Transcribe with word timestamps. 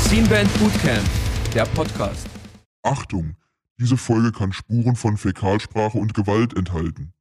Scene 0.00 0.28
Band 0.28 0.58
Bootcamp, 0.58 1.02
der 1.54 1.64
Podcast. 1.66 2.26
Achtung, 2.82 3.36
diese 3.80 3.96
Folge 3.96 4.30
kann 4.30 4.52
Spuren 4.52 4.94
von 4.94 5.16
Fäkalsprache 5.16 5.98
und 5.98 6.14
Gewalt 6.14 6.56
enthalten. 6.56 7.12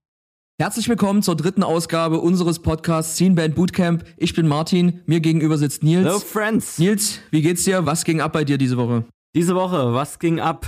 Herzlich 0.59 0.88
willkommen 0.89 1.23
zur 1.23 1.36
dritten 1.36 1.64
Ausgabe 1.64 2.20
unseres 2.20 2.59
Podcasts 2.59 3.16
Scene 3.16 3.36
Band 3.36 3.55
Bootcamp. 3.55 4.04
Ich 4.18 4.36
bin 4.36 4.48
Martin, 4.48 5.02
mir 5.05 5.21
gegenüber 5.21 5.57
sitzt 5.57 5.82
Nils. 5.84 6.05
Hello 6.05 6.20
Friends. 6.20 6.77
Nils, 6.77 7.20
wie 7.32 7.41
geht's 7.41 7.64
dir? 7.64 7.86
Was 7.86 8.04
ging 8.04 8.21
ab 8.21 8.34
bei 8.34 8.43
dir 8.43 8.57
diese 8.59 8.77
Woche? 8.77 9.05
Diese 9.36 9.55
Woche, 9.55 9.93
was 9.95 10.20
ging 10.20 10.39
ab? 10.39 10.67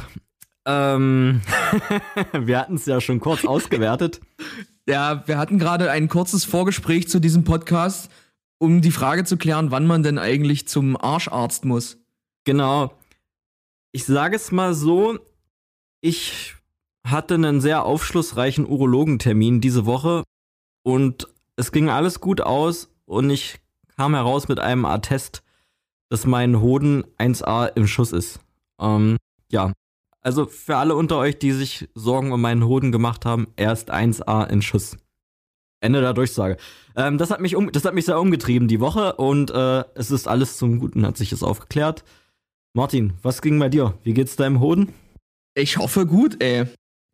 Ähm, 0.66 1.41
wir 2.34 2.59
hatten 2.59 2.76
es 2.76 2.88
ja 2.88 2.99
schon 2.99 3.20
kurz 3.20 3.45
ausgewertet. 3.45 4.21
Ja, 4.88 5.27
wir 5.27 5.38
hatten 5.38 5.59
gerade 5.59 5.91
ein 5.91 6.09
kurzes 6.09 6.45
Vorgespräch 6.45 7.07
zu 7.07 7.20
diesem 7.20 7.43
Podcast, 7.43 8.09
um 8.57 8.81
die 8.81 8.91
Frage 8.91 9.23
zu 9.23 9.38
klären, 9.38 9.70
wann 9.70 9.85
man 9.85 10.02
denn 10.02 10.17
eigentlich 10.17 10.67
zum 10.67 10.98
Arscharzt 10.98 11.63
muss. 11.63 11.98
Genau. 12.43 12.98
Ich 13.91 14.05
sage 14.05 14.35
es 14.35 14.52
mal 14.52 14.73
so, 14.73 15.20
ich 16.02 16.55
hatte 17.05 17.35
einen 17.35 17.62
sehr 17.62 17.84
aufschlussreichen 17.84 18.66
Urologentermin 18.66 19.62
diese 19.62 19.85
Woche 19.85 20.23
und 20.84 21.27
es 21.55 21.71
ging 21.71 21.90
alles 21.90 22.20
gut 22.20 22.41
aus 22.41 22.90
und 23.05 23.29
ich 23.29 23.59
kam 23.95 24.16
heraus 24.16 24.48
mit 24.48 24.59
einem 24.59 24.85
Attest, 24.85 25.43
dass 26.09 26.26
mein 26.26 26.62
Hoden 26.62 27.04
1A 27.20 27.68
im 27.76 27.85
Schuss 27.85 28.12
ist. 28.12 28.40
Ähm, 28.81 29.17
ja. 29.52 29.73
Also 30.21 30.47
für 30.47 30.77
alle 30.77 30.95
unter 30.95 31.17
euch, 31.17 31.38
die 31.38 31.52
sich 31.52 31.88
Sorgen 31.93 32.31
um 32.31 32.41
meinen 32.41 32.65
Hoden 32.65 32.91
gemacht 32.91 33.26
haben, 33.26 33.48
er 33.55 33.71
ist 33.71 33.93
1A 33.93 34.48
in 34.49 34.62
Schuss. 34.62 34.98
Ende 35.82 36.01
der 36.01 36.13
Durchsage. 36.13 36.57
Ähm, 36.95 37.17
das, 37.17 37.29
hat 37.29 37.41
mich 37.41 37.55
um, 37.55 37.71
das 37.71 37.85
hat 37.85 37.93
mich 37.93 38.05
sehr 38.05 38.20
umgetrieben 38.20 38.67
die 38.67 38.79
Woche 38.79 39.13
und 39.13 39.51
äh, 39.51 39.84
es 39.93 40.09
ist 40.09 40.27
alles 40.27 40.57
zum 40.57 40.79
Guten, 40.79 41.05
hat 41.05 41.17
sich 41.17 41.32
es 41.32 41.43
aufgeklärt. 41.43 42.04
Martin, 42.73 43.13
was 43.21 43.41
ging 43.41 43.59
bei 43.59 43.70
dir? 43.70 43.98
Wie 44.04 44.13
geht's 44.13 44.35
deinem 44.35 44.59
Hoden? 44.59 44.93
Ich 45.54 45.77
hoffe 45.77 46.05
gut, 46.05 46.41
ey. 46.41 46.65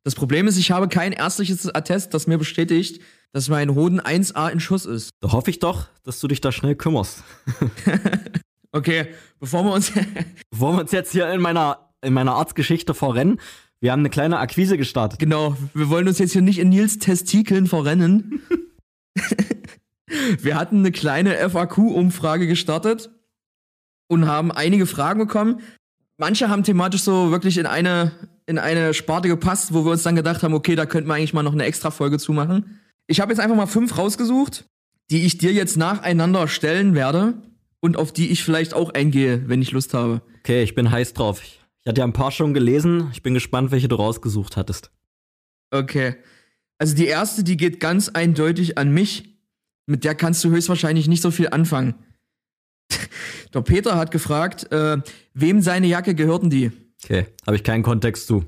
Das 0.04 0.16
Problem 0.16 0.48
ist, 0.48 0.58
ich 0.58 0.72
habe 0.72 0.88
kein 0.88 1.12
ärztliches 1.12 1.74
Attest, 1.74 2.14
das 2.14 2.28
mir 2.28 2.38
bestätigt, 2.38 3.02
dass 3.34 3.50
mein 3.50 3.76
Hoden 3.76 4.00
1A 4.00 4.50
in 4.50 4.60
Schuss 4.60 4.86
ist. 4.86 5.12
Da 5.20 5.32
hoffe 5.32 5.52
ich 5.52 5.60
doch, 5.60 5.88
dass 6.04 6.20
du 6.20 6.28
dich 6.28 6.42
da 6.42 6.52
schnell 6.52 6.76
kümmerst. 6.76 7.24
okay, 8.72 9.08
bevor 9.40 9.64
wir 9.64 9.74
uns. 9.74 9.92
bevor 10.50 10.74
wir 10.74 10.82
uns 10.82 10.92
jetzt 10.92 11.12
hier 11.12 11.32
in 11.32 11.42
meiner, 11.42 11.90
in 12.02 12.14
meiner 12.14 12.36
Arztgeschichte 12.36 12.94
verrennen, 12.94 13.40
wir 13.80 13.92
haben 13.92 14.02
eine 14.02 14.10
kleine 14.10 14.38
Akquise 14.38 14.78
gestartet. 14.78 15.20
Genau, 15.20 15.58
wir 15.74 15.90
wollen 15.90 16.08
uns 16.08 16.20
jetzt 16.20 16.34
hier 16.34 16.44
nicht 16.44 16.60
in 16.60 16.70
Nils 16.70 17.00
Testikeln 17.00 17.66
verrennen. 17.66 18.42
wir 20.40 20.56
hatten 20.56 20.80
eine 20.80 20.92
kleine 20.92 21.38
FAQ-Umfrage 21.50 22.46
gestartet 22.46 23.10
und 24.08 24.28
haben 24.28 24.52
einige 24.52 24.86
Fragen 24.86 25.20
bekommen. 25.20 25.62
Manche 26.18 26.50
haben 26.50 26.64
thematisch 26.64 27.02
so 27.02 27.32
wirklich 27.32 27.58
in 27.58 27.66
eine, 27.66 28.12
in 28.46 28.60
eine 28.60 28.94
Sparte 28.94 29.28
gepasst, 29.28 29.74
wo 29.74 29.84
wir 29.84 29.92
uns 29.94 30.04
dann 30.04 30.16
gedacht 30.16 30.44
haben, 30.44 30.54
okay, 30.54 30.76
da 30.76 30.86
könnten 30.86 31.10
wir 31.10 31.16
eigentlich 31.16 31.34
mal 31.34 31.42
noch 31.42 31.54
eine 31.54 31.66
extra 31.66 31.90
Folge 31.90 32.20
zumachen. 32.20 32.80
Ich 33.08 33.20
habe 33.20 33.32
jetzt 33.32 33.40
einfach 33.40 33.56
mal 33.56 33.66
fünf 33.66 33.98
rausgesucht, 33.98 34.66
die 35.10 35.26
ich 35.26 35.40
dir 35.40 35.54
jetzt 35.54 35.76
nacheinander 35.76 36.48
stellen 36.48 36.94
werde 36.94 37.34
und 37.82 37.98
auf 37.98 38.14
die 38.14 38.32
ich 38.32 38.44
vielleicht 38.44 38.74
auch 38.74 38.92
eingehe, 38.92 39.48
wenn 39.50 39.62
ich 39.62 39.72
Lust 39.72 39.94
habe. 39.94 40.22
Okay, 40.40 40.64
ich 40.64 40.76
bin 40.76 40.90
heiß 40.90 41.14
drauf. 41.14 41.42
Ich 41.44 41.88
hatte 41.88 42.00
ja 42.00 42.06
ein 42.06 42.14
paar 42.14 42.32
schon 42.32 42.54
gelesen. 42.54 43.10
Ich 43.12 43.24
bin 43.24 43.34
gespannt, 43.34 43.72
welche 43.72 43.88
du 43.88 43.96
rausgesucht 43.96 44.56
hattest. 44.56 44.92
Okay. 45.72 46.16
Also 46.78 46.96
die 46.96 47.08
erste, 47.08 47.44
die 47.44 47.58
geht 47.58 47.80
ganz 47.80 48.10
eindeutig 48.10 48.78
an 48.78 48.92
mich. 48.94 49.36
Mit 49.88 50.04
der 50.04 50.16
kannst 50.16 50.44
du 50.44 50.50
höchstwahrscheinlich 50.52 51.08
nicht 51.08 51.22
so 51.22 51.32
viel 51.32 51.50
anfangen. 51.50 51.96
Der 53.54 53.62
Peter 53.62 53.98
hat 53.98 54.12
gefragt, 54.12 54.72
äh, 54.72 54.98
wem 55.34 55.62
seine 55.62 55.88
Jacke 55.88 56.16
gehörten 56.16 56.50
die? 56.50 56.72
Okay, 57.04 57.26
habe 57.46 57.58
ich 57.58 57.64
keinen 57.64 57.84
Kontext 57.84 58.28
zu. 58.28 58.46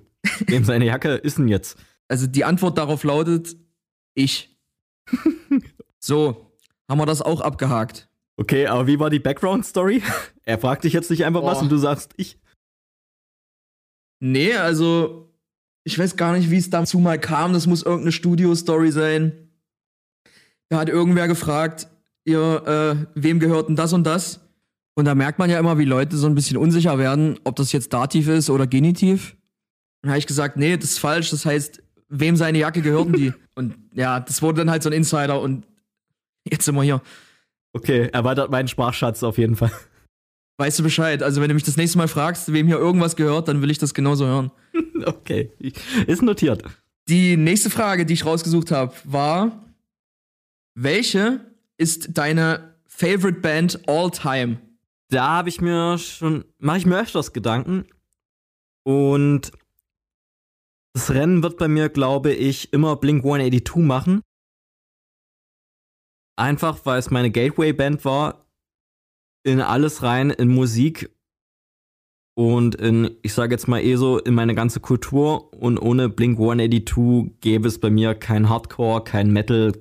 Wem 0.48 0.64
seine 0.64 0.86
Jacke 0.86 1.16
ist 1.16 1.38
denn 1.38 1.48
jetzt? 1.48 1.78
Also 2.08 2.28
die 2.28 2.46
Antwort 2.46 2.78
darauf 2.78 3.04
lautet, 3.04 3.58
ich. 4.14 4.58
so, 6.00 6.56
haben 6.88 7.00
wir 7.00 7.06
das 7.06 7.22
auch 7.22 7.42
abgehakt. 7.42 8.10
Okay, 8.44 8.68
aber 8.68 8.88
wie 8.88 9.00
war 9.00 9.10
die 9.10 9.20
Background-Story? 9.20 10.04
Er 10.46 10.60
fragt 10.60 10.84
dich 10.84 10.92
jetzt 10.92 11.10
nicht 11.10 11.24
einfach 11.24 11.40
Boah. 11.40 11.52
was 11.52 11.62
und 11.62 11.72
du 11.72 11.78
sagst 11.78 12.12
ich. 12.18 12.38
Nee, 14.20 14.54
also 14.56 15.34
ich 15.86 15.98
weiß 15.98 16.18
gar 16.18 16.36
nicht, 16.36 16.52
wie 16.52 16.58
es 16.58 16.70
dazu 16.70 17.00
mal 17.00 17.18
kam. 17.18 17.54
Das 17.54 17.68
muss 17.68 17.84
irgendeine 17.84 18.12
Studio-Story 18.12 18.92
sein. 18.92 19.32
Da 20.68 20.80
hat 20.80 20.90
irgendwer 20.90 21.30
gefragt, 21.30 21.88
ihr, 22.26 22.68
äh, 22.68 23.06
wem 23.16 23.40
gehört 23.40 23.70
denn 23.70 23.78
das 23.78 23.94
und 23.94 24.04
das? 24.04 24.42
Und 24.96 25.06
da 25.06 25.16
merkt 25.16 25.40
man 25.40 25.50
ja 25.50 25.58
immer, 25.58 25.78
wie 25.78 25.86
Leute 25.86 26.18
so 26.18 26.28
ein 26.28 26.36
bisschen 26.36 26.58
unsicher 26.58 26.98
werden, 27.00 27.40
ob 27.46 27.56
das 27.56 27.72
jetzt 27.72 27.94
Dativ 27.94 28.28
ist 28.28 28.50
oder 28.50 28.68
Genitiv. 28.68 29.38
Dann 30.02 30.12
habe 30.12 30.20
ich 30.20 30.28
gesagt, 30.28 30.58
nee, 30.58 30.76
das 30.76 30.90
ist 30.90 31.00
falsch. 31.00 31.30
Das 31.30 31.46
heißt, 31.46 31.82
wem 32.10 32.36
seine 32.36 32.58
Jacke 32.58 32.82
gehörten 32.82 33.14
die? 33.14 33.32
und 33.56 33.76
ja, 33.94 34.20
das 34.20 34.42
wurde 34.42 34.58
dann 34.58 34.70
halt 34.70 34.84
so 34.84 34.90
ein 34.90 34.94
Insider 34.94 35.40
und 35.40 35.66
jetzt 36.44 36.66
sind 36.66 36.76
wir 36.76 36.84
hier. 36.84 37.02
Okay, 37.74 38.10
erweitert 38.14 38.52
meinen 38.52 38.68
Sprachschatz 38.68 39.24
auf 39.24 39.38
jeden 39.38 39.56
Fall. 39.56 39.72
Weißt 40.58 40.78
du 40.78 40.84
Bescheid? 40.84 41.24
Also, 41.24 41.42
wenn 41.42 41.50
du 41.50 41.56
mich 41.56 41.64
das 41.64 41.78
nächste 41.78 41.98
Mal 41.98 42.08
fragst, 42.08 42.54
wem 42.54 42.68
hier 42.68 42.78
irgendwas 42.78 43.16
gehört, 43.16 43.48
dann 43.48 43.62
will 43.62 43.72
ich 43.72 43.80
das 43.80 43.94
genauso 43.94 44.26
hören. 44.26 44.52
okay, 45.06 45.52
ist 46.06 46.22
notiert. 46.22 46.64
Die 47.10 47.36
nächste 47.36 47.70
Frage, 47.70 48.06
die 48.06 48.14
ich 48.14 48.26
rausgesucht 48.26 48.72
habe, 48.72 48.94
war: 49.04 49.64
Welche 50.76 51.42
ist 51.78 52.18
deine 52.18 52.76
Favorite 52.86 53.40
Band 53.40 53.80
all 53.88 54.12
time? 54.12 54.60
Da 55.10 55.30
habe 55.30 55.50
ich 55.50 55.60
mir 55.60 55.98
schon, 55.98 56.46
mache 56.60 56.78
ich 56.78 56.86
mir 56.86 57.00
öfters 57.00 57.34
Gedanken. 57.34 57.86
Und 58.84 59.52
das 60.94 61.10
Rennen 61.10 61.42
wird 61.42 61.58
bei 61.58 61.68
mir, 61.68 61.90
glaube 61.90 62.32
ich, 62.32 62.72
immer 62.74 62.96
Blink 62.96 63.24
182 63.24 63.78
machen. 63.78 64.22
Einfach, 66.36 66.80
weil 66.86 67.00
es 67.00 67.12
meine 67.12 67.32
Gateway-Band 67.32 68.06
war. 68.06 68.46
In 69.44 69.60
alles 69.62 70.04
rein, 70.04 70.30
in 70.30 70.48
Musik 70.48 71.10
und 72.36 72.74
in, 72.76 73.12
ich 73.22 73.34
sage 73.34 73.54
jetzt 73.54 73.68
mal 73.68 73.80
eh 73.80 73.96
so, 73.96 74.18
in 74.18 74.34
meine 74.34 74.56
ganze 74.56 74.80
Kultur. 74.80 75.54
Und 75.54 75.78
ohne 75.78 76.10
Blink 76.10 76.40
182 76.40 77.40
gäbe 77.42 77.68
es 77.68 77.80
bei 77.80 77.90
mir 77.90 78.16
kein 78.16 78.50
Hardcore, 78.50 79.04
kein 79.04 79.32
Metal, 79.32 79.74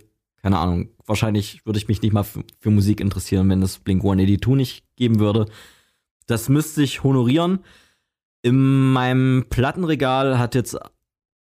keine 0.42 0.58
Ahnung. 0.58 0.90
Wahrscheinlich 1.06 1.64
würde 1.64 1.78
ich 1.78 1.88
mich 1.88 2.02
nicht 2.02 2.12
mal 2.12 2.24
für, 2.24 2.70
Musik 2.70 3.00
interessieren, 3.00 3.48
wenn 3.48 3.62
es 3.62 3.78
Blink 3.78 4.02
182 4.02 4.56
nicht 4.56 4.84
geben 4.96 5.18
würde. 5.18 5.46
Das 6.26 6.48
müsste 6.48 6.82
ich 6.82 7.02
honorieren. 7.02 7.60
In 8.42 8.92
meinem 8.92 9.46
Plattenregal 9.48 10.38
hat 10.38 10.54
jetzt, 10.54 10.76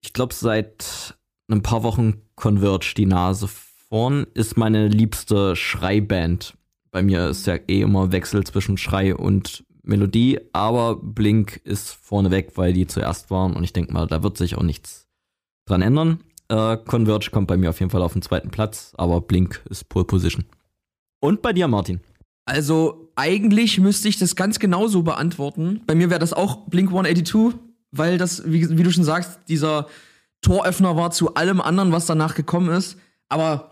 ich 0.02 0.14
glaube, 0.14 0.34
seit 0.34 1.18
ein 1.50 1.62
paar 1.62 1.84
Wochen 1.84 2.22
Converge 2.36 2.94
die 2.96 3.06
Nase 3.06 3.48
vorn, 3.96 4.28
ist 4.34 4.58
meine 4.58 4.90
liebste 4.90 5.56
Schreiband. 5.56 6.56
Bei 6.92 7.02
mir 7.02 7.30
ist 7.30 7.48
ja 7.48 7.56
eh 7.56 7.80
immer 7.80 8.12
Wechsel 8.12 8.44
zwischen 8.44 8.78
Schrei 8.78 9.16
und 9.16 9.64
Melodie, 9.84 10.38
aber 10.52 10.98
Blink 10.98 11.62
ist 11.64 11.92
vorneweg, 11.92 12.58
weil 12.58 12.74
die 12.74 12.88
zuerst 12.88 13.32
waren 13.32 13.56
und 13.56 13.64
ich 13.64 13.72
denke 13.72 13.94
mal, 13.94 14.06
da 14.06 14.22
wird 14.22 14.36
sich 14.36 14.58
auch 14.58 14.64
nichts 14.64 15.08
dran 15.66 15.82
ändern. 15.82 16.20
Äh, 16.50 16.76
Converge 16.76 17.30
kommt 17.32 17.48
bei 17.48 17.56
mir 17.56 17.70
auf 17.70 17.80
jeden 17.80 17.90
Fall 17.90 18.02
auf 18.02 18.12
den 18.12 18.22
zweiten 18.22 18.50
Platz, 18.50 18.92
aber 18.98 19.22
Blink 19.22 19.64
ist 19.70 19.88
Pole 19.88 20.04
Position. 20.04 20.44
Und 21.22 21.42
bei 21.42 21.54
dir, 21.54 21.70
Martin? 21.70 22.02
Also, 22.44 23.14
eigentlich 23.16 23.80
müsste 23.80 24.10
ich 24.10 24.20
das 24.20 24.36
ganz 24.36 24.60
genauso 24.60 25.04
beantworten. 25.04 25.84
Bei 25.88 25.96
mir 25.96 26.10
wäre 26.10 26.20
das 26.20 26.34
auch 26.34 26.68
Blink 26.68 26.90
182, 26.90 27.58
weil 27.92 28.18
das, 28.18 28.44
wie, 28.46 28.78
wie 28.78 28.84
du 28.84 28.92
schon 28.92 29.06
sagst, 29.06 29.40
dieser 29.48 29.88
Toröffner 30.42 30.98
war 30.98 31.12
zu 31.12 31.36
allem 31.36 31.62
anderen, 31.62 31.94
was 31.94 32.06
danach 32.08 32.36
gekommen 32.36 32.76
ist. 32.76 32.98
Aber 33.30 33.72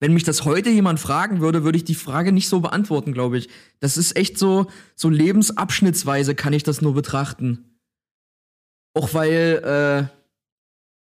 wenn 0.00 0.12
mich 0.12 0.24
das 0.24 0.44
heute 0.44 0.70
jemand 0.70 1.00
fragen 1.00 1.40
würde, 1.40 1.64
würde 1.64 1.78
ich 1.78 1.84
die 1.84 1.94
Frage 1.94 2.32
nicht 2.32 2.48
so 2.48 2.60
beantworten, 2.60 3.12
glaube 3.12 3.38
ich. 3.38 3.48
Das 3.80 3.96
ist 3.96 4.16
echt 4.16 4.38
so, 4.38 4.66
so 4.94 5.08
lebensabschnittsweise 5.08 6.34
kann 6.34 6.52
ich 6.52 6.62
das 6.62 6.82
nur 6.82 6.94
betrachten. 6.94 7.78
Auch 8.94 9.14
weil, 9.14 10.10
äh, 10.10 10.16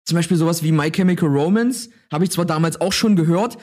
zum 0.04 0.16
Beispiel 0.16 0.36
sowas 0.36 0.62
wie 0.62 0.72
My 0.72 0.90
Chemical 0.90 1.28
Romance 1.28 1.90
habe 2.12 2.24
ich 2.24 2.30
zwar 2.30 2.44
damals 2.44 2.80
auch 2.80 2.92
schon 2.92 3.14
gehört, 3.14 3.56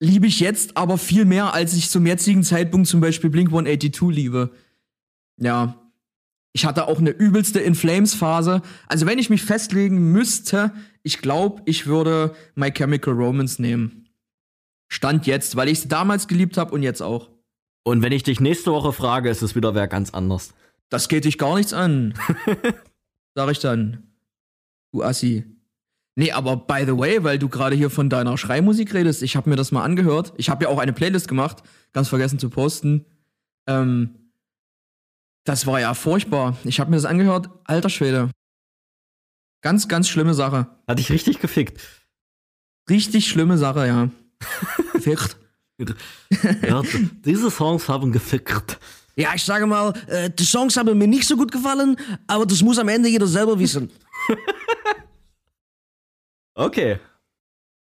liebe 0.00 0.26
ich 0.26 0.40
jetzt 0.40 0.76
aber 0.76 0.96
viel 0.96 1.24
mehr, 1.24 1.54
als 1.54 1.74
ich 1.74 1.90
zum 1.90 2.06
jetzigen 2.06 2.44
Zeitpunkt 2.44 2.86
zum 2.86 3.00
Beispiel 3.00 3.30
Blink 3.30 3.48
182 3.48 4.10
liebe. 4.10 4.50
Ja. 5.38 5.78
Ich 6.54 6.66
hatte 6.66 6.86
auch 6.86 6.98
eine 6.98 7.10
übelste 7.10 7.60
In 7.60 7.74
Flames 7.74 8.14
Phase. 8.14 8.62
Also 8.86 9.06
wenn 9.06 9.18
ich 9.18 9.30
mich 9.30 9.42
festlegen 9.42 10.12
müsste, 10.12 10.72
ich 11.02 11.18
glaube, 11.18 11.62
ich 11.64 11.86
würde 11.86 12.34
My 12.54 12.70
Chemical 12.70 13.14
Romance 13.14 13.60
nehmen. 13.60 14.01
Stand 14.92 15.26
jetzt, 15.26 15.56
weil 15.56 15.70
ich 15.70 15.78
es 15.78 15.88
damals 15.88 16.28
geliebt 16.28 16.58
habe 16.58 16.74
und 16.74 16.82
jetzt 16.82 17.00
auch. 17.00 17.30
Und 17.82 18.02
wenn 18.02 18.12
ich 18.12 18.24
dich 18.24 18.40
nächste 18.40 18.72
Woche 18.72 18.92
frage, 18.92 19.30
ist 19.30 19.40
es 19.40 19.54
wieder 19.54 19.74
wer 19.74 19.88
ganz 19.88 20.10
anders. 20.10 20.52
Das 20.90 21.08
geht 21.08 21.24
dich 21.24 21.38
gar 21.38 21.56
nichts 21.56 21.72
an. 21.72 22.12
Sag 23.34 23.50
ich 23.50 23.58
dann. 23.58 24.12
Du 24.92 25.02
Assi. 25.02 25.46
Nee, 26.14 26.32
aber 26.32 26.58
by 26.58 26.84
the 26.84 26.98
way, 26.98 27.24
weil 27.24 27.38
du 27.38 27.48
gerade 27.48 27.74
hier 27.74 27.88
von 27.88 28.10
deiner 28.10 28.36
Schreimusik 28.36 28.92
redest, 28.92 29.22
ich 29.22 29.34
habe 29.34 29.48
mir 29.48 29.56
das 29.56 29.72
mal 29.72 29.82
angehört. 29.82 30.34
Ich 30.36 30.50
habe 30.50 30.64
ja 30.64 30.68
auch 30.70 30.78
eine 30.78 30.92
Playlist 30.92 31.26
gemacht, 31.26 31.62
ganz 31.94 32.10
vergessen 32.10 32.38
zu 32.38 32.50
posten. 32.50 33.06
Ähm, 33.66 34.30
das 35.44 35.66
war 35.66 35.80
ja 35.80 35.94
furchtbar. 35.94 36.58
Ich 36.64 36.80
habe 36.80 36.90
mir 36.90 36.96
das 36.96 37.06
angehört, 37.06 37.48
alter 37.64 37.88
Schwede. 37.88 38.30
Ganz, 39.62 39.88
ganz 39.88 40.10
schlimme 40.10 40.34
Sache. 40.34 40.66
Hat 40.86 40.98
dich 40.98 41.10
richtig 41.10 41.40
gefickt. 41.40 41.80
Richtig 42.90 43.26
schlimme 43.26 43.56
Sache, 43.56 43.86
ja. 43.86 44.10
Gefickt. 44.92 45.36
Ja, 46.66 46.82
diese 47.24 47.50
Songs 47.50 47.88
haben 47.88 48.12
gefickt. 48.12 48.78
Ja, 49.16 49.34
ich 49.34 49.42
sage 49.44 49.66
mal, 49.66 49.92
äh, 50.06 50.30
die 50.30 50.44
Songs 50.44 50.76
haben 50.76 50.96
mir 50.96 51.08
nicht 51.08 51.26
so 51.26 51.36
gut 51.36 51.50
gefallen, 51.50 51.96
aber 52.26 52.46
das 52.46 52.62
muss 52.62 52.78
am 52.78 52.88
Ende 52.88 53.08
jeder 53.08 53.26
selber 53.26 53.58
wissen. 53.58 53.90
Okay. 56.54 56.98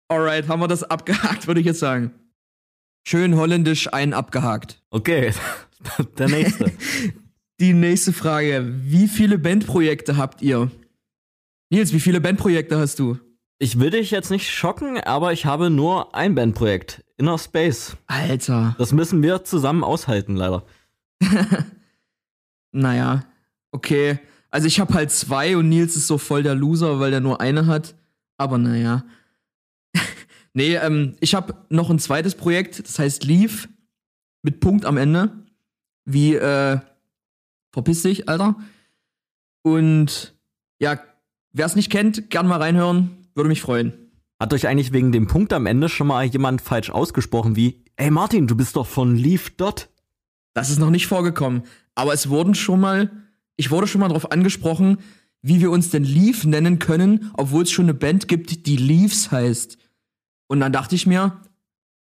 Alright, 0.08 0.46
haben 0.48 0.60
wir 0.60 0.68
das 0.68 0.82
abgehakt, 0.82 1.46
würde 1.46 1.60
ich 1.60 1.66
jetzt 1.66 1.78
sagen. 1.78 2.12
Schön 3.06 3.36
holländisch 3.36 3.92
einen 3.92 4.12
abgehakt. 4.12 4.82
Okay. 4.90 5.32
Der 6.18 6.28
nächste. 6.28 6.70
Die 7.60 7.72
nächste 7.72 8.12
Frage. 8.12 8.70
Wie 8.82 9.08
viele 9.08 9.38
Bandprojekte 9.38 10.16
habt 10.16 10.42
ihr? 10.42 10.70
Nils, 11.70 11.92
wie 11.92 12.00
viele 12.00 12.20
Bandprojekte 12.20 12.78
hast 12.78 12.98
du? 12.98 13.18
Ich 13.62 13.78
will 13.78 13.90
dich 13.90 14.10
jetzt 14.10 14.32
nicht 14.32 14.50
schocken, 14.50 14.98
aber 14.98 15.32
ich 15.32 15.46
habe 15.46 15.70
nur 15.70 16.16
ein 16.16 16.34
Bandprojekt. 16.34 17.04
Inner 17.16 17.38
Space. 17.38 17.96
Alter. 18.08 18.74
Das 18.76 18.90
müssen 18.90 19.22
wir 19.22 19.44
zusammen 19.44 19.84
aushalten, 19.84 20.34
leider. 20.34 20.66
Naja, 22.72 23.24
okay. 23.70 24.18
Also 24.50 24.66
ich 24.66 24.80
habe 24.80 24.94
halt 24.94 25.12
zwei 25.12 25.56
und 25.56 25.68
Nils 25.68 25.94
ist 25.94 26.08
so 26.08 26.18
voll 26.18 26.42
der 26.42 26.56
Loser, 26.56 26.98
weil 26.98 27.12
der 27.12 27.20
nur 27.20 27.40
eine 27.40 27.66
hat. 27.66 27.94
Aber 28.36 28.58
naja. 28.58 29.04
nee, 30.54 30.74
ähm, 30.74 31.14
ich 31.20 31.36
habe 31.36 31.54
noch 31.68 31.88
ein 31.88 32.00
zweites 32.00 32.34
Projekt, 32.34 32.82
das 32.82 32.98
heißt 32.98 33.22
Leave 33.22 33.68
mit 34.42 34.58
Punkt 34.58 34.86
am 34.86 34.96
Ende. 34.96 35.30
Wie, 36.04 36.34
äh, 36.34 36.80
verpiss 37.70 38.02
dich, 38.02 38.28
Alter. 38.28 38.56
Und 39.62 40.34
ja, 40.80 40.98
wer 41.52 41.66
es 41.66 41.76
nicht 41.76 41.92
kennt, 41.92 42.28
gern 42.28 42.48
mal 42.48 42.58
reinhören, 42.60 43.21
würde 43.34 43.48
mich 43.48 43.62
freuen. 43.62 43.92
Hat 44.40 44.52
euch 44.52 44.66
eigentlich 44.66 44.92
wegen 44.92 45.12
dem 45.12 45.26
Punkt 45.26 45.52
am 45.52 45.66
Ende 45.66 45.88
schon 45.88 46.08
mal 46.08 46.24
jemand 46.24 46.60
falsch 46.60 46.90
ausgesprochen 46.90 47.54
wie, 47.56 47.84
ey 47.96 48.10
Martin, 48.10 48.46
du 48.46 48.56
bist 48.56 48.76
doch 48.76 48.86
von 48.86 49.14
Leaf 49.16 49.50
Dot? 49.50 49.88
Das 50.54 50.70
ist 50.70 50.78
noch 50.78 50.90
nicht 50.90 51.06
vorgekommen. 51.06 51.62
Aber 51.94 52.12
es 52.12 52.28
wurden 52.28 52.54
schon 52.54 52.80
mal, 52.80 53.10
ich 53.56 53.70
wurde 53.70 53.86
schon 53.86 54.00
mal 54.00 54.08
darauf 54.08 54.32
angesprochen, 54.32 54.98
wie 55.42 55.60
wir 55.60 55.70
uns 55.70 55.90
denn 55.90 56.04
Leaf 56.04 56.44
nennen 56.44 56.78
können, 56.78 57.30
obwohl 57.34 57.64
es 57.64 57.70
schon 57.70 57.86
eine 57.86 57.94
Band 57.94 58.28
gibt, 58.28 58.66
die 58.66 58.76
Leaves 58.76 59.30
heißt. 59.30 59.78
Und 60.46 60.60
dann 60.60 60.72
dachte 60.72 60.94
ich 60.94 61.06
mir, 61.06 61.40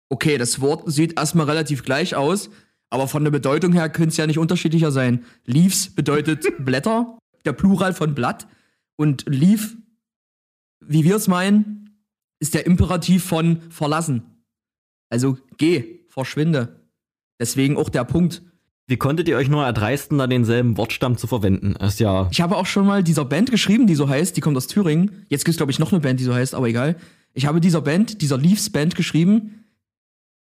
okay, 0.10 0.38
das 0.38 0.62
Wort 0.62 0.92
sieht 0.92 1.20
erstmal 1.20 1.46
relativ 1.46 1.84
gleich 1.84 2.16
aus, 2.16 2.50
aber 2.90 3.08
von 3.08 3.24
der 3.24 3.32
Bedeutung 3.32 3.74
her 3.74 3.90
könnte 3.90 4.10
es 4.10 4.18
ja 4.18 4.28
nicht 4.28 4.40
unterschiedlicher 4.40 4.92
sein. 4.92 5.26
Leaves 5.46 5.94
bedeutet 5.94 6.46
Blätter, 6.60 7.18
der 7.46 7.54
Plural 7.54 7.94
von 7.94 8.16
Blatt. 8.16 8.48
Und 8.96 9.26
Leaf, 9.28 9.76
wie 10.88 11.04
wir 11.04 11.16
es 11.16 11.28
meinen, 11.28 12.02
ist 12.40 12.54
der 12.54 12.66
Imperativ 12.66 13.24
von 13.24 13.62
verlassen. 13.70 14.24
Also 15.10 15.38
geh, 15.58 16.02
verschwinde. 16.10 16.82
Deswegen 17.40 17.78
auch 17.78 17.90
der 17.90 18.04
Punkt. 18.04 18.42
Wie 18.88 18.98
konntet 18.98 19.28
ihr 19.28 19.36
euch 19.36 19.50
nur 19.50 19.66
erdreisten, 19.66 20.18
da 20.18 20.28
denselben 20.28 20.78
Wortstamm 20.78 21.18
zu 21.18 21.28
verwenden? 21.28 21.76
Ist 21.76 22.00
ja. 22.00 22.28
Ich 22.32 22.40
habe 22.40 22.56
auch 22.56 22.66
schon 22.66 22.86
mal 22.86 23.04
dieser 23.04 23.26
Band 23.26 23.52
geschrieben, 23.52 23.86
die 23.86 23.96
so 23.96 24.08
heißt, 24.08 24.38
die 24.38 24.42
kommt 24.42 24.56
aus 24.56 24.68
Thüringen. 24.68 25.26
Jetzt 25.28 25.44
gibt 25.44 25.54
es, 25.54 25.58
glaube 25.58 25.72
ich, 25.72 25.80
noch 25.80 25.92
eine 25.92 26.00
Band, 26.00 26.20
die 26.20 26.24
so 26.24 26.34
heißt, 26.34 26.56
aber 26.56 26.68
egal. 26.68 26.96
Ich 27.34 27.46
habe 27.46 27.60
dieser 27.60 27.82
Band, 27.82 28.22
dieser 28.22 28.38
Leaves 28.38 28.70
Band 28.70 28.96
geschrieben, 28.96 29.66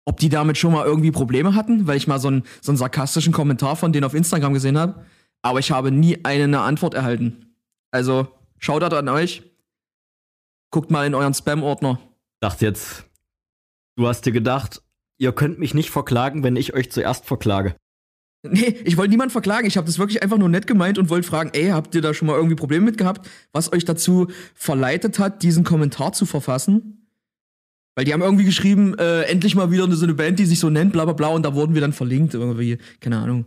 ob 0.06 0.20
die 0.20 0.30
damit 0.30 0.58
schon 0.58 0.74
mal 0.74 0.86
irgendwie 0.86 1.12
Probleme 1.12 1.56
hatten, 1.56 1.88
weil 1.88 1.98
ich 1.98 2.08
mal 2.08 2.20
so 2.20 2.28
einen, 2.28 2.44
so 2.62 2.72
einen 2.72 2.78
sarkastischen 2.78 3.34
Kommentar 3.34 3.76
von 3.76 3.92
denen 3.92 4.06
auf 4.06 4.14
Instagram 4.14 4.54
gesehen 4.54 4.78
habe. 4.78 5.04
Aber 5.42 5.60
ich 5.60 5.72
habe 5.72 5.92
nie 5.92 6.24
eine 6.24 6.62
Antwort 6.62 6.94
erhalten. 6.94 7.56
Also, 7.92 8.28
Shoutout 8.60 8.96
an 8.96 9.10
euch. 9.10 9.44
Guckt 10.72 10.92
mal 10.92 11.08
in 11.08 11.16
euren 11.16 11.34
Spam-Ordner. 11.34 12.00
Dachte 12.42 12.66
jetzt, 12.66 13.06
du 13.96 14.08
hast 14.08 14.26
dir 14.26 14.32
gedacht, 14.32 14.82
ihr 15.18 15.32
könnt 15.32 15.60
mich 15.60 15.74
nicht 15.74 15.90
verklagen, 15.90 16.44
wenn 16.44 16.56
ich 16.56 16.74
euch 16.74 16.92
zuerst 16.92 17.26
verklage. 17.26 17.76
Nee, 18.44 18.76
ich 18.86 18.96
wollte 18.96 19.10
niemanden 19.10 19.32
verklagen. 19.32 19.68
Ich 19.68 19.76
habe 19.76 19.88
das 19.88 20.00
wirklich 20.00 20.24
einfach 20.24 20.38
nur 20.38 20.48
nett 20.48 20.66
gemeint 20.66 20.98
und 20.98 21.10
wollte 21.10 21.28
fragen, 21.28 21.50
ey, 21.54 21.70
habt 21.70 21.94
ihr 21.94 22.02
da 22.02 22.14
schon 22.14 22.28
mal 22.28 22.36
irgendwie 22.36 22.56
Probleme 22.56 22.86
mit 22.86 22.98
gehabt, 22.98 23.28
was 23.52 23.74
euch 23.74 23.84
dazu 23.84 24.28
verleitet 24.56 25.20
hat, 25.20 25.44
diesen 25.44 25.66
Kommentar 25.66 26.14
zu 26.14 26.26
verfassen? 26.26 27.08
Weil 27.96 28.06
die 28.06 28.14
haben 28.14 28.22
irgendwie 28.22 28.46
geschrieben, 28.46 28.98
äh, 28.98 29.24
endlich 29.24 29.56
mal 29.56 29.72
wieder 29.72 29.92
so 29.92 30.06
eine 30.06 30.14
Band, 30.14 30.40
die 30.40 30.46
sich 30.46 30.60
so 30.60 30.70
nennt, 30.70 30.94
bla 30.94 31.04
bla 31.04 31.14
bla, 31.14 31.28
und 31.30 31.44
da 31.44 31.54
wurden 31.54 31.74
wir 31.74 31.82
dann 31.82 31.92
verlinkt, 31.92 32.34
irgendwie, 32.34 32.78
keine 33.02 33.18
Ahnung. 33.18 33.46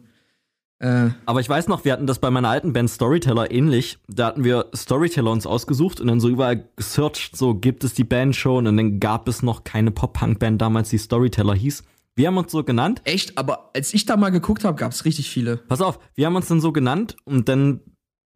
Äh, 0.83 1.11
Aber 1.27 1.39
ich 1.39 1.49
weiß 1.49 1.69
noch, 1.69 1.85
wir 1.85 1.93
hatten 1.93 2.09
das 2.09 2.19
bei 2.19 2.31
meiner 2.31 2.49
alten 2.49 2.73
Band 2.73 2.91
Storyteller 2.91 3.53
ähnlich. 3.53 3.99
Da 4.09 4.27
hatten 4.27 4.43
wir 4.43 4.67
Storyteller 4.75 5.31
uns 5.31 5.47
ausgesucht 5.47 6.01
und 6.01 6.09
dann 6.09 6.19
so 6.19 6.29
überall 6.29 6.69
gesearched, 6.75 7.37
so 7.37 7.55
gibt 7.55 7.85
es 7.85 7.95
die 7.95 8.03
Band 8.03 8.35
schon 8.35 8.67
und 8.67 8.77
dann 8.77 8.99
gab 8.99 9.29
es 9.29 9.43
noch 9.43 9.63
keine 9.63 9.93
Pop-Punk-Band 9.93 10.61
damals, 10.61 10.91
die 10.91 10.99
Storyteller 10.99 11.55
hieß. 11.55 11.85
Wir 12.17 12.27
haben 12.27 12.37
uns 12.37 12.51
so 12.51 12.65
genannt. 12.65 13.01
echt, 13.05 13.39
aber 13.39 13.71
als 13.75 13.95
ich 13.95 14.07
da 14.07 14.17
mal 14.17 14.31
geguckt 14.31 14.65
habe, 14.65 14.77
gab 14.77 14.91
es 14.91 15.05
richtig 15.05 15.31
viele. 15.31 15.57
Pass 15.57 15.81
auf, 15.81 16.01
wir 16.15 16.27
haben 16.27 16.35
uns 16.35 16.49
dann 16.49 16.61
so 16.61 16.73
genannt 16.73 17.17
und 17.25 17.49
dann, 17.49 17.81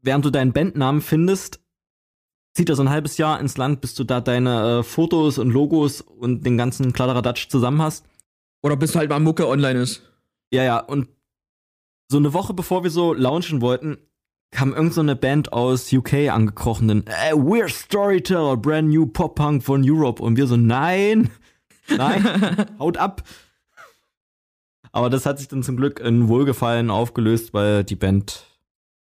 während 0.02 0.24
du 0.24 0.30
deinen 0.30 0.52
Bandnamen 0.52 1.00
findest, 1.00 1.60
zieht 2.54 2.68
er 2.68 2.76
so 2.76 2.82
ein 2.82 2.90
halbes 2.90 3.18
Jahr 3.18 3.40
ins 3.40 3.56
Land, 3.58 3.80
bis 3.80 3.94
du 3.96 4.04
da 4.04 4.20
deine 4.20 4.78
äh, 4.78 4.82
Fotos 4.84 5.38
und 5.38 5.50
Logos 5.50 6.00
und 6.00 6.46
den 6.46 6.56
ganzen 6.56 6.92
Kladderadatsch 6.92 7.48
zusammen 7.48 7.82
hast. 7.82 8.06
Oder 8.62 8.76
bis 8.76 8.94
halt 8.94 9.10
mal 9.10 9.18
Mucke 9.18 9.48
online 9.48 9.80
ist. 9.80 10.02
Ja, 10.52 10.62
ja, 10.62 10.78
und 10.78 11.08
so 12.08 12.18
eine 12.18 12.32
Woche 12.32 12.54
bevor 12.54 12.82
wir 12.82 12.90
so 12.90 13.12
launchen 13.12 13.60
wollten, 13.60 13.98
kam 14.50 14.72
irgend 14.72 14.94
so 14.94 15.00
eine 15.00 15.16
Band 15.16 15.52
aus 15.52 15.92
UK 15.92 16.30
angekrochen, 16.30 16.88
dann, 16.88 17.04
äh, 17.06 17.34
we're 17.34 17.68
Storyteller, 17.68 18.56
brand 18.56 18.88
new 18.88 19.06
Pop-Punk 19.06 19.62
von 19.62 19.82
Europe. 19.84 20.22
Und 20.22 20.36
wir 20.36 20.46
so, 20.46 20.56
nein, 20.56 21.30
nein, 21.88 22.66
haut 22.78 22.96
ab. 22.96 23.22
Aber 24.92 25.10
das 25.10 25.26
hat 25.26 25.38
sich 25.38 25.48
dann 25.48 25.62
zum 25.62 25.76
Glück 25.76 26.00
in 26.00 26.28
Wohlgefallen 26.28 26.90
aufgelöst, 26.90 27.52
weil 27.52 27.84
die 27.84 27.96
Band 27.96 28.46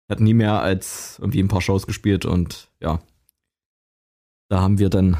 hat 0.08 0.20
nie 0.20 0.34
mehr 0.34 0.60
als 0.60 1.18
irgendwie 1.20 1.40
ein 1.40 1.48
paar 1.48 1.60
Shows 1.60 1.86
gespielt 1.86 2.24
und 2.24 2.68
ja. 2.80 3.00
Da 4.48 4.60
haben 4.60 4.78
wir 4.78 4.90
dann 4.90 5.18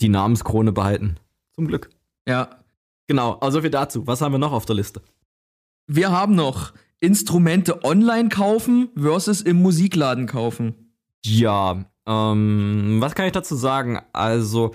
die 0.00 0.08
Namenskrone 0.08 0.72
behalten. 0.72 1.16
Zum 1.52 1.66
Glück. 1.66 1.90
Ja. 2.26 2.50
Genau, 3.06 3.34
also 3.34 3.60
viel 3.60 3.70
dazu. 3.70 4.06
Was 4.06 4.20
haben 4.22 4.32
wir 4.32 4.38
noch 4.38 4.52
auf 4.52 4.64
der 4.64 4.76
Liste? 4.76 5.02
Wir 5.86 6.10
haben 6.10 6.34
noch 6.34 6.72
Instrumente 7.00 7.84
online 7.84 8.30
kaufen 8.30 8.88
versus 8.96 9.42
im 9.42 9.60
Musikladen 9.60 10.26
kaufen. 10.26 10.94
Ja, 11.24 11.84
ähm, 12.06 12.96
was 13.00 13.14
kann 13.14 13.26
ich 13.26 13.32
dazu 13.32 13.56
sagen? 13.56 14.00
Also, 14.12 14.74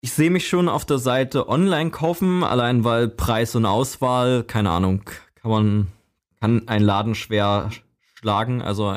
ich 0.00 0.12
sehe 0.12 0.30
mich 0.30 0.48
schon 0.48 0.68
auf 0.68 0.84
der 0.84 0.98
Seite 0.98 1.48
online 1.48 1.90
kaufen, 1.90 2.42
allein 2.42 2.84
weil 2.84 3.08
Preis 3.08 3.54
und 3.54 3.66
Auswahl, 3.66 4.44
keine 4.44 4.70
Ahnung, 4.70 5.02
kann 5.34 5.50
man, 5.50 5.86
kann 6.40 6.68
ein 6.68 6.82
Laden 6.82 7.14
schwer 7.14 7.70
schlagen, 8.14 8.62
also 8.62 8.88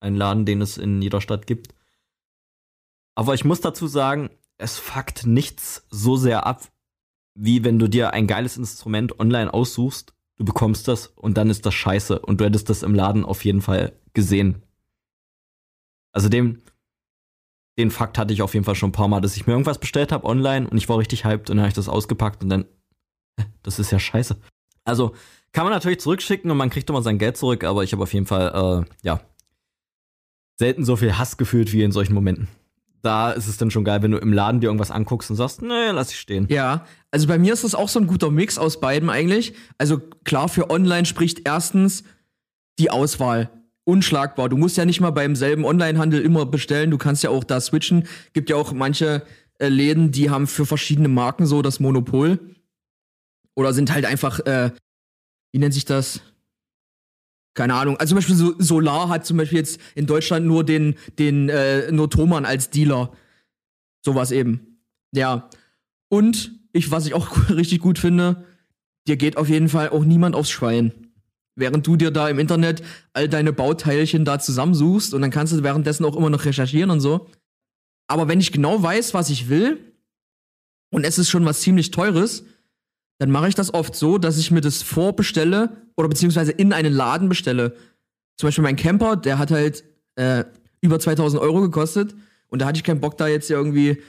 ein, 0.00 0.14
Laden, 0.14 0.46
den 0.46 0.62
es 0.62 0.78
in 0.78 1.02
jeder 1.02 1.20
Stadt 1.20 1.46
gibt. 1.46 1.74
Aber 3.14 3.34
ich 3.34 3.44
muss 3.44 3.60
dazu 3.60 3.86
sagen, 3.86 4.30
es 4.58 4.78
fuckt 4.78 5.26
nichts 5.26 5.86
so 5.90 6.16
sehr 6.16 6.46
ab, 6.46 6.62
wie 7.34 7.64
wenn 7.64 7.78
du 7.78 7.88
dir 7.88 8.12
ein 8.12 8.26
geiles 8.26 8.56
Instrument 8.56 9.18
online 9.20 9.52
aussuchst, 9.52 10.15
du 10.36 10.44
bekommst 10.44 10.88
das 10.88 11.08
und 11.08 11.36
dann 11.36 11.50
ist 11.50 11.66
das 11.66 11.74
scheiße 11.74 12.18
und 12.18 12.40
du 12.40 12.44
hättest 12.44 12.70
das 12.70 12.82
im 12.82 12.94
Laden 12.94 13.24
auf 13.24 13.44
jeden 13.44 13.62
Fall 13.62 13.92
gesehen. 14.14 14.62
Also 16.12 16.28
dem, 16.28 16.62
den 17.78 17.90
Fakt 17.90 18.18
hatte 18.18 18.32
ich 18.32 18.42
auf 18.42 18.54
jeden 18.54 18.64
Fall 18.64 18.74
schon 18.74 18.90
ein 18.90 18.92
paar 18.92 19.08
Mal, 19.08 19.20
dass 19.20 19.36
ich 19.36 19.46
mir 19.46 19.52
irgendwas 19.52 19.78
bestellt 19.78 20.12
habe 20.12 20.26
online 20.26 20.68
und 20.68 20.76
ich 20.76 20.88
war 20.88 20.98
richtig 20.98 21.24
hyped 21.24 21.50
und 21.50 21.56
dann 21.56 21.64
habe 21.64 21.68
ich 21.68 21.74
das 21.74 21.88
ausgepackt 21.88 22.42
und 22.42 22.48
dann, 22.48 22.64
das 23.62 23.78
ist 23.78 23.90
ja 23.90 23.98
scheiße. 23.98 24.36
Also 24.84 25.14
kann 25.52 25.64
man 25.64 25.72
natürlich 25.72 26.00
zurückschicken 26.00 26.50
und 26.50 26.56
man 26.56 26.70
kriegt 26.70 26.88
immer 26.88 27.02
sein 27.02 27.18
Geld 27.18 27.36
zurück, 27.36 27.64
aber 27.64 27.82
ich 27.82 27.92
habe 27.92 28.02
auf 28.02 28.12
jeden 28.12 28.26
Fall, 28.26 28.84
äh, 28.84 28.90
ja, 29.02 29.20
selten 30.58 30.84
so 30.84 30.96
viel 30.96 31.18
Hass 31.18 31.36
gefühlt 31.36 31.72
wie 31.72 31.82
in 31.82 31.92
solchen 31.92 32.14
Momenten. 32.14 32.48
Da 33.06 33.30
ist 33.30 33.46
es 33.46 33.56
dann 33.56 33.70
schon 33.70 33.84
geil, 33.84 34.02
wenn 34.02 34.10
du 34.10 34.18
im 34.18 34.32
Laden 34.32 34.60
dir 34.60 34.66
irgendwas 34.66 34.90
anguckst 34.90 35.30
und 35.30 35.36
sagst, 35.36 35.62
nee, 35.62 35.90
lass 35.92 36.10
ich 36.10 36.18
stehen. 36.18 36.48
Ja, 36.50 36.84
also 37.12 37.28
bei 37.28 37.38
mir 37.38 37.52
ist 37.52 37.62
das 37.62 37.76
auch 37.76 37.88
so 37.88 38.00
ein 38.00 38.08
guter 38.08 38.32
Mix 38.32 38.58
aus 38.58 38.80
beidem 38.80 39.10
eigentlich. 39.10 39.54
Also 39.78 40.00
klar, 40.24 40.48
für 40.48 40.70
online 40.70 41.04
spricht 41.04 41.46
erstens 41.46 42.02
die 42.80 42.90
Auswahl. 42.90 43.48
Unschlagbar. 43.84 44.48
Du 44.48 44.56
musst 44.56 44.76
ja 44.76 44.84
nicht 44.84 45.00
mal 45.00 45.12
beim 45.12 45.36
selben 45.36 45.64
Onlinehandel 45.64 46.20
immer 46.20 46.46
bestellen. 46.46 46.90
Du 46.90 46.98
kannst 46.98 47.22
ja 47.22 47.30
auch 47.30 47.44
da 47.44 47.60
switchen. 47.60 48.08
Gibt 48.32 48.50
ja 48.50 48.56
auch 48.56 48.72
manche 48.72 49.22
äh, 49.60 49.68
Läden, 49.68 50.10
die 50.10 50.28
haben 50.28 50.48
für 50.48 50.66
verschiedene 50.66 51.06
Marken 51.06 51.46
so 51.46 51.62
das 51.62 51.78
Monopol. 51.78 52.40
Oder 53.54 53.72
sind 53.72 53.92
halt 53.92 54.04
einfach, 54.04 54.40
äh, 54.40 54.72
wie 55.52 55.60
nennt 55.60 55.74
sich 55.74 55.84
das? 55.84 56.22
Keine 57.56 57.74
Ahnung. 57.74 57.96
Also 57.96 58.10
zum 58.10 58.18
Beispiel 58.18 58.36
so 58.36 58.54
Solar 58.58 59.08
hat 59.08 59.26
zum 59.26 59.38
Beispiel 59.38 59.58
jetzt 59.58 59.80
in 59.96 60.06
Deutschland 60.06 60.46
nur 60.46 60.62
den, 60.62 60.94
den, 61.18 61.48
äh, 61.48 61.90
nur 61.90 62.08
Thomann 62.08 62.44
als 62.44 62.70
Dealer. 62.70 63.12
Sowas 64.04 64.30
eben. 64.30 64.78
Ja. 65.12 65.50
Und 66.08 66.52
ich, 66.72 66.90
was 66.90 67.06
ich 67.06 67.14
auch 67.14 67.48
richtig 67.50 67.80
gut 67.80 67.98
finde, 67.98 68.44
dir 69.08 69.16
geht 69.16 69.36
auf 69.36 69.48
jeden 69.48 69.68
Fall 69.68 69.88
auch 69.88 70.04
niemand 70.04 70.36
aufs 70.36 70.50
Schwein. 70.50 70.92
Während 71.56 71.86
du 71.86 71.96
dir 71.96 72.10
da 72.10 72.28
im 72.28 72.38
Internet 72.38 72.82
all 73.14 73.28
deine 73.28 73.52
Bauteilchen 73.52 74.26
da 74.26 74.38
zusammensuchst 74.38 75.14
und 75.14 75.22
dann 75.22 75.30
kannst 75.30 75.54
du 75.54 75.62
währenddessen 75.62 76.04
auch 76.04 76.14
immer 76.14 76.30
noch 76.30 76.44
recherchieren 76.44 76.90
und 76.90 77.00
so. 77.00 77.30
Aber 78.06 78.28
wenn 78.28 78.40
ich 78.40 78.52
genau 78.52 78.82
weiß, 78.82 79.14
was 79.14 79.30
ich 79.30 79.48
will, 79.48 79.78
und 80.90 81.04
es 81.04 81.18
ist 81.18 81.30
schon 81.30 81.46
was 81.46 81.62
ziemlich 81.62 81.90
teures, 81.90 82.44
dann 83.18 83.30
mache 83.30 83.48
ich 83.48 83.54
das 83.54 83.72
oft 83.72 83.94
so, 83.94 84.18
dass 84.18 84.38
ich 84.38 84.50
mir 84.50 84.60
das 84.60 84.82
vorbestelle 84.82 85.70
oder 85.96 86.08
beziehungsweise 86.08 86.52
in 86.52 86.72
einen 86.72 86.92
Laden 86.92 87.28
bestelle. 87.28 87.74
Zum 88.36 88.48
Beispiel 88.48 88.64
mein 88.64 88.76
Camper, 88.76 89.16
der 89.16 89.38
hat 89.38 89.50
halt 89.50 89.84
äh, 90.16 90.44
über 90.80 90.98
2000 90.98 91.40
Euro 91.42 91.60
gekostet 91.62 92.14
und 92.48 92.60
da 92.60 92.66
hatte 92.66 92.76
ich 92.76 92.84
keinen 92.84 93.00
Bock, 93.00 93.16
da 93.16 93.28
jetzt 93.28 93.50
irgendwie 93.50 94.02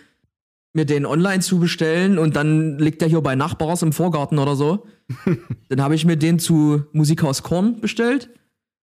mir 0.74 0.86
den 0.86 1.06
online 1.06 1.40
zu 1.40 1.60
bestellen 1.60 2.18
und 2.18 2.36
dann 2.36 2.78
liegt 2.78 3.02
der 3.02 3.08
hier 3.08 3.22
bei 3.22 3.36
Nachbars 3.36 3.82
im 3.82 3.94
Vorgarten 3.94 4.38
oder 4.38 4.56
so. 4.56 4.86
dann 5.70 5.82
habe 5.82 5.96
ich 5.96 6.06
mir 6.06 6.18
den 6.18 6.40
zu 6.40 6.84
Musikhaus 6.92 7.44
Korn 7.44 7.80
bestellt 7.80 8.30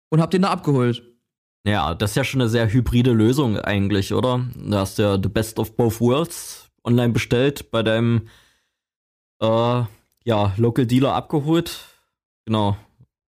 und 0.09 0.21
habe 0.21 0.31
den 0.31 0.43
da 0.43 0.49
abgeholt. 0.49 1.03
Ja, 1.67 1.93
das 1.93 2.11
ist 2.11 2.15
ja 2.15 2.23
schon 2.23 2.41
eine 2.41 2.49
sehr 2.49 2.71
hybride 2.71 3.11
Lösung 3.11 3.57
eigentlich, 3.59 4.13
oder? 4.13 4.45
Da 4.55 4.79
hast 4.79 4.97
du 4.97 5.03
ja 5.03 5.19
The 5.21 5.29
Best 5.29 5.59
of 5.59 5.75
Both 5.75 5.99
Worlds 5.99 6.69
online 6.83 7.11
bestellt, 7.11 7.71
bei 7.71 7.83
deinem 7.83 8.27
äh, 9.41 9.83
ja, 10.25 10.53
Local 10.57 10.85
Dealer 10.85 11.13
abgeholt. 11.13 11.85
Genau. 12.45 12.75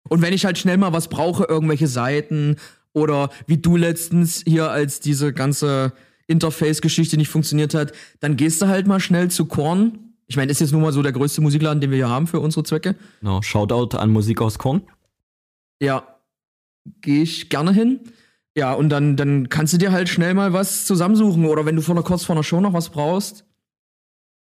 Und 0.08 0.22
wenn 0.22 0.32
ich 0.32 0.44
halt 0.44 0.58
schnell 0.58 0.76
mal 0.76 0.92
was 0.92 1.08
brauche, 1.08 1.44
irgendwelche 1.44 1.88
Seiten 1.88 2.56
oder 2.92 3.30
wie 3.46 3.56
du 3.56 3.76
letztens 3.76 4.42
hier, 4.46 4.70
als 4.70 5.00
diese 5.00 5.32
ganze 5.32 5.92
Interface-Geschichte 6.26 7.16
nicht 7.16 7.28
funktioniert 7.28 7.74
hat, 7.74 7.92
dann 8.20 8.36
gehst 8.36 8.62
du 8.62 8.68
halt 8.68 8.86
mal 8.86 9.00
schnell 9.00 9.30
zu 9.30 9.46
Korn. 9.46 10.14
Ich 10.26 10.36
meine, 10.36 10.52
ist 10.52 10.60
jetzt 10.60 10.72
nun 10.72 10.82
mal 10.82 10.92
so 10.92 11.02
der 11.02 11.12
größte 11.12 11.40
Musikladen, 11.40 11.80
den 11.80 11.90
wir 11.90 11.96
hier 11.96 12.08
haben 12.08 12.26
für 12.26 12.40
unsere 12.40 12.64
Zwecke. 12.64 12.94
Genau, 13.20 13.42
Shoutout 13.42 13.96
an 13.96 14.10
Musik 14.10 14.40
aus 14.40 14.58
Korn. 14.58 14.82
Ja, 15.80 16.06
gehe 17.00 17.22
ich 17.22 17.48
gerne 17.48 17.72
hin. 17.72 18.00
Ja, 18.56 18.74
und 18.74 18.90
dann, 18.90 19.16
dann 19.16 19.48
kannst 19.48 19.72
du 19.72 19.78
dir 19.78 19.92
halt 19.92 20.08
schnell 20.08 20.34
mal 20.34 20.52
was 20.52 20.84
zusammensuchen. 20.84 21.46
Oder 21.46 21.64
wenn 21.64 21.76
du 21.76 21.82
vor 21.82 21.94
einer, 21.94 22.04
kurz 22.04 22.24
vor 22.24 22.34
einer 22.34 22.44
Show 22.44 22.60
noch 22.60 22.74
was 22.74 22.90
brauchst, 22.90 23.46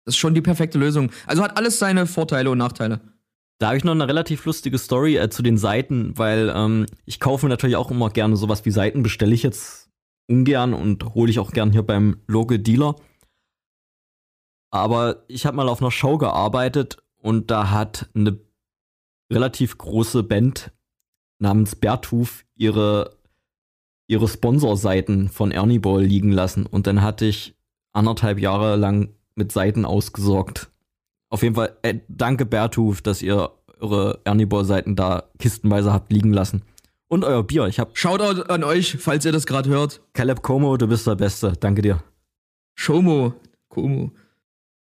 das 0.09 0.15
ist 0.15 0.19
schon 0.19 0.33
die 0.33 0.41
perfekte 0.41 0.79
Lösung. 0.79 1.11
Also 1.27 1.43
hat 1.43 1.55
alles 1.55 1.77
seine 1.77 2.07
Vorteile 2.07 2.49
und 2.49 2.57
Nachteile. 2.57 2.99
Da 3.59 3.67
habe 3.67 3.77
ich 3.77 3.83
noch 3.83 3.91
eine 3.91 4.07
relativ 4.07 4.43
lustige 4.45 4.79
Story 4.79 5.17
äh, 5.17 5.29
zu 5.29 5.43
den 5.43 5.55
Seiten, 5.55 6.17
weil 6.17 6.51
ähm, 6.55 6.87
ich 7.05 7.19
kaufe 7.19 7.47
natürlich 7.47 7.75
auch 7.75 7.91
immer 7.91 8.09
gerne 8.09 8.35
sowas 8.35 8.65
wie 8.65 8.71
Seiten, 8.71 9.03
bestelle 9.03 9.35
ich 9.35 9.43
jetzt 9.43 9.91
ungern 10.27 10.73
und 10.73 11.13
hole 11.13 11.29
ich 11.29 11.37
auch 11.37 11.51
gern 11.51 11.71
hier 11.71 11.83
beim 11.83 12.21
Local 12.25 12.57
Dealer. 12.57 12.95
Aber 14.71 15.25
ich 15.27 15.45
habe 15.45 15.57
mal 15.57 15.69
auf 15.69 15.79
einer 15.79 15.91
Show 15.91 16.17
gearbeitet 16.17 16.97
und 17.21 17.51
da 17.51 17.69
hat 17.69 18.09
eine 18.15 18.39
relativ 19.31 19.77
große 19.77 20.23
Band 20.23 20.71
namens 21.37 21.75
Bertuf 21.75 22.45
ihre, 22.55 23.15
ihre 24.07 24.27
Sponsorseiten 24.27 25.29
von 25.29 25.51
Ernie 25.51 25.77
Ball 25.77 26.03
liegen 26.03 26.31
lassen. 26.31 26.65
Und 26.65 26.87
dann 26.87 27.03
hatte 27.03 27.25
ich 27.25 27.53
anderthalb 27.91 28.39
Jahre 28.39 28.75
lang 28.75 29.13
mit 29.39 29.51
Seiten 29.51 29.85
ausgesorgt. 29.85 30.69
Auf 31.31 31.41
jeden 31.41 31.55
Fall, 31.55 31.75
äh, 31.81 31.95
danke 32.07 32.45
Bertuf, 32.45 33.01
dass 33.01 33.23
ihr 33.23 33.51
eure 33.79 34.19
Ernibor-Seiten 34.25 34.95
da 34.95 35.29
kistenweise 35.39 35.91
habt 35.91 36.11
liegen 36.11 36.33
lassen. 36.33 36.63
Und 37.07 37.23
euer 37.23 37.43
Bier. 37.43 37.65
Ich 37.65 37.79
hab. 37.79 37.97
Shoutout 37.97 38.43
an 38.43 38.63
euch, 38.63 38.97
falls 38.99 39.25
ihr 39.25 39.31
das 39.31 39.47
gerade 39.47 39.69
hört. 39.69 40.01
Caleb 40.13 40.43
Como, 40.43 40.77
du 40.77 40.87
bist 40.87 41.07
der 41.07 41.15
Beste. 41.15 41.53
Danke 41.59 41.81
dir. 41.81 42.03
Shomo. 42.75 43.33
Como. 43.67 44.11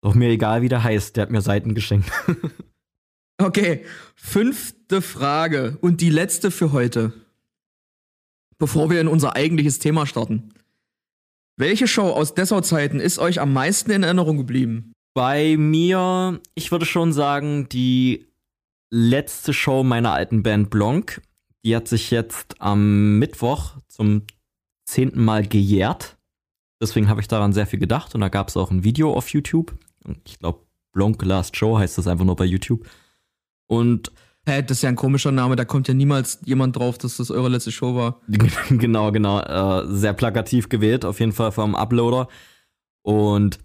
Doch 0.01 0.13
mir 0.13 0.29
egal, 0.29 0.61
wie 0.61 0.69
der 0.69 0.83
heißt. 0.83 1.15
Der 1.15 1.23
hat 1.23 1.31
mir 1.31 1.41
Seiten 1.41 1.73
geschenkt. 1.73 2.11
okay. 3.41 3.85
Fünfte 4.15 5.01
Frage 5.01 5.77
und 5.81 6.01
die 6.01 6.11
letzte 6.11 6.51
für 6.51 6.71
heute. 6.71 7.13
Bevor 8.59 8.91
wir 8.91 9.01
in 9.01 9.07
unser 9.07 9.35
eigentliches 9.35 9.79
Thema 9.79 10.05
starten. 10.05 10.53
Welche 11.57 11.87
Show 11.87 12.09
aus 12.09 12.33
Dessau-Zeiten 12.33 12.99
ist 12.99 13.19
euch 13.19 13.39
am 13.39 13.53
meisten 13.53 13.91
in 13.91 14.03
Erinnerung 14.03 14.37
geblieben? 14.37 14.93
Bei 15.13 15.57
mir, 15.57 16.39
ich 16.55 16.71
würde 16.71 16.85
schon 16.85 17.11
sagen, 17.13 17.67
die 17.69 18.25
letzte 18.89 19.53
Show 19.53 19.83
meiner 19.83 20.13
alten 20.13 20.43
Band 20.43 20.69
Blanc. 20.69 21.21
Die 21.63 21.75
hat 21.75 21.87
sich 21.87 22.11
jetzt 22.11 22.59
am 22.59 23.19
Mittwoch 23.19 23.77
zum 23.87 24.23
zehnten 24.85 25.23
Mal 25.23 25.47
gejährt. 25.47 26.17
Deswegen 26.81 27.07
habe 27.07 27.21
ich 27.21 27.27
daran 27.27 27.53
sehr 27.53 27.67
viel 27.67 27.79
gedacht 27.79 28.15
und 28.15 28.21
da 28.21 28.29
gab 28.29 28.49
es 28.49 28.57
auch 28.57 28.71
ein 28.71 28.83
Video 28.83 29.13
auf 29.13 29.29
YouTube. 29.29 29.77
Ich 30.25 30.39
glaube, 30.39 30.65
Blanc 30.93 31.23
Last 31.23 31.55
Show 31.55 31.77
heißt 31.77 31.97
das 31.97 32.07
einfach 32.07 32.25
nur 32.25 32.35
bei 32.35 32.45
YouTube. 32.45 32.89
Und 33.67 34.11
Hä, 34.47 34.63
das 34.63 34.77
ist 34.77 34.81
ja 34.81 34.89
ein 34.89 34.95
komischer 34.95 35.31
Name, 35.31 35.55
da 35.55 35.65
kommt 35.65 35.87
ja 35.87 35.93
niemals 35.93 36.39
jemand 36.43 36.75
drauf, 36.75 36.97
dass 36.97 37.17
das 37.17 37.29
eure 37.29 37.49
letzte 37.49 37.71
Show 37.71 37.95
war. 37.95 38.21
genau, 38.69 39.11
genau. 39.11 39.39
Äh, 39.39 39.87
sehr 39.87 40.13
plakativ 40.13 40.69
gewählt, 40.69 41.05
auf 41.05 41.19
jeden 41.19 41.31
Fall 41.31 41.51
vom 41.51 41.75
Uploader. 41.75 42.27
Und 43.03 43.59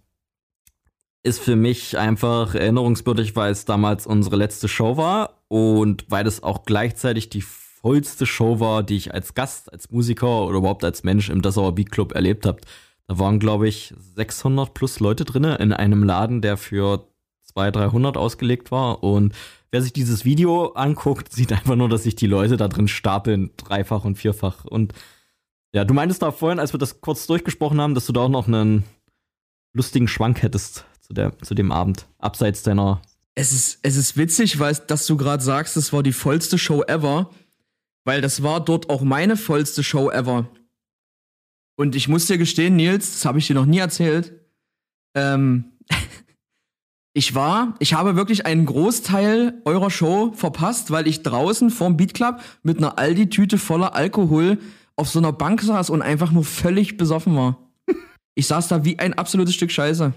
ist 1.22 1.40
für 1.40 1.56
mich 1.56 1.98
einfach 1.98 2.54
erinnerungswürdig, 2.54 3.34
weil 3.34 3.50
es 3.50 3.64
damals 3.64 4.06
unsere 4.06 4.36
letzte 4.36 4.68
Show 4.68 4.96
war 4.96 5.42
und 5.48 6.04
weil 6.08 6.26
es 6.26 6.42
auch 6.42 6.64
gleichzeitig 6.64 7.30
die 7.30 7.42
vollste 7.42 8.26
Show 8.26 8.60
war, 8.60 8.82
die 8.82 8.96
ich 8.96 9.12
als 9.12 9.34
Gast, 9.34 9.72
als 9.72 9.90
Musiker 9.90 10.44
oder 10.44 10.58
überhaupt 10.58 10.84
als 10.84 11.04
Mensch 11.04 11.28
im 11.28 11.42
Dessauer 11.42 11.74
Beat 11.74 11.90
Club 11.90 12.14
erlebt 12.14 12.46
habe. 12.46 12.60
Da 13.08 13.18
waren, 13.18 13.40
glaube 13.40 13.66
ich, 13.66 13.94
600 14.14 14.72
plus 14.72 15.00
Leute 15.00 15.24
drin 15.24 15.44
in 15.44 15.72
einem 15.72 16.04
Laden, 16.04 16.42
der 16.42 16.56
für 16.56 17.08
200, 17.44 17.76
300 17.76 18.16
ausgelegt 18.16 18.70
war 18.70 19.02
und 19.02 19.34
wer 19.76 19.82
sich 19.82 19.92
dieses 19.92 20.24
Video 20.24 20.68
anguckt, 20.68 21.34
sieht 21.34 21.52
einfach 21.52 21.76
nur, 21.76 21.90
dass 21.90 22.04
sich 22.04 22.16
die 22.16 22.26
Leute 22.26 22.56
da 22.56 22.66
drin 22.66 22.88
stapeln, 22.88 23.50
dreifach 23.58 24.06
und 24.06 24.16
vierfach. 24.16 24.64
Und 24.64 24.94
ja, 25.74 25.84
du 25.84 25.92
meintest 25.92 26.22
da 26.22 26.32
vorhin, 26.32 26.58
als 26.58 26.72
wir 26.72 26.78
das 26.78 27.02
kurz 27.02 27.26
durchgesprochen 27.26 27.78
haben, 27.78 27.94
dass 27.94 28.06
du 28.06 28.14
da 28.14 28.22
auch 28.22 28.30
noch 28.30 28.48
einen 28.48 28.84
lustigen 29.74 30.08
Schwank 30.08 30.40
hättest 30.40 30.86
zu, 31.02 31.12
der, 31.12 31.38
zu 31.40 31.54
dem 31.54 31.72
Abend, 31.72 32.06
abseits 32.16 32.62
deiner. 32.62 33.02
Es 33.34 33.52
ist, 33.52 33.80
es 33.82 33.96
ist 33.96 34.16
witzig, 34.16 34.58
weil 34.58 34.74
dass 34.86 35.04
du 35.04 35.18
gerade 35.18 35.44
sagst, 35.44 35.76
das 35.76 35.92
war 35.92 36.02
die 36.02 36.12
vollste 36.12 36.56
Show 36.56 36.82
ever, 36.82 37.28
weil 38.06 38.22
das 38.22 38.42
war 38.42 38.64
dort 38.64 38.88
auch 38.88 39.02
meine 39.02 39.36
vollste 39.36 39.84
Show 39.84 40.10
ever. 40.10 40.48
Und 41.76 41.94
ich 41.96 42.08
muss 42.08 42.24
dir 42.24 42.38
gestehen, 42.38 42.76
Nils, 42.76 43.12
das 43.12 43.26
habe 43.26 43.40
ich 43.40 43.46
dir 43.46 43.52
noch 43.52 43.66
nie 43.66 43.80
erzählt. 43.80 44.32
Ähm, 45.14 45.75
ich 47.16 47.34
war, 47.34 47.76
ich 47.78 47.94
habe 47.94 48.14
wirklich 48.14 48.44
einen 48.44 48.66
Großteil 48.66 49.62
eurer 49.64 49.90
Show 49.90 50.32
verpasst, 50.34 50.90
weil 50.90 51.06
ich 51.06 51.22
draußen 51.22 51.70
vorm 51.70 51.96
Beat 51.96 52.12
Club 52.12 52.42
mit 52.62 52.76
einer 52.76 52.98
Aldi-Tüte 52.98 53.56
voller 53.56 53.94
Alkohol 53.94 54.58
auf 54.96 55.08
so 55.08 55.18
einer 55.18 55.32
Bank 55.32 55.62
saß 55.62 55.88
und 55.88 56.02
einfach 56.02 56.30
nur 56.30 56.44
völlig 56.44 56.98
besoffen 56.98 57.34
war. 57.34 57.58
Ich 58.38 58.48
saß 58.48 58.68
da 58.68 58.84
wie 58.84 58.98
ein 58.98 59.14
absolutes 59.14 59.54
Stück 59.54 59.70
Scheiße. 59.70 60.12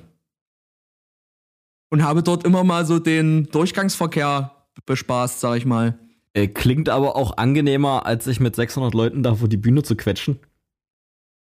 Und 1.89 2.03
habe 2.03 2.21
dort 2.21 2.43
immer 2.43 2.65
mal 2.65 2.85
so 2.85 2.99
den 2.99 3.45
Durchgangsverkehr 3.45 4.67
bespaßt, 4.85 5.39
sag 5.39 5.55
ich 5.55 5.65
mal. 5.65 5.97
Äh, 6.33 6.49
klingt 6.49 6.89
aber 6.89 7.15
auch 7.15 7.37
angenehmer, 7.37 8.05
als 8.05 8.25
sich 8.25 8.41
mit 8.41 8.57
600 8.57 8.93
Leuten 8.93 9.23
da 9.23 9.35
vor 9.35 9.47
die 9.47 9.55
Bühne 9.55 9.83
zu 9.83 9.95
quetschen. 9.95 10.39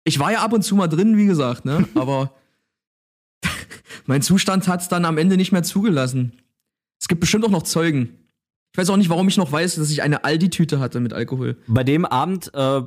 Ich 0.04 0.20
war 0.20 0.32
ja 0.32 0.44
ab 0.44 0.54
und 0.54 0.62
zu 0.62 0.76
mal 0.76 0.88
drin, 0.88 1.18
wie 1.18 1.26
gesagt, 1.26 1.66
ne? 1.66 1.88
Aber 1.96 2.36
mein 4.06 4.22
Zustand 4.22 4.68
hat 4.68 4.82
es 4.82 4.88
dann 4.88 5.06
am 5.06 5.18
Ende 5.18 5.38
nicht 5.38 5.52
mehr 5.52 5.64
zugelassen. 5.64 6.34
Es 7.00 7.08
gibt 7.08 7.22
bestimmt 7.22 7.46
auch 7.46 7.50
noch 7.50 7.64
Zeugen. 7.64 8.18
Ich 8.72 8.78
weiß 8.78 8.90
auch 8.90 8.98
nicht, 8.98 9.10
warum 9.10 9.28
ich 9.28 9.38
noch 9.38 9.52
weiß, 9.52 9.76
dass 9.76 9.90
ich 9.90 10.04
eine 10.04 10.24
Aldi-Tüte 10.24 10.80
hatte 10.80 11.00
mit 11.00 11.14
Alkohol. 11.14 11.58
Bei 11.68 11.84
dem 11.84 12.06
Abend, 12.06 12.54
äh, 12.54 12.82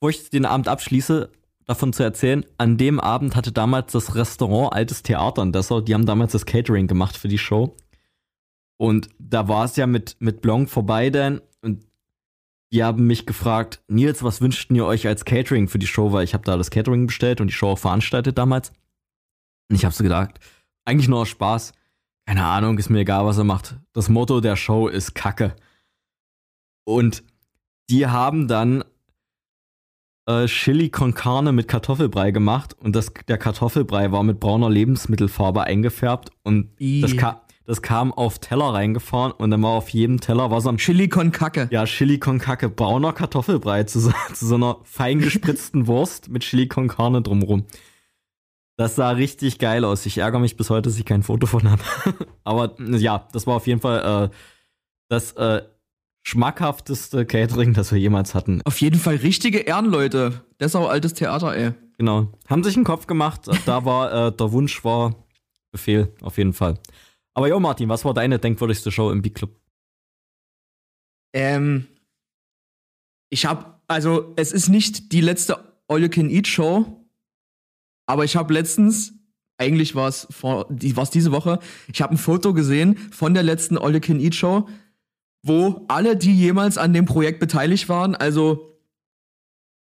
wo 0.00 0.08
ich 0.08 0.30
den 0.30 0.44
Abend 0.44 0.68
abschließe, 0.68 1.30
davon 1.66 1.92
zu 1.92 2.02
erzählen, 2.02 2.44
an 2.58 2.76
dem 2.76 3.00
Abend 3.00 3.36
hatte 3.36 3.52
damals 3.52 3.92
das 3.92 4.14
Restaurant 4.14 4.74
Altes 4.74 5.02
Theater 5.02 5.42
in 5.42 5.52
Dessau, 5.52 5.80
die 5.80 5.94
haben 5.94 6.06
damals 6.06 6.32
das 6.32 6.44
Catering 6.46 6.86
gemacht 6.86 7.16
für 7.16 7.28
die 7.28 7.38
Show. 7.38 7.74
Und 8.76 9.08
da 9.18 9.48
war 9.48 9.64
es 9.64 9.76
ja 9.76 9.86
mit, 9.86 10.16
mit 10.18 10.42
Blanc 10.42 10.68
vorbei 10.68 11.10
dann 11.10 11.40
und 11.62 11.86
die 12.72 12.82
haben 12.82 13.06
mich 13.06 13.24
gefragt, 13.24 13.82
Nils, 13.88 14.22
was 14.22 14.40
wünschten 14.40 14.76
ihr 14.76 14.84
euch 14.84 15.06
als 15.06 15.24
Catering 15.24 15.68
für 15.68 15.78
die 15.78 15.86
Show? 15.86 16.12
Weil 16.12 16.24
ich 16.24 16.34
habe 16.34 16.44
da 16.44 16.56
das 16.56 16.70
Catering 16.70 17.06
bestellt 17.06 17.40
und 17.40 17.46
die 17.46 17.54
Show 17.54 17.68
auch 17.68 17.78
veranstaltet 17.78 18.36
damals. 18.36 18.72
Und 19.68 19.76
ich 19.76 19.84
habe 19.84 19.94
so 19.94 20.04
gedacht, 20.04 20.40
eigentlich 20.84 21.08
nur 21.08 21.20
aus 21.20 21.28
Spaß. 21.28 21.72
Keine 22.26 22.44
Ahnung, 22.44 22.78
ist 22.78 22.90
mir 22.90 23.00
egal, 23.00 23.26
was 23.26 23.38
er 23.38 23.44
macht. 23.44 23.76
Das 23.92 24.08
Motto 24.08 24.40
der 24.40 24.56
Show 24.56 24.88
ist 24.88 25.14
Kacke. 25.14 25.56
Und 26.84 27.22
die 27.90 28.06
haben 28.06 28.48
dann 28.48 28.84
äh, 30.26 30.46
Chili 30.46 30.88
con 30.90 31.14
Carne 31.14 31.52
mit 31.52 31.68
Kartoffelbrei 31.68 32.30
gemacht 32.30 32.74
und 32.78 32.96
das, 32.96 33.12
der 33.28 33.38
Kartoffelbrei 33.38 34.12
war 34.12 34.22
mit 34.22 34.40
brauner 34.40 34.70
Lebensmittelfarbe 34.70 35.64
eingefärbt 35.64 36.30
und 36.42 36.70
das, 36.78 37.16
Ka 37.16 37.42
das 37.66 37.82
kam 37.82 38.12
auf 38.12 38.38
Teller 38.38 38.74
reingefahren 38.74 39.32
und 39.32 39.50
dann 39.50 39.62
war 39.62 39.72
auf 39.72 39.88
jedem 39.90 40.20
Teller 40.20 40.50
war 40.50 40.60
so 40.60 40.68
ein 40.68 40.78
Chili 40.78 41.08
con 41.08 41.32
Kacke. 41.32 41.68
ja, 41.70 41.84
Chili 41.84 42.18
con 42.18 42.38
Kacke, 42.38 42.68
brauner 42.68 43.12
Kartoffelbrei 43.12 43.84
zu 43.84 44.00
so, 44.00 44.12
zu 44.34 44.46
so 44.46 44.54
einer 44.54 44.78
fein 44.84 45.20
gespritzten 45.20 45.86
Wurst 45.86 46.28
mit 46.30 46.42
Chili 46.42 46.68
con 46.68 46.88
Carne 46.88 47.22
drumrum. 47.22 47.64
Das 48.76 48.96
sah 48.96 49.10
richtig 49.10 49.58
geil 49.58 49.84
aus. 49.84 50.04
Ich 50.06 50.18
ärgere 50.18 50.40
mich 50.40 50.56
bis 50.56 50.70
heute, 50.70 50.88
dass 50.88 50.98
ich 50.98 51.04
kein 51.04 51.22
Foto 51.22 51.46
von 51.46 51.70
habe. 51.70 51.82
Aber 52.44 52.74
ja, 52.80 53.28
das 53.32 53.46
war 53.46 53.56
auf 53.56 53.66
jeden 53.66 53.80
Fall 53.80 54.30
äh, 54.30 54.34
das 55.08 55.32
äh, 55.32 55.62
schmackhafteste 56.26 57.24
Catering, 57.24 57.74
das 57.74 57.92
wir 57.92 57.98
jemals 57.98 58.34
hatten. 58.34 58.62
Auf 58.64 58.80
jeden 58.80 58.98
Fall 58.98 59.16
richtige 59.16 59.60
Ehrenleute. 59.60 60.44
Das 60.58 60.72
ist 60.72 60.76
auch 60.76 60.88
altes 60.88 61.14
Theater, 61.14 61.54
ey. 61.54 61.72
Genau. 61.98 62.32
Haben 62.48 62.64
sich 62.64 62.74
einen 62.74 62.84
Kopf 62.84 63.06
gemacht. 63.06 63.42
Da 63.66 63.84
war 63.84 64.28
äh, 64.28 64.32
der 64.32 64.50
Wunsch 64.50 64.84
war 64.84 65.14
Befehl, 65.70 66.12
auf 66.22 66.38
jeden 66.38 66.52
Fall. 66.52 66.78
Aber 67.34 67.48
jo, 67.48 67.60
Martin, 67.60 67.88
was 67.88 68.04
war 68.04 68.14
deine 68.14 68.38
denkwürdigste 68.38 68.90
Show 68.90 69.10
im 69.10 69.22
Big 69.22 69.34
Club? 69.34 69.50
Ähm, 71.32 71.86
ich 73.28 73.46
hab, 73.46 73.82
also 73.88 74.32
es 74.36 74.52
ist 74.52 74.68
nicht 74.68 75.12
die 75.12 75.20
letzte 75.20 75.58
All 75.88 76.00
You 76.00 76.08
Can 76.08 76.30
Eat 76.30 76.46
Show, 76.46 77.03
aber 78.06 78.24
ich 78.24 78.36
habe 78.36 78.52
letztens, 78.52 79.14
eigentlich 79.58 79.94
war 79.94 80.08
es 80.08 80.28
die 80.68 80.96
war's 80.96 81.10
diese 81.10 81.32
Woche, 81.32 81.58
ich 81.92 82.02
habe 82.02 82.14
ein 82.14 82.18
Foto 82.18 82.54
gesehen 82.54 82.96
von 82.96 83.34
der 83.34 83.42
letzten 83.42 83.78
All 83.78 83.94
You 83.94 84.00
Can 84.00 84.20
Eat 84.20 84.34
Show, 84.34 84.68
wo 85.42 85.84
alle, 85.88 86.16
die 86.16 86.34
jemals 86.34 86.78
an 86.78 86.92
dem 86.92 87.04
Projekt 87.04 87.38
beteiligt 87.40 87.88
waren, 87.88 88.14
also 88.14 88.78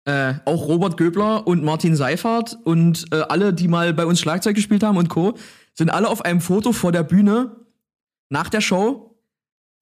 äh, 0.05 0.33
auch 0.45 0.67
Robert 0.67 0.97
Göbler 0.97 1.47
und 1.47 1.63
Martin 1.63 1.95
Seifert 1.95 2.57
und 2.65 3.05
äh, 3.11 3.21
alle, 3.29 3.53
die 3.53 3.67
mal 3.67 3.93
bei 3.93 4.05
uns 4.05 4.19
Schlagzeug 4.19 4.55
gespielt 4.55 4.83
haben 4.83 4.97
und 4.97 5.09
Co., 5.09 5.35
sind 5.75 5.89
alle 5.89 6.09
auf 6.09 6.23
einem 6.23 6.41
Foto 6.41 6.71
vor 6.71 6.91
der 6.91 7.03
Bühne 7.03 7.55
nach 8.29 8.49
der 8.49 8.61
Show 8.61 9.12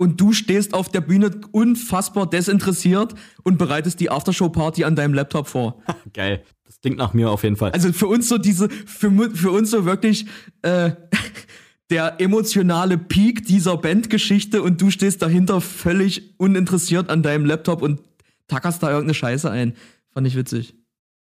und 0.01 0.19
du 0.19 0.33
stehst 0.33 0.73
auf 0.73 0.89
der 0.89 1.01
Bühne 1.01 1.29
unfassbar 1.51 2.27
desinteressiert 2.27 3.13
und 3.43 3.59
bereitest 3.59 3.99
die 3.99 4.09
Aftershow-Party 4.09 4.83
an 4.83 4.95
deinem 4.95 5.13
Laptop 5.13 5.47
vor. 5.47 5.79
Geil. 6.13 6.41
Das 6.65 6.81
klingt 6.81 6.97
nach 6.97 7.13
mir 7.13 7.29
auf 7.29 7.43
jeden 7.43 7.55
Fall. 7.55 7.69
Also 7.69 7.93
für 7.93 8.07
uns 8.07 8.27
so 8.27 8.39
diese, 8.39 8.67
für, 8.67 9.11
für 9.35 9.51
uns 9.51 9.69
so 9.69 9.85
wirklich 9.85 10.25
äh, 10.63 10.93
der 11.91 12.19
emotionale 12.19 12.97
Peak 12.97 13.45
dieser 13.45 13.77
Bandgeschichte 13.77 14.63
und 14.63 14.81
du 14.81 14.89
stehst 14.89 15.21
dahinter 15.21 15.61
völlig 15.61 16.33
uninteressiert 16.39 17.11
an 17.11 17.21
deinem 17.21 17.45
Laptop 17.45 17.83
und 17.83 17.99
tackerst 18.47 18.81
da 18.81 18.89
irgendeine 18.89 19.13
Scheiße 19.13 19.51
ein. 19.51 19.75
Fand 20.15 20.25
ich 20.25 20.35
witzig. 20.35 20.73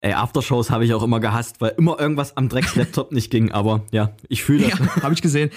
Ey, 0.01 0.13
Aftershows 0.13 0.69
habe 0.69 0.85
ich 0.85 0.93
auch 0.93 1.03
immer 1.03 1.19
gehasst, 1.19 1.59
weil 1.59 1.73
immer 1.77 1.99
irgendwas 1.99 2.37
am 2.37 2.47
Drecks-Laptop 2.47 3.11
nicht 3.11 3.29
ging. 3.29 3.51
Aber 3.51 3.83
ja, 3.91 4.13
ich 4.29 4.43
fühle 4.43 4.69
das. 4.69 4.79
Ja, 4.79 5.03
habe 5.03 5.13
ich 5.13 5.21
gesehen. 5.21 5.49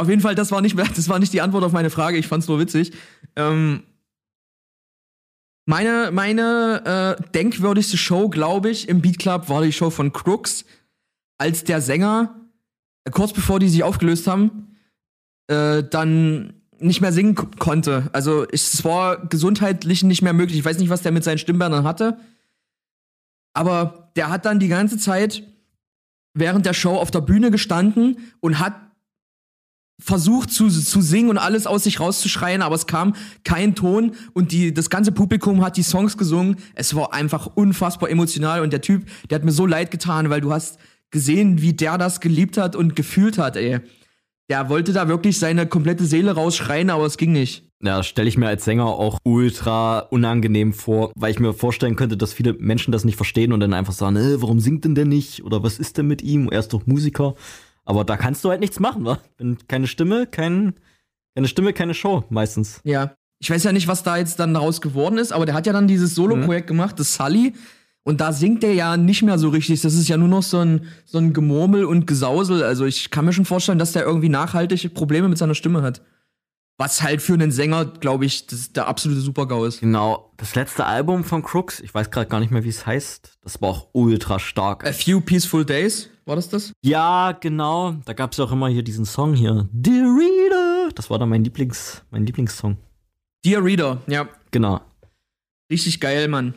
Auf 0.00 0.08
jeden 0.08 0.22
Fall, 0.22 0.34
das 0.34 0.50
war 0.50 0.62
nicht, 0.62 0.78
das 0.96 1.08
war 1.08 1.18
nicht 1.18 1.32
die 1.32 1.42
Antwort 1.42 1.62
auf 1.62 1.72
meine 1.72 1.90
Frage. 1.90 2.16
Ich 2.16 2.26
fand's 2.26 2.48
nur 2.48 2.58
witzig. 2.58 2.92
Ähm, 3.36 3.82
meine 5.66 6.10
meine 6.10 7.18
äh, 7.20 7.22
denkwürdigste 7.32 7.98
Show, 7.98 8.30
glaube 8.30 8.70
ich, 8.70 8.88
im 8.88 9.02
Beat 9.02 9.18
Club 9.18 9.48
war 9.50 9.62
die 9.62 9.72
Show 9.72 9.90
von 9.90 10.12
Crooks, 10.12 10.64
als 11.38 11.64
der 11.64 11.82
Sänger 11.82 12.34
äh, 13.04 13.10
kurz 13.10 13.34
bevor 13.34 13.60
die 13.60 13.68
sich 13.68 13.82
aufgelöst 13.82 14.26
haben, 14.26 14.76
äh, 15.48 15.82
dann 15.82 16.54
nicht 16.78 17.02
mehr 17.02 17.12
singen 17.12 17.34
konnte. 17.34 18.08
Also 18.14 18.46
es 18.50 18.82
war 18.84 19.26
gesundheitlich 19.26 20.02
nicht 20.02 20.22
mehr 20.22 20.32
möglich. 20.32 20.58
Ich 20.58 20.64
weiß 20.64 20.78
nicht, 20.78 20.88
was 20.88 21.02
der 21.02 21.12
mit 21.12 21.24
seinen 21.24 21.38
Stimmbändern 21.38 21.84
hatte. 21.84 22.18
Aber 23.52 24.10
der 24.16 24.30
hat 24.30 24.46
dann 24.46 24.60
die 24.60 24.68
ganze 24.68 24.96
Zeit 24.96 25.42
während 26.32 26.64
der 26.64 26.72
Show 26.72 26.96
auf 26.96 27.10
der 27.10 27.20
Bühne 27.20 27.50
gestanden 27.50 28.32
und 28.40 28.60
hat 28.60 28.89
versucht 30.00 30.50
zu, 30.50 30.68
zu 30.68 31.00
singen 31.00 31.30
und 31.30 31.38
alles 31.38 31.66
aus 31.66 31.84
sich 31.84 32.00
rauszuschreien, 32.00 32.62
aber 32.62 32.74
es 32.74 32.86
kam 32.86 33.14
kein 33.44 33.74
Ton 33.74 34.12
und 34.32 34.52
die, 34.52 34.74
das 34.74 34.90
ganze 34.90 35.12
Publikum 35.12 35.62
hat 35.62 35.76
die 35.76 35.82
Songs 35.82 36.16
gesungen. 36.16 36.56
Es 36.74 36.94
war 36.94 37.12
einfach 37.12 37.46
unfassbar 37.54 38.10
emotional 38.10 38.62
und 38.62 38.72
der 38.72 38.80
Typ, 38.80 39.06
der 39.28 39.36
hat 39.36 39.44
mir 39.44 39.52
so 39.52 39.66
leid 39.66 39.90
getan, 39.90 40.30
weil 40.30 40.40
du 40.40 40.52
hast 40.52 40.78
gesehen, 41.10 41.60
wie 41.60 41.72
der 41.72 41.98
das 41.98 42.20
geliebt 42.20 42.56
hat 42.56 42.76
und 42.76 42.96
gefühlt 42.96 43.38
hat, 43.38 43.56
ey. 43.56 43.80
Der 44.48 44.68
wollte 44.68 44.92
da 44.92 45.06
wirklich 45.06 45.38
seine 45.38 45.66
komplette 45.66 46.04
Seele 46.04 46.32
rausschreien, 46.32 46.90
aber 46.90 47.06
es 47.06 47.16
ging 47.16 47.30
nicht. 47.30 47.70
Ja, 47.82 48.02
stelle 48.02 48.28
ich 48.28 48.36
mir 48.36 48.48
als 48.48 48.64
Sänger 48.64 48.86
auch 48.86 49.18
ultra 49.22 50.00
unangenehm 50.00 50.72
vor, 50.72 51.12
weil 51.14 51.30
ich 51.30 51.38
mir 51.38 51.54
vorstellen 51.54 51.96
könnte, 51.96 52.16
dass 52.16 52.34
viele 52.34 52.54
Menschen 52.54 52.92
das 52.92 53.04
nicht 53.04 53.16
verstehen 53.16 53.52
und 53.52 53.60
dann 53.60 53.72
einfach 53.72 53.92
sagen, 53.92 54.16
äh, 54.16 54.42
warum 54.42 54.60
singt 54.60 54.84
denn 54.84 54.94
der 54.94 55.06
nicht? 55.06 55.44
Oder 55.44 55.62
was 55.62 55.78
ist 55.78 55.96
denn 55.96 56.06
mit 56.06 56.20
ihm? 56.20 56.48
Er 56.50 56.58
ist 56.58 56.72
doch 56.72 56.86
Musiker. 56.86 57.36
Aber 57.90 58.04
da 58.04 58.16
kannst 58.16 58.44
du 58.44 58.50
halt 58.50 58.60
nichts 58.60 58.78
machen, 58.78 59.04
wa? 59.04 59.18
Keine 59.66 59.88
Stimme, 59.88 60.28
kein, 60.28 60.74
keine 61.34 61.48
Stimme, 61.48 61.72
keine 61.72 61.92
Show 61.92 62.22
meistens. 62.30 62.80
Ja. 62.84 63.16
Ich 63.40 63.50
weiß 63.50 63.64
ja 63.64 63.72
nicht, 63.72 63.88
was 63.88 64.04
da 64.04 64.16
jetzt 64.16 64.38
dann 64.38 64.54
daraus 64.54 64.80
geworden 64.80 65.18
ist, 65.18 65.32
aber 65.32 65.44
der 65.44 65.56
hat 65.56 65.66
ja 65.66 65.72
dann 65.72 65.88
dieses 65.88 66.14
Solo-Projekt 66.14 66.68
gemacht, 66.68 67.00
das 67.00 67.14
Sully. 67.14 67.54
Und 68.04 68.20
da 68.20 68.32
singt 68.32 68.62
der 68.62 68.74
ja 68.74 68.96
nicht 68.96 69.24
mehr 69.24 69.40
so 69.40 69.48
richtig. 69.48 69.80
Das 69.80 69.94
ist 69.94 70.08
ja 70.08 70.16
nur 70.16 70.28
noch 70.28 70.44
so 70.44 70.58
ein, 70.58 70.86
so 71.04 71.18
ein 71.18 71.32
Gemurmel 71.32 71.84
und 71.84 72.06
Gesausel. 72.06 72.62
Also 72.62 72.84
ich 72.84 73.10
kann 73.10 73.24
mir 73.24 73.32
schon 73.32 73.44
vorstellen, 73.44 73.80
dass 73.80 73.90
der 73.90 74.04
irgendwie 74.04 74.28
nachhaltige 74.28 74.88
Probleme 74.90 75.28
mit 75.28 75.38
seiner 75.38 75.56
Stimme 75.56 75.82
hat. 75.82 76.00
Was 76.80 77.02
halt 77.02 77.20
für 77.20 77.34
einen 77.34 77.50
Sänger, 77.50 77.84
glaube 77.84 78.24
ich, 78.24 78.46
das 78.46 78.72
der 78.72 78.86
absolute 78.86 79.20
Super-GAU 79.20 79.66
ist. 79.66 79.80
Genau, 79.80 80.32
das 80.38 80.54
letzte 80.54 80.86
Album 80.86 81.24
von 81.24 81.42
Crooks, 81.42 81.78
ich 81.80 81.92
weiß 81.92 82.10
gerade 82.10 82.30
gar 82.30 82.40
nicht 82.40 82.50
mehr, 82.50 82.64
wie 82.64 82.70
es 82.70 82.86
heißt, 82.86 83.38
das 83.42 83.60
war 83.60 83.68
auch 83.68 83.88
ultra 83.92 84.38
stark. 84.38 84.86
A 84.86 84.92
Few 84.94 85.20
Peaceful 85.20 85.66
Days, 85.66 86.08
war 86.24 86.36
das 86.36 86.48
das? 86.48 86.72
Ja, 86.80 87.32
genau. 87.32 87.96
Da 88.06 88.14
gab 88.14 88.32
es 88.32 88.40
auch 88.40 88.50
immer 88.50 88.68
hier 88.68 88.82
diesen 88.82 89.04
Song 89.04 89.34
hier. 89.34 89.68
Dear 89.72 90.06
Reader. 90.06 90.88
Das 90.94 91.10
war 91.10 91.18
dann 91.18 91.28
mein 91.28 91.44
Lieblings, 91.44 92.02
mein 92.10 92.24
Lieblingssong. 92.24 92.78
Dear 93.44 93.62
Reader, 93.62 94.00
ja. 94.06 94.26
Genau. 94.50 94.80
Richtig 95.70 96.00
geil, 96.00 96.28
Mann. 96.28 96.54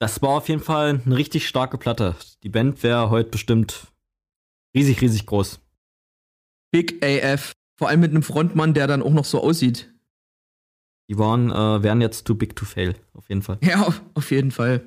Das 0.00 0.22
war 0.22 0.30
auf 0.30 0.48
jeden 0.48 0.62
Fall 0.62 1.02
eine 1.04 1.16
richtig 1.18 1.46
starke 1.46 1.76
Platte. 1.76 2.16
Die 2.44 2.48
Band 2.48 2.82
wäre 2.82 3.10
heute 3.10 3.28
bestimmt 3.28 3.88
riesig, 4.74 5.02
riesig 5.02 5.26
groß. 5.26 5.60
Big 6.70 7.04
AF. 7.04 7.52
Vor 7.78 7.88
allem 7.88 8.00
mit 8.00 8.10
einem 8.10 8.22
Frontmann, 8.22 8.74
der 8.74 8.86
dann 8.86 9.02
auch 9.02 9.12
noch 9.12 9.24
so 9.24 9.40
aussieht. 9.42 9.92
Die 11.08 11.16
waren, 11.18 11.50
äh, 11.50 11.82
wären 11.82 12.00
jetzt 12.00 12.26
too 12.26 12.34
big 12.34 12.54
to 12.56 12.64
fail, 12.66 12.94
auf 13.14 13.28
jeden 13.28 13.40
Fall. 13.42 13.58
Ja, 13.62 13.94
auf- 14.14 14.30
jeden 14.30 14.50
Fall. 14.50 14.86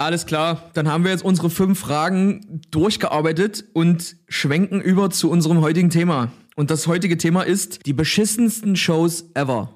Alles 0.00 0.26
klar, 0.26 0.70
dann 0.74 0.86
haben 0.86 1.02
wir 1.02 1.10
jetzt 1.10 1.24
unsere 1.24 1.50
fünf 1.50 1.80
Fragen 1.80 2.60
durchgearbeitet 2.70 3.64
und 3.72 4.14
schwenken 4.28 4.80
über 4.80 5.10
zu 5.10 5.28
unserem 5.30 5.60
heutigen 5.60 5.90
Thema. 5.90 6.30
Und 6.54 6.70
das 6.70 6.86
heutige 6.86 7.16
Thema 7.18 7.42
ist 7.42 7.84
die 7.86 7.92
beschissensten 7.92 8.76
Shows 8.76 9.30
ever. 9.34 9.74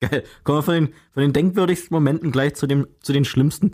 Geil. 0.00 0.22
Kommen 0.44 0.58
wir 0.58 0.62
von 0.62 0.74
den, 0.74 0.88
von 1.12 1.22
den 1.22 1.32
denkwürdigsten 1.32 1.92
Momenten 1.94 2.30
gleich 2.30 2.54
zu, 2.54 2.66
dem, 2.68 2.86
zu 3.00 3.12
den 3.12 3.24
schlimmsten. 3.24 3.72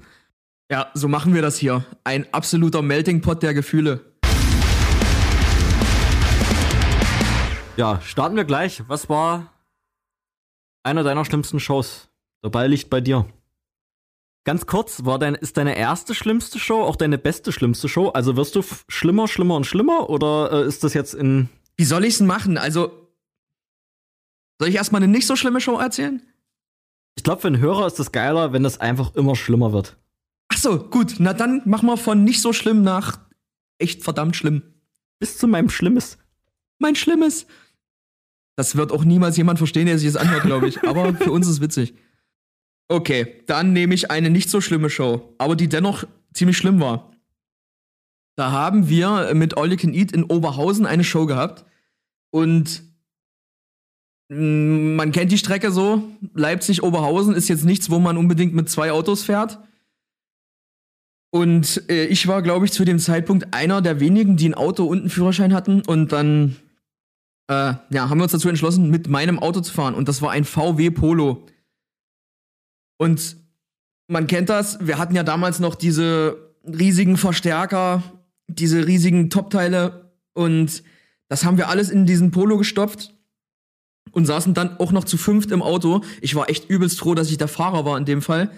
Ja, 0.71 0.91
so 0.95 1.09
machen 1.09 1.35
wir 1.35 1.43
das 1.43 1.59
hier. 1.59 1.85
Ein 2.05 2.33
absoluter 2.33 2.81
Melting 2.81 3.21
Pot 3.21 3.43
der 3.43 3.53
Gefühle. 3.53 4.10
Ja, 7.77 8.01
starten 8.03 8.37
wir 8.37 8.45
gleich. 8.45 8.83
Was 8.89 9.09
war 9.09 9.53
einer 10.83 11.03
deiner 11.03 11.25
schlimmsten 11.25 11.61
Shows? 11.61 12.09
Der 12.45 12.51
Ball 12.51 12.69
liegt 12.69 12.91
bei 12.91 13.01
dir. 13.01 13.27
Ganz 14.45 14.67
kurz, 14.67 15.05
war 15.05 15.19
dein, 15.19 15.35
ist 15.35 15.57
deine 15.57 15.77
erste 15.77 16.15
schlimmste 16.15 16.59
Show 16.59 16.83
auch 16.83 16.97
deine 16.97 17.19
beste 17.19 17.53
schlimmste 17.53 17.89
Show? 17.89 18.09
Also 18.09 18.37
wirst 18.37 18.57
du 18.57 18.63
schlimmer, 18.89 19.29
schlimmer 19.29 19.57
und 19.57 19.67
schlimmer 19.67 20.09
oder 20.09 20.51
äh, 20.53 20.67
ist 20.67 20.83
das 20.83 20.95
jetzt 20.95 21.15
in. 21.15 21.49
Wie 21.77 21.85
soll 21.85 22.05
ich's 22.05 22.19
denn 22.19 22.27
machen? 22.27 22.57
Also, 22.59 22.91
soll 24.59 24.69
ich 24.69 24.77
erstmal 24.77 25.03
eine 25.03 25.13
nicht 25.13 25.27
so 25.27 25.37
schlimme 25.37 25.61
Show 25.61 25.79
erzählen? 25.79 26.23
Ich 27.17 27.25
glaube, 27.25 27.43
für 27.43 27.49
einen 27.49 27.61
Hörer 27.61 27.87
ist 27.87 27.99
das 27.99 28.13
geiler, 28.13 28.53
wenn 28.53 28.63
das 28.63 28.81
einfach 28.81 29.15
immer 29.15 29.37
schlimmer 29.37 29.73
wird. 29.73 29.99
Ach 30.49 30.57
so, 30.57 30.79
gut. 30.79 31.17
Na 31.19 31.35
dann 31.35 31.63
machen 31.67 31.87
wir 31.87 31.97
von 31.97 32.25
nicht 32.25 32.41
so 32.41 32.53
schlimm 32.53 32.83
nach 32.83 33.21
echt 33.79 34.03
verdammt 34.03 34.37
schlimm. 34.37 34.63
Bis 35.19 35.37
zu 35.39 35.47
meinem 35.49 35.69
Schlimmes. 35.69 36.19
Mein 36.81 36.97
Schlimmes. 36.97 37.47
Das 38.57 38.75
wird 38.75 38.91
auch 38.91 39.05
niemals 39.05 39.37
jemand 39.37 39.59
verstehen, 39.59 39.87
der 39.87 39.99
sich 39.99 40.13
das 40.13 40.21
anhört, 40.21 40.43
glaube 40.43 40.69
ich. 40.69 40.83
Aber 40.83 41.15
für 41.15 41.31
uns 41.31 41.47
ist 41.47 41.55
es 41.55 41.61
witzig. 41.61 41.95
Okay, 42.89 43.43
dann 43.47 43.73
nehme 43.73 43.95
ich 43.95 44.11
eine 44.11 44.31
nicht 44.31 44.51
so 44.51 44.61
schlimme 44.61 44.91
Show, 44.91 45.33
aber 45.39 45.55
die 45.55 45.69
dennoch 45.69 46.05
ziemlich 46.35 46.57
schlimm 46.57 46.81
war. 46.81 47.13
Da 48.37 48.51
haben 48.51 48.89
wir 48.89 49.33
mit 49.35 49.57
All 49.57 49.71
You 49.71 49.77
Can 49.77 49.95
Eat 49.95 50.13
in 50.13 50.25
Oberhausen 50.25 50.87
eine 50.87 51.05
Show 51.05 51.27
gehabt. 51.27 51.65
Und 52.31 52.83
mh, 54.29 54.97
man 54.97 55.13
kennt 55.13 55.31
die 55.31 55.39
Strecke 55.39 55.71
so. 55.71 56.03
Leipzig-Oberhausen 56.35 57.35
ist 57.35 57.49
jetzt 57.49 57.65
nichts, 57.65 57.91
wo 57.91 57.99
man 57.99 58.17
unbedingt 58.17 58.55
mit 58.55 58.69
zwei 58.69 58.93
Autos 58.93 59.23
fährt. 59.23 59.59
Und 61.31 61.89
äh, 61.89 62.07
ich 62.07 62.27
war, 62.27 62.43
glaube 62.43 62.65
ich, 62.65 62.73
zu 62.73 62.85
dem 62.85 62.99
Zeitpunkt 62.99 63.55
einer 63.55 63.83
der 63.83 64.01
wenigen, 64.01 64.37
die 64.37 64.49
ein 64.49 64.55
Auto 64.55 64.85
und 64.87 65.01
einen 65.01 65.11
Führerschein 65.11 65.55
hatten. 65.55 65.83
Und 65.83 66.13
dann 66.13 66.57
äh, 67.51 67.75
ja, 67.91 68.09
haben 68.09 68.19
wir 68.19 68.23
uns 68.23 68.33
dazu 68.33 68.49
entschlossen, 68.49 68.91
mit 68.91 69.09
meinem 69.09 69.41
Auto 69.41 69.61
zu 69.61 69.73
fahren. 69.73 69.97
Und 69.97 70.07
das 70.07 70.23
war 70.23 70.31
ein 70.31 70.45
VW 70.45 70.91
Polo. 70.91 71.47
Und 72.97 73.37
man 74.07 74.29
kennt 74.29 74.49
das, 74.49 74.79
wir 74.87 74.99
hatten 74.99 75.17
ja 75.17 75.25
damals 75.25 75.59
noch 75.59 75.75
diese 75.75 76.55
riesigen 76.65 77.17
Verstärker, 77.17 78.05
diese 78.47 78.87
riesigen 78.87 79.31
Top-Teile. 79.31 80.13
Und 80.33 80.85
das 81.29 81.45
haben 81.45 81.57
wir 81.57 81.69
alles 81.69 81.91
in 81.91 82.07
diesen 82.07 82.31
Polo 82.31 82.57
gestopft. 82.57 83.15
und 84.13 84.27
saßen 84.27 84.55
dann 84.55 84.77
auch 84.79 84.91
noch 84.91 85.05
zu 85.05 85.17
fünft 85.17 85.53
im 85.53 85.63
Auto. 85.63 86.03
Ich 86.21 86.35
war 86.35 86.49
echt 86.51 86.69
übelst 86.69 86.99
froh, 86.99 87.15
dass 87.15 87.31
ich 87.31 87.39
der 87.39 87.47
Fahrer 87.49 87.85
war 87.85 87.97
in 87.97 88.05
dem 88.05 88.23
Fall. 88.23 88.51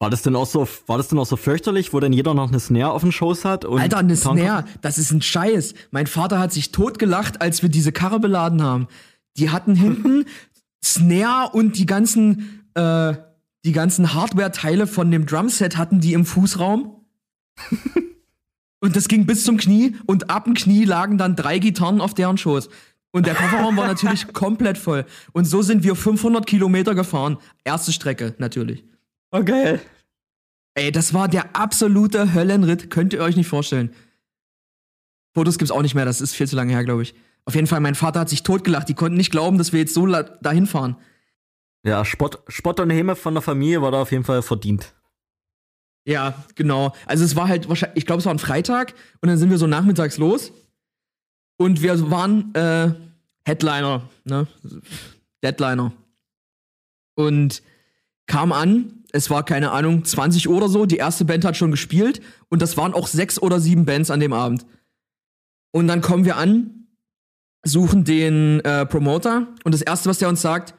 War 0.00 0.10
das 0.10 0.22
denn 0.22 0.36
auch 0.36 0.46
so, 0.46 0.68
war 0.86 0.96
das 0.96 1.08
denn 1.08 1.18
auch 1.18 1.26
so 1.26 1.36
fürchterlich, 1.36 1.92
wo 1.92 1.98
dann 1.98 2.12
jeder 2.12 2.32
noch 2.32 2.48
eine 2.48 2.60
Snare 2.60 2.92
auf 2.92 3.02
den 3.02 3.10
Schoß 3.10 3.44
hat? 3.44 3.64
Und 3.64 3.80
Alter, 3.80 3.98
eine 3.98 4.14
Soundtrack- 4.14 4.38
Snare, 4.38 4.64
das 4.80 4.96
ist 4.98 5.10
ein 5.10 5.22
Scheiß. 5.22 5.74
Mein 5.90 6.06
Vater 6.06 6.38
hat 6.38 6.52
sich 6.52 6.70
totgelacht, 6.70 7.40
als 7.40 7.62
wir 7.62 7.68
diese 7.68 7.90
Karre 7.90 8.20
beladen 8.20 8.62
haben. 8.62 8.86
Die 9.36 9.50
hatten 9.50 9.74
hinten 9.74 10.26
Snare 10.84 11.50
und 11.52 11.78
die 11.78 11.86
ganzen, 11.86 12.64
äh, 12.74 13.14
die 13.64 13.72
ganzen 13.72 14.14
Hardware-Teile 14.14 14.86
von 14.86 15.10
dem 15.10 15.26
Drumset 15.26 15.76
hatten 15.76 16.00
die 16.00 16.12
im 16.12 16.24
Fußraum. 16.24 17.04
und 18.80 18.94
das 18.94 19.08
ging 19.08 19.26
bis 19.26 19.42
zum 19.42 19.56
Knie 19.56 19.96
und 20.06 20.30
ab 20.30 20.44
dem 20.44 20.54
Knie 20.54 20.84
lagen 20.84 21.18
dann 21.18 21.34
drei 21.34 21.58
Gitarren 21.58 22.00
auf 22.00 22.14
deren 22.14 22.38
Schoß. 22.38 22.68
Und 23.10 23.26
der 23.26 23.34
Kofferraum 23.34 23.76
war 23.76 23.88
natürlich 23.88 24.28
komplett 24.32 24.78
voll. 24.78 25.06
Und 25.32 25.44
so 25.46 25.62
sind 25.62 25.82
wir 25.82 25.96
500 25.96 26.46
Kilometer 26.46 26.94
gefahren. 26.94 27.38
Erste 27.64 27.92
Strecke, 27.92 28.36
natürlich. 28.38 28.84
Okay. 29.30 29.80
Ey, 30.74 30.92
das 30.92 31.12
war 31.12 31.28
der 31.28 31.56
absolute 31.56 32.34
Höllenritt, 32.34 32.90
könnt 32.90 33.12
ihr 33.12 33.20
euch 33.20 33.36
nicht 33.36 33.48
vorstellen. 33.48 33.94
Fotos 35.34 35.58
gibt's 35.58 35.72
auch 35.72 35.82
nicht 35.82 35.94
mehr, 35.94 36.04
das 36.04 36.20
ist 36.20 36.34
viel 36.34 36.46
zu 36.46 36.56
lange 36.56 36.72
her, 36.72 36.84
glaube 36.84 37.02
ich. 37.02 37.14
Auf 37.44 37.54
jeden 37.54 37.66
Fall, 37.66 37.80
mein 37.80 37.94
Vater 37.94 38.20
hat 38.20 38.28
sich 38.28 38.42
totgelacht. 38.42 38.88
Die 38.88 38.94
konnten 38.94 39.16
nicht 39.16 39.30
glauben, 39.30 39.58
dass 39.58 39.72
wir 39.72 39.80
jetzt 39.80 39.94
so 39.94 40.06
dahin 40.06 40.66
fahren. 40.66 40.96
Ja, 41.82 42.04
Spott, 42.04 42.42
Spott 42.48 42.80
und 42.80 42.90
Häme 42.90 43.16
von 43.16 43.34
der 43.34 43.42
Familie 43.42 43.80
war 43.80 43.90
da 43.90 44.02
auf 44.02 44.12
jeden 44.12 44.24
Fall 44.24 44.42
verdient. 44.42 44.94
Ja, 46.06 46.44
genau. 46.54 46.94
Also 47.06 47.24
es 47.24 47.36
war 47.36 47.48
halt 47.48 47.68
wahrscheinlich, 47.68 47.98
ich 47.98 48.06
glaube, 48.06 48.20
es 48.20 48.26
war 48.26 48.34
ein 48.34 48.38
Freitag 48.38 48.94
und 49.20 49.28
dann 49.28 49.38
sind 49.38 49.50
wir 49.50 49.58
so 49.58 49.66
nachmittags 49.66 50.18
los. 50.18 50.52
Und 51.56 51.82
wir 51.82 52.10
waren 52.10 52.54
äh, 52.54 52.94
Headliner, 53.44 54.08
ne? 54.24 54.46
Deadliner. 55.42 55.92
Und 57.14 57.62
kam 58.28 58.52
an, 58.52 59.02
es 59.10 59.30
war 59.30 59.44
keine 59.44 59.72
Ahnung, 59.72 60.04
20 60.04 60.48
Uhr 60.48 60.56
oder 60.56 60.68
so, 60.68 60.86
die 60.86 60.98
erste 60.98 61.24
Band 61.24 61.44
hat 61.44 61.56
schon 61.56 61.72
gespielt 61.72 62.20
und 62.48 62.62
das 62.62 62.76
waren 62.76 62.94
auch 62.94 63.08
sechs 63.08 63.40
oder 63.42 63.58
sieben 63.58 63.84
Bands 63.84 64.10
an 64.10 64.20
dem 64.20 64.32
Abend. 64.32 64.64
Und 65.72 65.88
dann 65.88 66.00
kommen 66.00 66.24
wir 66.24 66.36
an, 66.36 66.86
suchen 67.64 68.04
den 68.04 68.60
äh, 68.60 68.86
Promoter 68.86 69.48
und 69.64 69.72
das 69.72 69.82
erste, 69.82 70.08
was 70.08 70.18
der 70.18 70.28
uns 70.28 70.40
sagt, 70.40 70.74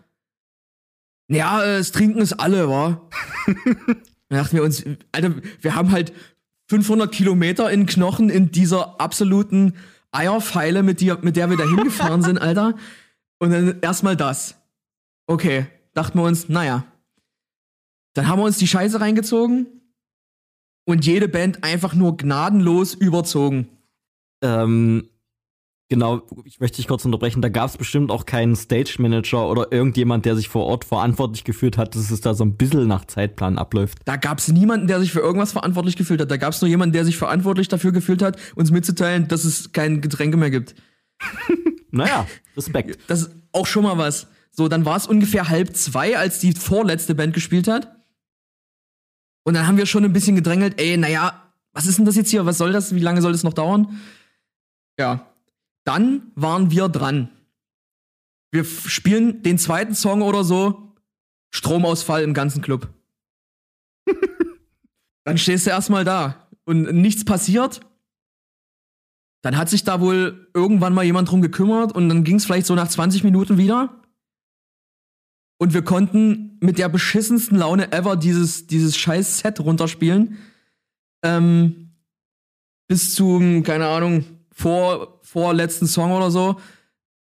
ja, 1.28 1.62
äh, 1.64 1.78
es 1.78 1.92
trinken 1.92 2.22
es 2.22 2.34
alle, 2.34 2.70
wa? 2.70 3.02
Da 4.32 4.38
dachten 4.38 4.58
wir 4.58 4.64
uns, 4.64 4.86
Alter, 5.12 5.34
wir 5.60 5.74
haben 5.74 5.92
halt 5.92 6.14
500 6.68 7.12
Kilometer 7.12 7.72
in 7.72 7.88
Knochen 7.88 8.30
in 8.30 8.52
dieser 8.52 9.02
absoluten 9.02 9.74
Eierpfeile, 10.12 10.84
mit, 10.84 11.02
die, 11.02 11.12
mit 11.22 11.36
der 11.36 11.50
wir 11.50 11.58
da 11.58 11.64
hingefahren 11.64 12.22
sind, 12.24 12.38
Alter. 12.38 12.76
Und 13.40 13.50
dann 13.50 13.80
erstmal 13.82 14.16
das. 14.16 14.56
Okay, 15.26 15.66
dachten 15.96 16.20
wir 16.20 16.26
uns, 16.26 16.48
naja. 16.48 16.86
Dann 18.14 18.28
haben 18.28 18.40
wir 18.40 18.46
uns 18.46 18.58
die 18.58 18.68
Scheiße 18.68 19.00
reingezogen 19.00 19.68
und 20.86 21.06
jede 21.06 21.28
Band 21.28 21.64
einfach 21.64 21.94
nur 21.94 22.18
gnadenlos 22.18 22.94
überzogen. 22.94 23.68
Ähm, 24.42 25.10
genau, 25.90 26.24
ich 26.46 26.60
möchte 26.60 26.78
dich 26.78 26.88
kurz 26.88 27.06
unterbrechen. 27.06 27.42
Da 27.42 27.50
gab 27.50 27.70
es 27.70 27.78
bestimmt 27.78 28.10
auch 28.10 28.26
keinen 28.26 28.56
Stage 28.56 28.96
Manager 29.00 29.50
oder 29.50 29.72
irgendjemand, 29.72 30.26
der 30.26 30.36
sich 30.36 30.50
vor 30.50 30.66
Ort 30.66 30.86
verantwortlich 30.86 31.44
gefühlt 31.44 31.78
hat, 31.78 31.96
dass 31.96 32.10
es 32.10 32.22
da 32.22 32.34
so 32.34 32.44
ein 32.44 32.58
bisschen 32.58 32.88
nach 32.88 33.06
Zeitplan 33.06 33.58
abläuft. 33.58 34.00
Da 34.06 34.16
gab 34.16 34.40
es 34.40 34.48
niemanden, 34.48 34.88
der 34.88 35.00
sich 35.00 35.12
für 35.12 35.20
irgendwas 35.20 35.52
verantwortlich 35.52 35.96
gefühlt 35.96 36.22
hat. 36.22 36.32
Da 36.32 36.38
gab 36.38 36.54
es 36.54 36.62
nur 36.62 36.70
jemanden, 36.70 36.94
der 36.94 37.06
sich 37.06 37.18
verantwortlich 37.18 37.68
dafür 37.68 37.92
gefühlt 37.92 38.22
hat, 38.24 38.38
uns 38.56 38.72
mitzuteilen, 38.72 39.28
dass 39.28 39.44
es 39.44 39.72
kein 39.72 40.02
Getränke 40.02 40.38
mehr 40.38 40.52
gibt. 40.52 40.76
Naja, 41.92 42.28
Respekt. 42.56 43.00
Das 43.08 43.22
ist 43.22 43.32
auch 43.52 43.66
schon 43.66 43.82
mal 43.82 43.98
was. 43.98 44.28
So, 44.52 44.68
dann 44.68 44.86
war 44.86 44.98
es 44.98 45.08
ungefähr 45.08 45.50
halb 45.50 45.76
zwei, 45.76 46.18
als 46.18 46.40
die 46.40 46.54
vorletzte 46.54 47.16
Band 47.16 47.34
gespielt 47.34 47.68
hat. 47.68 47.99
Und 49.44 49.54
dann 49.54 49.68
haben 49.68 49.78
wir 49.78 49.86
schon 49.86 50.06
ein 50.06 50.14
bisschen 50.14 50.36
gedrängelt, 50.36 50.80
ey, 50.80 50.98
naja, 50.98 51.50
was 51.74 51.88
ist 51.88 51.98
denn 51.98 52.06
das 52.06 52.16
jetzt 52.16 52.30
hier? 52.30 52.46
Was 52.46 52.58
soll 52.58 52.72
das? 52.72 52.94
Wie 52.94 53.00
lange 53.00 53.22
soll 53.22 53.32
das 53.32 53.44
noch 53.44 53.54
dauern? 53.54 54.00
Ja. 54.98 55.34
Dann 55.86 56.32
waren 56.36 56.72
wir 56.72 56.90
dran. 56.90 57.30
Wir 58.52 58.66
spielen 58.66 59.44
den 59.44 59.58
zweiten 59.58 59.96
Song 59.96 60.22
oder 60.22 60.44
so. 60.44 60.94
Stromausfall 61.52 62.24
im 62.24 62.34
ganzen 62.34 62.62
Club. 62.62 62.90
dann 65.24 65.38
stehst 65.38 65.66
du 65.66 65.72
erstmal 65.72 66.04
da 66.04 66.48
und 66.66 66.92
nichts 66.94 67.26
passiert. 67.26 67.82
Dann 69.42 69.58
hat 69.58 69.70
sich 69.70 69.84
da 69.84 70.02
wohl 70.02 70.50
irgendwann 70.54 70.94
mal 70.94 71.06
jemand 71.06 71.30
drum 71.30 71.42
gekümmert 71.42 71.94
und 71.94 72.10
dann 72.10 72.24
ging 72.24 72.36
es 72.36 72.46
vielleicht 72.46 72.68
so 72.68 72.76
nach 72.76 72.90
20 72.90 73.24
Minuten 73.24 73.58
wieder. 73.58 73.99
Und 75.62 75.74
wir 75.74 75.84
konnten 75.84 76.58
mit 76.62 76.78
der 76.78 76.90
beschissensten 76.90 77.58
Laune 77.58 77.92
ever 77.92 78.16
dieses, 78.16 78.66
dieses 78.66 78.98
scheiß 78.98 79.40
Set 79.40 79.60
runterspielen. 79.60 80.38
Ähm, 81.22 81.92
bis 82.88 83.14
zum, 83.14 83.64
keine 83.64 83.88
Ahnung, 83.88 84.24
vor, 84.52 85.20
vorletzten 85.22 85.86
Song 85.86 86.14
oder 86.14 86.32
so. 86.32 86.60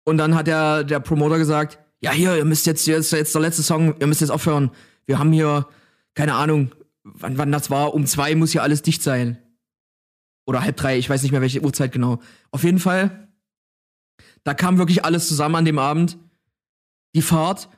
Und 0.05 0.19
dann 0.19 0.37
hat 0.37 0.47
der, 0.47 0.85
der 0.85 1.01
Promoter 1.01 1.37
gesagt, 1.37 1.79
ja 2.01 2.13
hier, 2.13 2.37
ihr 2.37 2.45
müsst 2.45 2.67
jetzt, 2.67 2.87
jetzt, 2.87 3.13
jetzt 3.13 3.35
der 3.35 3.43
letzte 3.43 3.63
Song, 3.65 3.97
ihr 3.99 4.07
müsst 4.07 4.21
jetzt 4.21 4.31
aufhören. 4.31 4.71
Wir 5.05 5.19
haben 5.19 5.33
hier, 5.33 5.67
keine 6.15 6.35
Ahnung, 6.35 6.71
wann, 7.03 7.39
wann 7.39 7.53
das 7.53 7.71
war, 7.71 7.93
um 7.93 8.07
zwei 8.07 8.35
muss 8.37 8.53
hier 8.53 8.63
alles 8.63 8.83
dicht 8.83 9.03
sein. 9.03 9.39
Oder 10.47 10.63
halb 10.63 10.77
drei, 10.77 10.97
ich 10.97 11.11
weiß 11.11 11.23
nicht 11.23 11.33
mehr 11.33 11.43
welche 11.43 11.63
Uhrzeit 11.63 11.91
genau. 11.91 12.21
Auf 12.53 12.63
jeden 12.63 12.79
Fall, 12.79 13.29
da 14.45 14.55
kam 14.55 14.79
wirklich 14.79 15.05
alles 15.05 15.27
zusammen 15.29 15.57
an 15.57 15.65
dem 15.65 15.79
Abend. 15.79 16.19
Die 17.15 17.23
Fahrt, 17.23 17.69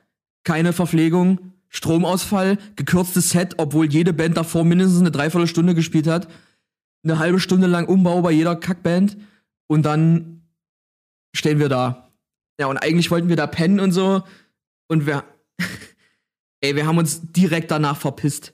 keine 0.44 0.72
Verpflegung, 0.72 1.52
Stromausfall, 1.68 2.58
gekürztes 2.76 3.30
Set, 3.30 3.54
obwohl 3.58 3.90
jede 3.90 4.12
Band 4.12 4.36
davor 4.36 4.64
mindestens 4.64 5.00
eine 5.00 5.10
Dreiviertelstunde 5.10 5.74
gespielt 5.74 6.06
hat. 6.06 6.28
Eine 7.04 7.18
halbe 7.18 7.40
Stunde 7.40 7.66
lang 7.66 7.86
Umbau 7.86 8.20
bei 8.22 8.32
jeder 8.32 8.56
Kackband. 8.56 9.16
Und 9.68 9.82
dann 9.84 10.42
stehen 11.34 11.58
wir 11.58 11.68
da. 11.68 12.10
Ja, 12.60 12.66
und 12.66 12.76
eigentlich 12.76 13.10
wollten 13.10 13.28
wir 13.28 13.36
da 13.36 13.46
pennen 13.46 13.80
und 13.80 13.92
so. 13.92 14.22
Und 14.88 15.06
wir. 15.06 15.24
Ey, 16.60 16.76
wir 16.76 16.86
haben 16.86 16.98
uns 16.98 17.32
direkt 17.32 17.70
danach 17.70 17.96
verpisst. 17.96 18.52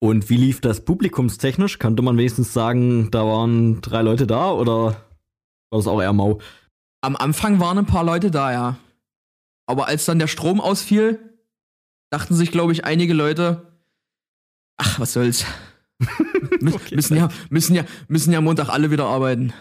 Und 0.00 0.30
wie 0.30 0.36
lief 0.36 0.60
das 0.60 0.84
publikumstechnisch? 0.84 1.78
Könnte 1.78 2.02
man 2.02 2.16
wenigstens 2.16 2.52
sagen, 2.52 3.10
da 3.10 3.24
waren 3.24 3.80
drei 3.82 4.02
Leute 4.02 4.26
da 4.26 4.50
oder 4.50 4.96
war 5.70 5.78
das 5.78 5.86
auch 5.86 6.00
eher 6.00 6.12
mau? 6.12 6.40
Am 7.02 7.16
Anfang 7.16 7.60
waren 7.60 7.78
ein 7.78 7.86
paar 7.86 8.04
Leute 8.04 8.30
da, 8.30 8.52
ja. 8.52 8.76
Aber 9.66 9.86
als 9.86 10.04
dann 10.04 10.18
der 10.18 10.26
Strom 10.26 10.60
ausfiel, 10.60 11.18
dachten 12.10 12.34
sich, 12.34 12.50
glaube 12.50 12.72
ich, 12.72 12.84
einige 12.84 13.14
Leute, 13.14 13.78
ach, 14.76 15.00
was 15.00 15.12
soll's. 15.12 15.44
Okay. 16.64 16.94
müssen, 16.94 17.16
ja, 17.16 17.28
müssen, 17.50 17.74
ja, 17.74 17.84
müssen 18.08 18.32
ja 18.32 18.40
Montag 18.40 18.68
alle 18.68 18.90
wieder 18.90 19.06
arbeiten. 19.06 19.52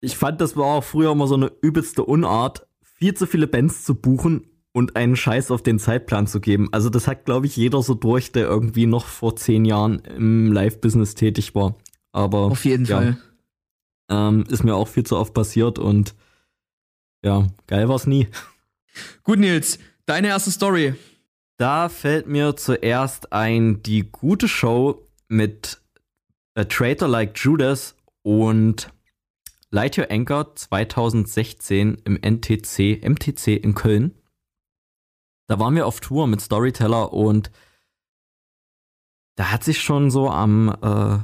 Ich 0.00 0.16
fand, 0.16 0.40
das 0.40 0.56
war 0.56 0.64
auch 0.64 0.84
früher 0.84 1.12
immer 1.12 1.26
so 1.26 1.34
eine 1.34 1.52
übelste 1.62 2.04
Unart, 2.04 2.66
viel 2.82 3.14
zu 3.14 3.26
viele 3.26 3.46
Bands 3.46 3.84
zu 3.84 3.94
buchen 3.94 4.46
und 4.72 4.96
einen 4.96 5.16
Scheiß 5.16 5.50
auf 5.50 5.62
den 5.62 5.78
Zeitplan 5.78 6.26
zu 6.26 6.40
geben. 6.40 6.68
Also 6.72 6.90
das 6.90 7.06
hat, 7.06 7.24
glaube 7.24 7.46
ich, 7.46 7.56
jeder 7.56 7.82
so 7.82 7.94
durch, 7.94 8.32
der 8.32 8.46
irgendwie 8.46 8.86
noch 8.86 9.06
vor 9.06 9.36
zehn 9.36 9.64
Jahren 9.64 9.98
im 10.00 10.52
Live-Business 10.52 11.14
tätig 11.14 11.54
war. 11.54 11.76
Aber 12.12 12.46
Auf 12.46 12.64
jeden 12.64 12.86
ja, 12.86 12.96
Fall. 12.96 13.18
Ähm, 14.08 14.44
ist 14.48 14.64
mir 14.64 14.74
auch 14.74 14.88
viel 14.88 15.04
zu 15.04 15.16
oft 15.16 15.34
passiert 15.34 15.78
und 15.78 16.14
ja, 17.24 17.46
geil 17.66 17.88
war's 17.88 18.06
nie. 18.06 18.28
Gut, 19.22 19.38
Nils, 19.38 19.78
deine 20.06 20.28
erste 20.28 20.50
Story. 20.50 20.94
Da 21.56 21.88
fällt 21.88 22.26
mir 22.26 22.56
zuerst 22.56 23.32
ein 23.32 23.82
die 23.82 24.10
gute 24.10 24.48
Show 24.48 25.06
mit 25.28 25.80
A 26.54 26.64
Traitor 26.64 27.08
Like 27.08 27.38
Judas 27.38 27.96
und 28.22 28.92
Light 29.70 29.98
Your 29.98 30.10
Anchor 30.10 30.54
2016 30.56 32.02
im 32.04 32.16
NTC, 32.16 33.06
MTC 33.06 33.48
in 33.62 33.74
Köln. 33.74 34.14
Da 35.46 35.58
waren 35.58 35.74
wir 35.76 35.86
auf 35.86 36.00
Tour 36.00 36.26
mit 36.26 36.40
Storyteller 36.40 37.12
und 37.12 37.50
da 39.36 39.50
hat 39.50 39.64
sich 39.64 39.80
schon 39.80 40.10
so 40.10 40.28
am 40.28 40.68
äh, 40.82 41.18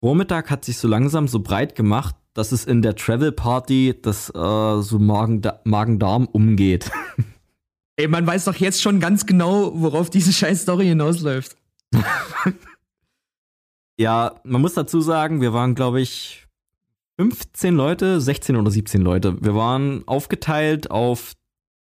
Vormittag 0.00 0.50
hat 0.50 0.64
sich 0.64 0.78
so 0.78 0.86
langsam 0.86 1.28
so 1.28 1.40
breit 1.40 1.74
gemacht, 1.74 2.14
dass 2.34 2.52
es 2.52 2.64
in 2.64 2.82
der 2.82 2.94
Travel 2.96 3.32
Party 3.32 3.94
das 4.00 4.28
äh, 4.30 4.82
so 4.82 4.98
Magen- 4.98 5.42
Magen-Darm 5.64 6.26
umgeht. 6.26 6.90
Ey, 7.96 8.08
man 8.08 8.26
weiß 8.26 8.44
doch 8.46 8.56
jetzt 8.56 8.82
schon 8.82 8.98
ganz 9.00 9.24
genau, 9.24 9.72
worauf 9.80 10.10
diese 10.10 10.32
scheiß 10.32 10.62
Story 10.62 10.86
hinausläuft. 10.86 11.56
Ja, 13.96 14.40
man 14.44 14.60
muss 14.60 14.74
dazu 14.74 15.00
sagen, 15.00 15.40
wir 15.40 15.52
waren, 15.52 15.74
glaube 15.74 16.00
ich, 16.00 16.46
15 17.20 17.76
Leute, 17.76 18.20
16 18.20 18.56
oder 18.56 18.70
17 18.70 19.00
Leute. 19.02 19.36
Wir 19.40 19.54
waren 19.54 20.02
aufgeteilt 20.06 20.90
auf 20.90 21.34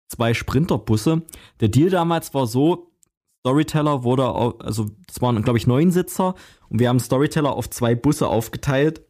zwei 0.08 0.34
Sprinterbusse. 0.34 1.22
Der 1.60 1.68
Deal 1.68 1.88
damals 1.88 2.34
war 2.34 2.46
so, 2.46 2.92
Storyteller 3.40 4.04
wurde, 4.04 4.26
also 4.60 4.90
das 5.06 5.22
waren, 5.22 5.40
glaube 5.42 5.58
ich, 5.58 5.66
neun 5.66 5.90
Sitzer 5.90 6.34
und 6.68 6.78
wir 6.80 6.88
haben 6.90 7.00
Storyteller 7.00 7.52
auf 7.52 7.70
zwei 7.70 7.94
Busse 7.94 8.28
aufgeteilt, 8.28 9.02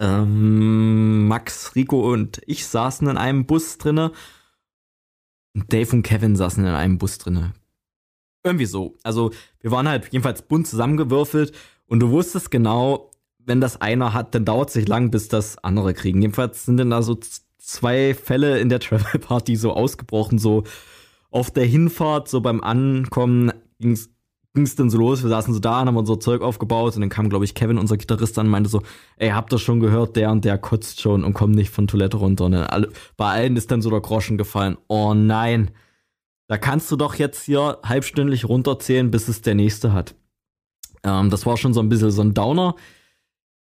ähm, 0.00 1.28
Max, 1.28 1.74
Rico 1.76 2.12
und 2.12 2.40
ich 2.46 2.66
saßen 2.66 3.06
in 3.06 3.16
einem 3.16 3.46
Bus 3.46 3.78
drinne. 3.78 4.12
Dave 5.54 5.94
und 5.94 6.02
Kevin 6.02 6.36
saßen 6.36 6.64
in 6.64 6.72
einem 6.72 6.98
Bus 6.98 7.18
drinne. 7.18 7.52
Irgendwie 8.42 8.66
so. 8.66 8.96
Also, 9.02 9.30
wir 9.60 9.70
waren 9.70 9.88
halt 9.88 10.08
jedenfalls 10.10 10.42
bunt 10.42 10.66
zusammengewürfelt 10.66 11.52
und 11.86 12.00
du 12.00 12.10
wusstest 12.10 12.50
genau, 12.50 13.10
wenn 13.38 13.60
das 13.60 13.80
einer 13.80 14.14
hat, 14.14 14.34
dann 14.34 14.44
dauert 14.44 14.68
es 14.68 14.74
sich 14.74 14.88
lang, 14.88 15.10
bis 15.10 15.28
das 15.28 15.58
andere 15.58 15.92
kriegen. 15.92 16.22
Jedenfalls 16.22 16.64
sind 16.64 16.78
dann 16.78 16.90
da 16.90 17.02
so 17.02 17.18
zwei 17.58 18.14
Fälle 18.14 18.58
in 18.58 18.70
der 18.70 18.80
Travel 18.80 19.20
Party 19.20 19.56
so 19.56 19.72
ausgebrochen, 19.72 20.38
so 20.38 20.64
auf 21.30 21.50
der 21.50 21.66
Hinfahrt, 21.66 22.28
so 22.28 22.40
beim 22.40 22.62
Ankommen 22.62 23.52
ging's 23.78 24.10
ging's 24.54 24.74
dann 24.74 24.90
so 24.90 24.98
los, 24.98 25.22
wir 25.22 25.28
saßen 25.28 25.54
so 25.54 25.60
da 25.60 25.80
und 25.80 25.88
haben 25.88 25.96
unser 25.96 26.18
Zeug 26.18 26.42
aufgebaut 26.42 26.94
und 26.96 27.02
dann 27.02 27.08
kam, 27.08 27.28
glaube 27.28 27.44
ich, 27.44 27.54
Kevin, 27.54 27.78
unser 27.78 27.96
Gitarrist, 27.96 28.38
an 28.38 28.46
und 28.46 28.52
meinte 28.52 28.68
so, 28.68 28.82
ey, 29.16 29.30
habt 29.30 29.52
ihr 29.52 29.58
schon 29.58 29.80
gehört, 29.80 30.16
der 30.16 30.30
und 30.30 30.44
der 30.44 30.58
kotzt 30.58 31.00
schon 31.00 31.24
und 31.24 31.34
kommt 31.34 31.54
nicht 31.54 31.70
von 31.70 31.86
Toilette 31.86 32.16
runter. 32.16 32.46
Und 32.46 32.54
alle, 32.54 32.90
bei 33.16 33.30
allen 33.30 33.56
ist 33.56 33.70
dann 33.70 33.82
so 33.82 33.90
der 33.90 34.00
Groschen 34.00 34.38
gefallen. 34.38 34.76
Oh 34.88 35.14
nein, 35.14 35.70
da 36.48 36.58
kannst 36.58 36.90
du 36.90 36.96
doch 36.96 37.14
jetzt 37.14 37.44
hier 37.44 37.78
halbstündlich 37.84 38.48
runterzählen, 38.48 39.10
bis 39.10 39.28
es 39.28 39.40
der 39.42 39.54
nächste 39.54 39.92
hat. 39.92 40.16
Ähm, 41.04 41.30
das 41.30 41.46
war 41.46 41.56
schon 41.56 41.72
so 41.72 41.80
ein 41.80 41.88
bisschen 41.88 42.10
so 42.10 42.22
ein 42.22 42.34
Downer. 42.34 42.74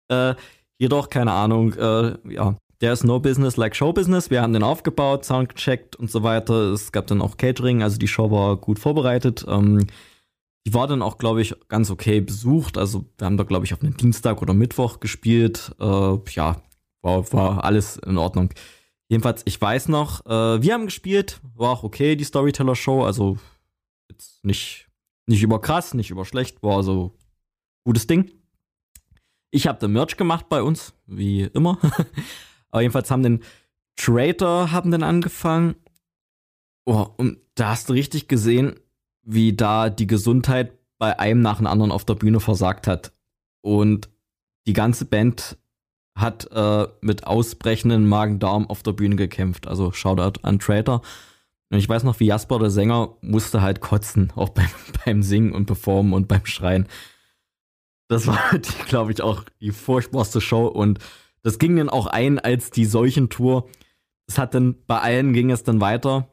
Äh, 0.10 0.36
jedoch, 0.78 1.10
keine 1.10 1.34
Ahnung, 1.34 1.74
äh, 1.74 2.16
ja, 2.34 2.56
der 2.80 2.94
ist 2.94 3.04
no 3.04 3.20
business 3.20 3.58
like 3.58 3.76
show 3.76 3.92
business. 3.92 4.30
Wir 4.30 4.42
haben 4.42 4.54
den 4.54 4.64
aufgebaut, 4.64 5.26
Sound 5.26 5.50
gecheckt 5.50 5.96
und 5.96 6.10
so 6.10 6.24
weiter. 6.24 6.72
Es 6.72 6.92
gab 6.94 7.08
dann 7.08 7.22
auch 7.22 7.36
Catering, 7.36 7.84
also 7.84 7.98
die 7.98 8.08
Show 8.08 8.32
war 8.32 8.56
gut 8.56 8.80
vorbereitet. 8.80 9.46
Ähm, 9.50 9.88
die 10.68 10.74
war 10.74 10.86
dann 10.86 11.02
auch, 11.02 11.18
glaube 11.18 11.42
ich, 11.42 11.56
ganz 11.70 11.90
okay 11.90 12.20
besucht. 12.20 12.78
Also 12.78 13.06
wir 13.18 13.26
haben 13.26 13.38
da, 13.38 13.46
glaube 13.46 13.66
ich, 13.66 13.74
auf 13.74 13.82
einen 13.82 13.96
Dienstag 13.96 14.42
oder 14.42 14.54
Mittwoch 14.54 15.00
gespielt. 15.00 15.74
Äh, 15.80 16.18
ja, 16.32 16.62
war, 17.02 17.32
war 17.32 17.64
alles 17.64 17.96
in 17.96 18.18
Ordnung. 18.18 18.50
Jedenfalls, 19.08 19.44
ich 19.46 19.62
weiß 19.62 19.88
noch, 19.88 20.26
äh, 20.26 20.62
wir 20.62 20.74
haben 20.74 20.84
gespielt, 20.84 21.40
war 21.56 21.72
auch 21.72 21.84
okay, 21.84 22.18
die 22.18 22.26
Storyteller-Show. 22.26 23.06
Also 23.06 23.38
jetzt 24.10 24.44
nicht, 24.44 24.90
nicht 25.26 25.42
über 25.42 25.62
krass, 25.62 25.94
nicht 25.94 26.10
über 26.10 26.26
schlecht, 26.26 26.62
war 26.62 26.84
so 26.84 27.16
gutes 27.86 28.06
Ding. 28.06 28.30
Ich 29.52 29.68
habe 29.68 29.80
den 29.80 29.94
Merch 29.94 30.18
gemacht 30.18 30.50
bei 30.50 30.62
uns, 30.62 30.94
wie 31.06 31.44
immer. 31.44 31.80
Aber 32.72 32.82
jedenfalls 32.82 33.10
haben 33.10 33.24
den 33.24 33.42
Traitor 33.96 34.74
haben 34.74 34.92
dann 34.92 35.04
angefangen. 35.04 35.76
Oh, 36.84 37.08
und 37.16 37.38
da 37.56 37.70
hast 37.70 37.88
du 37.88 37.94
richtig 37.94 38.28
gesehen, 38.28 38.78
wie 39.28 39.54
da 39.54 39.90
die 39.90 40.08
Gesundheit 40.08 40.72
bei 40.98 41.20
einem 41.20 41.42
nach 41.42 41.58
dem 41.58 41.68
anderen 41.68 41.92
auf 41.92 42.06
der 42.06 42.16
Bühne 42.16 42.40
versagt 42.40 42.88
hat. 42.88 43.12
Und 43.62 44.10
die 44.66 44.74
ganze 44.74 45.06
Band 45.06 45.58
hat 46.16 46.50
äh, 46.52 46.88
mit 47.02 47.28
ausbrechenden 47.28 48.08
Magen-Darm 48.08 48.70
auf 48.70 48.82
der 48.84 48.94
Bühne 48.94 49.18
gekämpft. 49.18 49.68
Also 49.68 49.92
Shoutout 49.92 50.40
an 50.44 50.60
Traitor. 50.60 51.02
Und 51.70 51.78
ich 51.78 51.90
weiß 51.90 52.04
noch, 52.04 52.20
wie 52.22 52.26
Jasper, 52.26 52.58
der 52.58 52.72
Sänger, 52.72 53.18
musste 53.22 53.62
halt 53.62 53.82
kotzen, 53.82 54.32
auch 54.36 54.50
beim, 54.50 54.70
beim 55.06 55.22
Singen 55.22 55.52
und 55.52 55.66
Performen 55.66 56.14
und 56.14 56.30
beim 56.30 56.46
Schreien. 56.46 56.88
Das 58.08 58.28
war, 58.28 58.40
glaube 58.88 59.12
ich, 59.12 59.22
auch 59.22 59.44
die 59.60 59.72
furchtbarste 59.72 60.40
Show 60.40 60.68
und 60.68 61.00
das 61.44 61.60
ging 61.60 61.76
dann 61.76 61.90
auch 61.90 62.08
ein 62.08 62.40
als 62.40 62.72
die 62.72 62.86
Seuchentour. 62.86 63.70
Es 64.26 64.38
hat 64.38 64.54
dann, 64.54 64.76
bei 64.88 65.00
allen 65.00 65.34
ging 65.34 65.52
es 65.52 65.64
dann 65.64 65.82
weiter. 65.82 66.30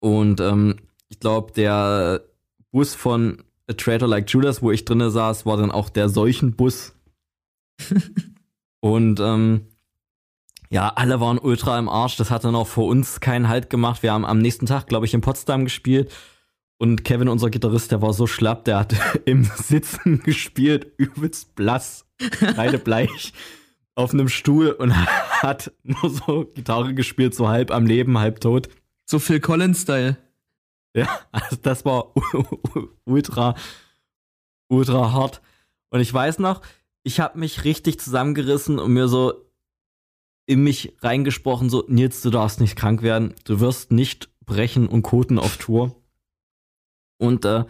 Und 0.00 0.40
ähm, 0.40 0.76
ich 1.08 1.20
glaube, 1.20 1.52
der 1.52 2.22
Bus 2.70 2.94
von 2.94 3.42
A 3.68 3.72
Traitor 3.72 4.08
Like 4.08 4.30
Judas, 4.30 4.62
wo 4.62 4.70
ich 4.70 4.84
drinne 4.84 5.10
saß, 5.10 5.46
war 5.46 5.56
dann 5.56 5.70
auch 5.70 5.88
der 5.88 6.08
Seuchenbus. 6.08 6.94
und 8.80 9.20
ähm, 9.20 9.66
ja, 10.70 10.88
alle 10.88 11.20
waren 11.20 11.38
ultra 11.38 11.78
im 11.78 11.88
Arsch. 11.88 12.16
Das 12.16 12.30
hat 12.30 12.44
dann 12.44 12.54
auch 12.54 12.66
vor 12.66 12.86
uns 12.86 13.20
keinen 13.20 13.48
Halt 13.48 13.70
gemacht. 13.70 14.02
Wir 14.02 14.12
haben 14.12 14.24
am 14.24 14.38
nächsten 14.38 14.66
Tag, 14.66 14.86
glaube 14.86 15.06
ich, 15.06 15.14
in 15.14 15.20
Potsdam 15.20 15.64
gespielt. 15.64 16.12
Und 16.78 17.04
Kevin, 17.04 17.28
unser 17.28 17.50
Gitarrist, 17.50 17.90
der 17.90 18.02
war 18.02 18.12
so 18.12 18.26
schlapp, 18.26 18.64
der 18.64 18.80
hat 18.80 18.94
im 19.24 19.44
Sitzen 19.44 20.22
gespielt, 20.22 20.92
übelst 20.98 21.54
blass, 21.54 22.04
beide 22.54 22.78
bleich 22.78 23.32
auf 23.94 24.12
einem 24.12 24.28
Stuhl 24.28 24.70
und 24.70 24.94
hat 24.94 25.72
nur 25.82 26.10
so 26.10 26.44
Gitarre 26.54 26.92
gespielt, 26.94 27.34
so 27.34 27.48
halb 27.48 27.70
am 27.70 27.86
Leben, 27.86 28.18
halb 28.18 28.40
tot. 28.40 28.68
So 29.06 29.18
Phil 29.18 29.40
Collins-Style. 29.40 30.18
Ja, 30.96 31.20
also 31.30 31.56
das 31.60 31.84
war 31.84 32.14
ultra, 33.04 33.54
ultra 34.68 35.12
hart. 35.12 35.42
Und 35.90 36.00
ich 36.00 36.12
weiß 36.12 36.38
noch, 36.38 36.62
ich 37.02 37.20
habe 37.20 37.38
mich 37.38 37.64
richtig 37.64 38.00
zusammengerissen 38.00 38.78
und 38.78 38.92
mir 38.94 39.06
so 39.06 39.34
in 40.46 40.62
mich 40.62 40.96
reingesprochen, 41.00 41.68
so, 41.68 41.84
Nils, 41.86 42.22
du 42.22 42.30
darfst 42.30 42.60
nicht 42.60 42.76
krank 42.76 43.02
werden, 43.02 43.34
du 43.44 43.60
wirst 43.60 43.92
nicht 43.92 44.30
brechen 44.46 44.88
und 44.88 45.02
koten 45.02 45.38
auf 45.38 45.58
Tour. 45.58 45.94
Und 47.18 47.44
äh, 47.44 47.64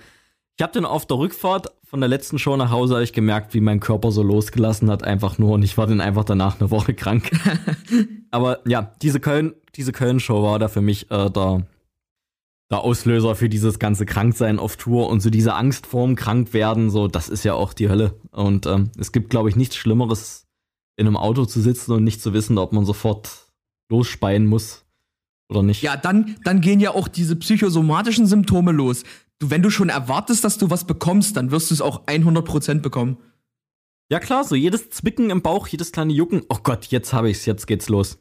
ich 0.57 0.63
habe 0.63 0.73
dann 0.73 0.85
auf 0.85 1.05
der 1.05 1.19
Rückfahrt 1.19 1.73
von 1.83 2.01
der 2.01 2.09
letzten 2.09 2.39
Show 2.39 2.57
nach 2.57 2.71
Hause 2.71 3.03
ich 3.03 3.13
gemerkt, 3.13 3.55
wie 3.55 3.61
mein 3.61 3.81
Körper 3.81 4.13
so 4.13 4.23
losgelassen 4.23 4.89
hat, 4.89 5.03
einfach 5.03 5.39
nur. 5.39 5.53
Und 5.53 5.65
ich 5.65 5.77
war 5.77 5.87
dann 5.87 6.01
einfach 6.01 6.25
danach 6.25 6.61
eine 6.61 6.71
Woche 6.71 6.95
krank. 6.95 7.31
Aber 8.31 8.61
ja, 8.69 8.93
diese 9.03 9.19
Köln, 9.19 9.55
diese 9.75 9.93
Köln-Show 9.93 10.43
war 10.43 10.59
da 10.59 10.69
für 10.69 10.81
mich 10.81 11.11
äh, 11.11 11.31
der, 11.31 11.67
der 12.71 12.81
Auslöser 12.81 13.35
für 13.37 13.49
dieses 13.49 13.79
ganze 13.79 14.07
Kranksein 14.07 14.59
auf 14.59 14.77
Tour 14.77 15.09
und 15.09 15.21
so 15.21 15.31
diese 15.31 15.55
Angst 15.55 15.87
vorm 15.87 16.17
Krankwerden, 16.17 16.91
so, 16.91 17.07
das 17.07 17.29
ist 17.29 17.45
ja 17.45 17.55
auch 17.55 17.73
die 17.73 17.89
Hölle. 17.89 18.19
Und 18.33 18.67
ähm, 18.67 18.91
es 18.99 19.13
gibt, 19.13 19.31
glaube 19.31 19.49
ich, 19.49 19.57
nichts 19.57 19.77
Schlimmeres, 19.77 20.47
in 20.97 21.07
einem 21.07 21.17
Auto 21.17 21.45
zu 21.45 21.61
sitzen 21.61 21.93
und 21.93 22.05
nicht 22.05 22.23
zu 22.23 22.33
wissen, 22.33 22.59
ob 22.59 22.73
man 22.73 22.85
sofort 22.85 23.53
losspeien 23.91 24.47
muss 24.47 24.85
oder 25.49 25.63
nicht. 25.63 25.83
Ja, 25.83 25.97
dann, 25.97 26.37
dann 26.43 26.61
gehen 26.61 26.81
ja 26.81 26.91
auch 26.91 27.07
diese 27.07 27.37
psychosomatischen 27.37 28.27
Symptome 28.27 28.73
los 28.73 29.05
du, 29.39 29.51
wenn 29.51 29.63
du 29.63 29.71
schon 29.71 29.89
erwartest, 29.89 30.45
dass 30.45 30.59
du 30.59 30.71
was 30.71 30.87
bekommst, 30.87 31.37
dann 31.37 31.51
wirst 31.51 31.71
du 31.71 31.75
es 31.75 31.81
auch 31.81 32.07
100% 32.07 32.81
bekommen. 32.81 33.19
Ja 34.09 34.21
klar, 34.21 34.45
so 34.45 34.55
jedes 34.55 34.91
Zwicken 34.91 35.31
im 35.31 35.43
Bauch, 35.43 35.67
jedes 35.67 35.93
kleine 35.93 36.13
Jucken. 36.13 36.43
Oh 36.49 36.59
Gott, 36.63 36.87
jetzt 36.87 37.13
habe 37.13 37.31
ich's, 37.31 37.45
jetzt 37.45 37.67
geht's 37.67 37.89
los. 37.89 38.19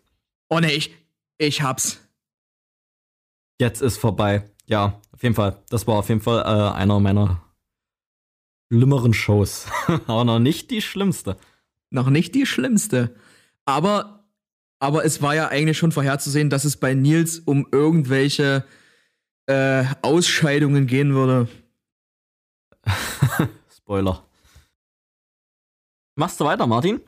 Oh 0.50 0.60
ne, 0.60 0.72
ich, 0.72 0.96
ich 1.38 1.62
hab's. 1.62 2.02
Jetzt 3.60 3.82
ist 3.82 3.98
vorbei. 3.98 4.50
Ja, 4.66 5.02
auf 5.12 5.24
jeden 5.24 5.36
Fall. 5.36 5.62
Das 5.70 5.88
war 5.88 5.96
auf 5.96 6.10
jeden 6.10 6.22
Fall 6.22 6.42
äh, 6.42 6.76
einer 6.76 7.00
meiner 7.00 7.42
schlimmeren 8.72 9.14
Shows. 9.14 9.68
aber 10.08 10.26
noch 10.26 10.40
nicht 10.40 10.72
die 10.72 10.82
schlimmste. 10.82 11.38
Noch 11.90 12.10
nicht 12.10 12.36
die 12.36 12.46
schlimmste. 12.46 13.16
Aber, 13.66 14.26
aber 14.80 15.06
es 15.06 15.22
war 15.22 15.36
ja 15.36 15.48
eigentlich 15.48 15.78
schon 15.78 15.92
vorherzusehen, 15.92 16.50
dass 16.50 16.66
es 16.66 16.78
bei 16.78 16.94
Nils 16.94 17.40
um 17.40 17.68
irgendwelche 17.72 18.66
äh, 19.46 19.86
Ausscheidungen 20.02 20.88
gehen 20.88 21.14
würde. 21.14 21.48
Spoiler. 23.76 24.26
Machst 26.16 26.40
du 26.40 26.46
weiter, 26.46 26.68
Martin? 26.68 27.02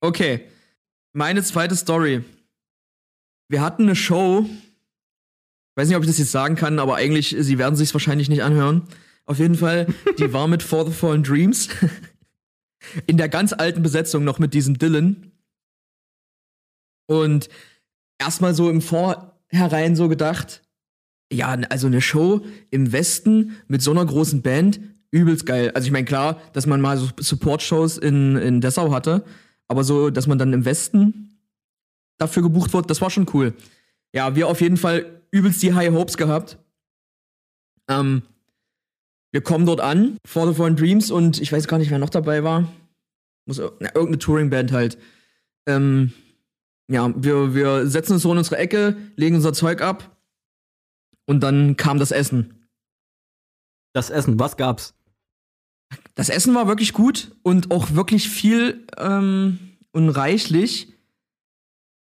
Okay. 0.00 0.48
Meine 1.12 1.42
zweite 1.42 1.76
Story. 1.76 2.24
Wir 3.48 3.62
hatten 3.62 3.84
eine 3.84 3.96
Show. 3.96 4.46
Weiß 5.76 5.88
nicht, 5.88 5.96
ob 5.96 6.02
ich 6.02 6.08
das 6.08 6.18
jetzt 6.18 6.32
sagen 6.32 6.56
kann, 6.56 6.78
aber 6.78 6.96
eigentlich, 6.96 7.36
sie 7.38 7.58
werden 7.58 7.76
sich 7.76 7.92
wahrscheinlich 7.92 8.30
nicht 8.30 8.42
anhören. 8.42 8.82
Auf 9.26 9.38
jeden 9.38 9.56
Fall, 9.56 9.86
die 10.18 10.32
war 10.32 10.48
mit 10.48 10.62
For 10.62 10.86
the 10.86 10.92
Fallen 10.92 11.22
Dreams. 11.22 11.68
In 13.06 13.16
der 13.16 13.28
ganz 13.28 13.52
alten 13.52 13.82
Besetzung 13.82 14.24
noch 14.24 14.38
mit 14.38 14.54
diesem 14.54 14.78
Dylan. 14.78 15.32
Und 17.06 17.48
erstmal 18.18 18.54
so 18.54 18.70
im 18.70 18.80
Vorherein 18.80 19.96
so 19.96 20.08
gedacht, 20.08 20.62
ja, 21.32 21.48
also 21.68 21.88
eine 21.88 22.00
Show 22.00 22.44
im 22.70 22.92
Westen 22.92 23.56
mit 23.68 23.82
so 23.82 23.90
einer 23.90 24.06
großen 24.06 24.42
Band, 24.42 24.80
übelst 25.10 25.44
geil. 25.44 25.72
Also 25.74 25.86
ich 25.86 25.92
meine, 25.92 26.04
klar, 26.04 26.40
dass 26.52 26.66
man 26.66 26.80
mal 26.80 26.96
so 26.96 27.08
Support-Shows 27.18 27.98
in, 27.98 28.36
in 28.36 28.60
Dessau 28.60 28.92
hatte, 28.92 29.24
aber 29.68 29.84
so, 29.84 30.10
dass 30.10 30.26
man 30.26 30.38
dann 30.38 30.52
im 30.52 30.64
Westen 30.64 31.40
dafür 32.18 32.42
gebucht 32.42 32.72
wird, 32.72 32.88
das 32.88 33.00
war 33.00 33.10
schon 33.10 33.26
cool. 33.34 33.54
Ja, 34.14 34.36
wir 34.36 34.48
auf 34.48 34.60
jeden 34.60 34.76
Fall 34.76 35.22
übelst 35.36 35.62
die 35.62 35.74
High 35.74 35.92
Hopes 35.92 36.16
gehabt. 36.16 36.58
Ähm, 37.88 38.22
wir 39.32 39.42
kommen 39.42 39.66
dort 39.66 39.80
an, 39.80 40.16
For 40.26 40.46
the 40.46 40.54
Fallen 40.54 40.76
Dreams, 40.76 41.10
und 41.10 41.40
ich 41.40 41.52
weiß 41.52 41.68
gar 41.68 41.78
nicht, 41.78 41.90
wer 41.90 41.98
noch 41.98 42.10
dabei 42.10 42.42
war. 42.42 42.72
Muss 43.46 43.58
na, 43.58 43.88
irgendeine 43.94 44.18
Touring-Band 44.18 44.72
halt. 44.72 44.98
Ähm, 45.68 46.12
ja, 46.90 47.12
wir, 47.16 47.54
wir 47.54 47.86
setzen 47.86 48.14
uns 48.14 48.22
so 48.22 48.32
in 48.32 48.38
unsere 48.38 48.56
Ecke, 48.56 48.96
legen 49.16 49.36
unser 49.36 49.52
Zeug 49.52 49.82
ab 49.82 50.16
und 51.26 51.40
dann 51.40 51.76
kam 51.76 51.98
das 51.98 52.12
Essen. 52.12 52.68
Das 53.92 54.10
Essen, 54.10 54.38
was 54.38 54.56
gab's? 54.56 54.94
Das 56.14 56.28
Essen 56.28 56.54
war 56.54 56.66
wirklich 56.66 56.92
gut 56.92 57.36
und 57.42 57.70
auch 57.70 57.92
wirklich 57.92 58.28
viel 58.28 58.86
ähm, 58.96 59.58
und 59.92 60.08
reichlich. 60.08 60.92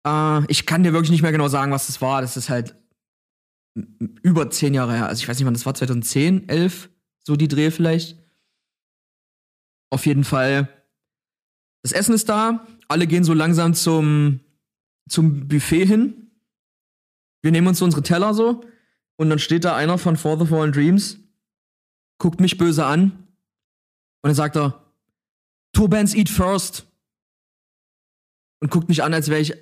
Äh, 0.05 0.51
ich 0.51 0.65
kann 0.65 0.83
dir 0.83 0.93
wirklich 0.93 1.11
nicht 1.11 1.21
mehr 1.21 1.31
genau 1.31 1.47
sagen, 1.47 1.71
was 1.71 1.87
das 1.87 2.01
war. 2.01 2.21
Das 2.21 2.35
ist 2.35 2.49
halt 2.49 2.75
über 3.75 4.49
zehn 4.49 4.73
Jahre 4.73 4.93
her. 4.93 5.07
Also 5.07 5.21
ich 5.21 5.27
weiß 5.27 5.37
nicht 5.37 5.45
wann 5.45 5.53
das 5.53 5.65
war, 5.65 5.73
2010, 5.73 6.47
11, 6.47 6.89
so 7.23 7.35
die 7.35 7.47
Dreh 7.47 7.71
vielleicht. 7.71 8.17
Auf 9.89 10.05
jeden 10.05 10.23
Fall. 10.23 10.69
Das 11.81 11.91
Essen 11.91 12.13
ist 12.13 12.29
da, 12.29 12.67
alle 12.87 13.07
gehen 13.07 13.23
so 13.23 13.33
langsam 13.33 13.73
zum, 13.73 14.39
zum 15.09 15.47
Buffet 15.47 15.85
hin. 15.85 16.31
Wir 17.41 17.51
nehmen 17.51 17.67
uns 17.67 17.81
unsere 17.81 18.03
Teller 18.03 18.33
so 18.33 18.63
und 19.17 19.29
dann 19.29 19.39
steht 19.39 19.65
da 19.65 19.75
einer 19.75 19.97
von 19.97 20.17
For 20.17 20.39
the 20.39 20.45
Fallen 20.45 20.71
Dreams, 20.71 21.17
guckt 22.19 22.39
mich 22.39 22.57
böse 22.57 22.85
an 22.85 23.11
und 24.21 24.29
dann 24.29 24.35
sagt 24.35 24.55
er, 24.55 24.83
Turbans 25.73 26.15
eat 26.15 26.29
first. 26.29 26.87
Und 28.61 28.71
guckt 28.71 28.87
mich 28.87 29.03
an, 29.03 29.13
als 29.13 29.27
wäre 29.27 29.41
ich 29.41 29.53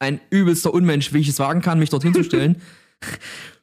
ein 0.00 0.20
übelster 0.28 0.74
Unmensch, 0.74 1.14
wie 1.14 1.20
ich 1.20 1.28
es 1.28 1.38
wagen 1.38 1.62
kann, 1.62 1.78
mich 1.78 1.88
dorthin 1.88 2.12
zu 2.12 2.24
stellen. 2.24 2.60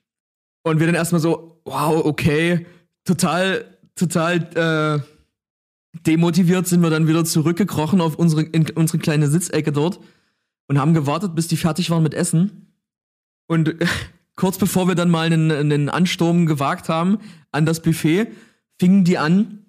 und 0.69 0.79
wir 0.79 0.87
dann 0.87 0.95
erstmal 0.95 1.21
so, 1.21 1.61
wow, 1.65 2.05
okay, 2.05 2.65
total, 3.05 3.65
total 3.95 5.03
äh, 5.03 5.99
demotiviert 6.05 6.67
sind 6.67 6.81
wir 6.81 6.89
dann 6.89 7.07
wieder 7.07 7.25
zurückgekrochen 7.25 8.01
auf 8.01 8.15
unsere, 8.15 8.43
in 8.43 8.69
unsere 8.71 8.99
kleine 8.99 9.27
Sitzecke 9.27 9.71
dort 9.71 9.99
und 10.67 10.79
haben 10.79 10.93
gewartet, 10.93 11.35
bis 11.35 11.47
die 11.47 11.57
fertig 11.57 11.89
waren 11.89 12.03
mit 12.03 12.13
Essen. 12.13 12.73
Und 13.47 13.75
kurz 14.35 14.57
bevor 14.57 14.87
wir 14.87 14.95
dann 14.95 15.09
mal 15.09 15.25
einen, 15.25 15.51
einen 15.51 15.89
Ansturm 15.89 16.45
gewagt 16.45 16.89
haben 16.89 17.19
an 17.51 17.65
das 17.65 17.81
Buffet, 17.81 18.27
fingen 18.79 19.03
die 19.03 19.17
an, 19.17 19.65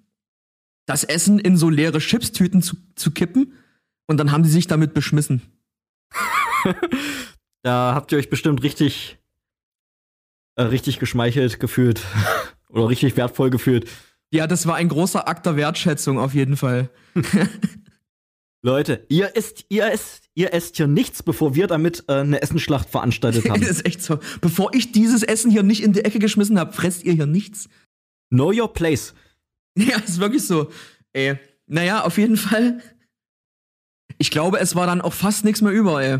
das 0.85 1.03
Essen 1.03 1.39
in 1.39 1.55
so 1.55 1.69
leere 1.69 1.99
Chipstüten 1.99 2.61
zu, 2.61 2.75
zu 2.95 3.11
kippen 3.11 3.53
und 4.07 4.17
dann 4.17 4.31
haben 4.31 4.43
die 4.43 4.49
sich 4.49 4.67
damit 4.67 4.93
beschmissen. 4.93 5.41
da 7.61 7.93
habt 7.93 8.11
ihr 8.11 8.17
euch 8.17 8.29
bestimmt 8.29 8.63
richtig, 8.63 9.18
äh, 10.59 10.63
richtig 10.63 10.99
geschmeichelt 10.99 11.59
gefühlt 11.59 12.01
oder 12.69 12.89
richtig 12.89 13.15
wertvoll 13.15 13.49
gefühlt. 13.49 13.89
Ja, 14.31 14.45
das 14.45 14.67
war 14.67 14.75
ein 14.75 14.89
großer 14.89 15.27
Akt 15.27 15.45
der 15.45 15.55
Wertschätzung 15.55 16.19
auf 16.19 16.33
jeden 16.33 16.57
Fall. 16.57 16.89
Leute, 18.61 19.05
ihr 19.07 19.37
esst, 19.37 19.65
ihr 19.69 19.85
esst, 19.85 20.29
ihr 20.35 20.53
esst 20.53 20.75
hier 20.75 20.87
nichts, 20.87 21.23
bevor 21.23 21.55
wir 21.55 21.67
damit 21.67 22.03
äh, 22.09 22.15
eine 22.15 22.41
Essenschlacht 22.41 22.89
veranstaltet 22.89 23.49
haben. 23.49 23.61
das 23.61 23.69
ist 23.69 23.85
echt 23.85 24.03
so. 24.03 24.19
Bevor 24.41 24.73
ich 24.73 24.91
dieses 24.91 25.23
Essen 25.23 25.49
hier 25.49 25.63
nicht 25.63 25.81
in 25.81 25.93
die 25.93 26.03
Ecke 26.03 26.19
geschmissen 26.19 26.59
habe, 26.59 26.73
fresst 26.73 27.05
ihr 27.05 27.13
hier 27.13 27.25
nichts. 27.25 27.69
Know 28.29 28.51
your 28.51 28.73
place. 28.73 29.13
Ja, 29.77 29.97
ist 29.99 30.19
wirklich 30.19 30.45
so. 30.45 30.69
Ey, 31.13 31.39
naja, 31.67 32.03
auf 32.03 32.17
jeden 32.17 32.35
Fall. 32.35 32.81
Ich 34.17 34.29
glaube, 34.29 34.59
es 34.59 34.75
war 34.75 34.87
dann 34.87 34.99
auch 34.99 35.13
fast 35.13 35.45
nichts 35.45 35.61
mehr 35.61 35.71
über, 35.71 36.03
ey. 36.03 36.19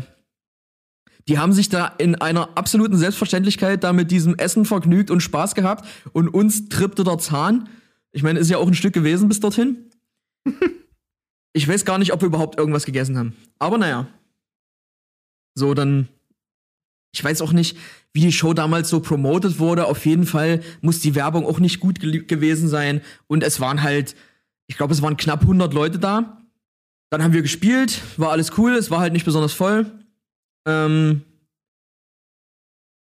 Die 1.30 1.38
haben 1.38 1.52
sich 1.52 1.68
da 1.68 1.86
in 1.86 2.16
einer 2.16 2.58
absoluten 2.58 2.96
Selbstverständlichkeit 2.96 3.84
da 3.84 3.92
mit 3.92 4.10
diesem 4.10 4.34
Essen 4.34 4.64
vergnügt 4.64 5.12
und 5.12 5.20
Spaß 5.20 5.54
gehabt 5.54 5.88
und 6.12 6.26
uns 6.26 6.68
trippte 6.68 7.04
der 7.04 7.18
Zahn. 7.18 7.68
Ich 8.10 8.24
meine, 8.24 8.40
ist 8.40 8.50
ja 8.50 8.58
auch 8.58 8.66
ein 8.66 8.74
Stück 8.74 8.92
gewesen 8.92 9.28
bis 9.28 9.38
dorthin. 9.38 9.92
ich 11.52 11.68
weiß 11.68 11.84
gar 11.84 11.98
nicht, 11.98 12.12
ob 12.12 12.20
wir 12.20 12.26
überhaupt 12.26 12.58
irgendwas 12.58 12.84
gegessen 12.84 13.16
haben. 13.16 13.36
Aber 13.60 13.78
naja. 13.78 14.08
So, 15.54 15.72
dann. 15.72 16.08
Ich 17.14 17.22
weiß 17.22 17.42
auch 17.42 17.52
nicht, 17.52 17.78
wie 18.12 18.22
die 18.22 18.32
Show 18.32 18.52
damals 18.52 18.88
so 18.88 18.98
promoted 18.98 19.60
wurde. 19.60 19.86
Auf 19.86 20.04
jeden 20.06 20.26
Fall 20.26 20.64
muss 20.80 20.98
die 20.98 21.14
Werbung 21.14 21.46
auch 21.46 21.60
nicht 21.60 21.78
gut 21.78 22.00
ge 22.00 22.24
gewesen 22.24 22.68
sein. 22.68 23.02
Und 23.28 23.44
es 23.44 23.60
waren 23.60 23.84
halt, 23.84 24.16
ich 24.66 24.76
glaube, 24.76 24.94
es 24.94 25.00
waren 25.00 25.16
knapp 25.16 25.42
100 25.42 25.72
Leute 25.74 26.00
da. 26.00 26.42
Dann 27.08 27.22
haben 27.22 27.34
wir 27.34 27.42
gespielt, 27.42 28.02
war 28.16 28.32
alles 28.32 28.58
cool, 28.58 28.72
es 28.72 28.90
war 28.90 28.98
halt 28.98 29.12
nicht 29.12 29.24
besonders 29.24 29.52
voll. 29.52 29.99
Ähm 30.66 31.22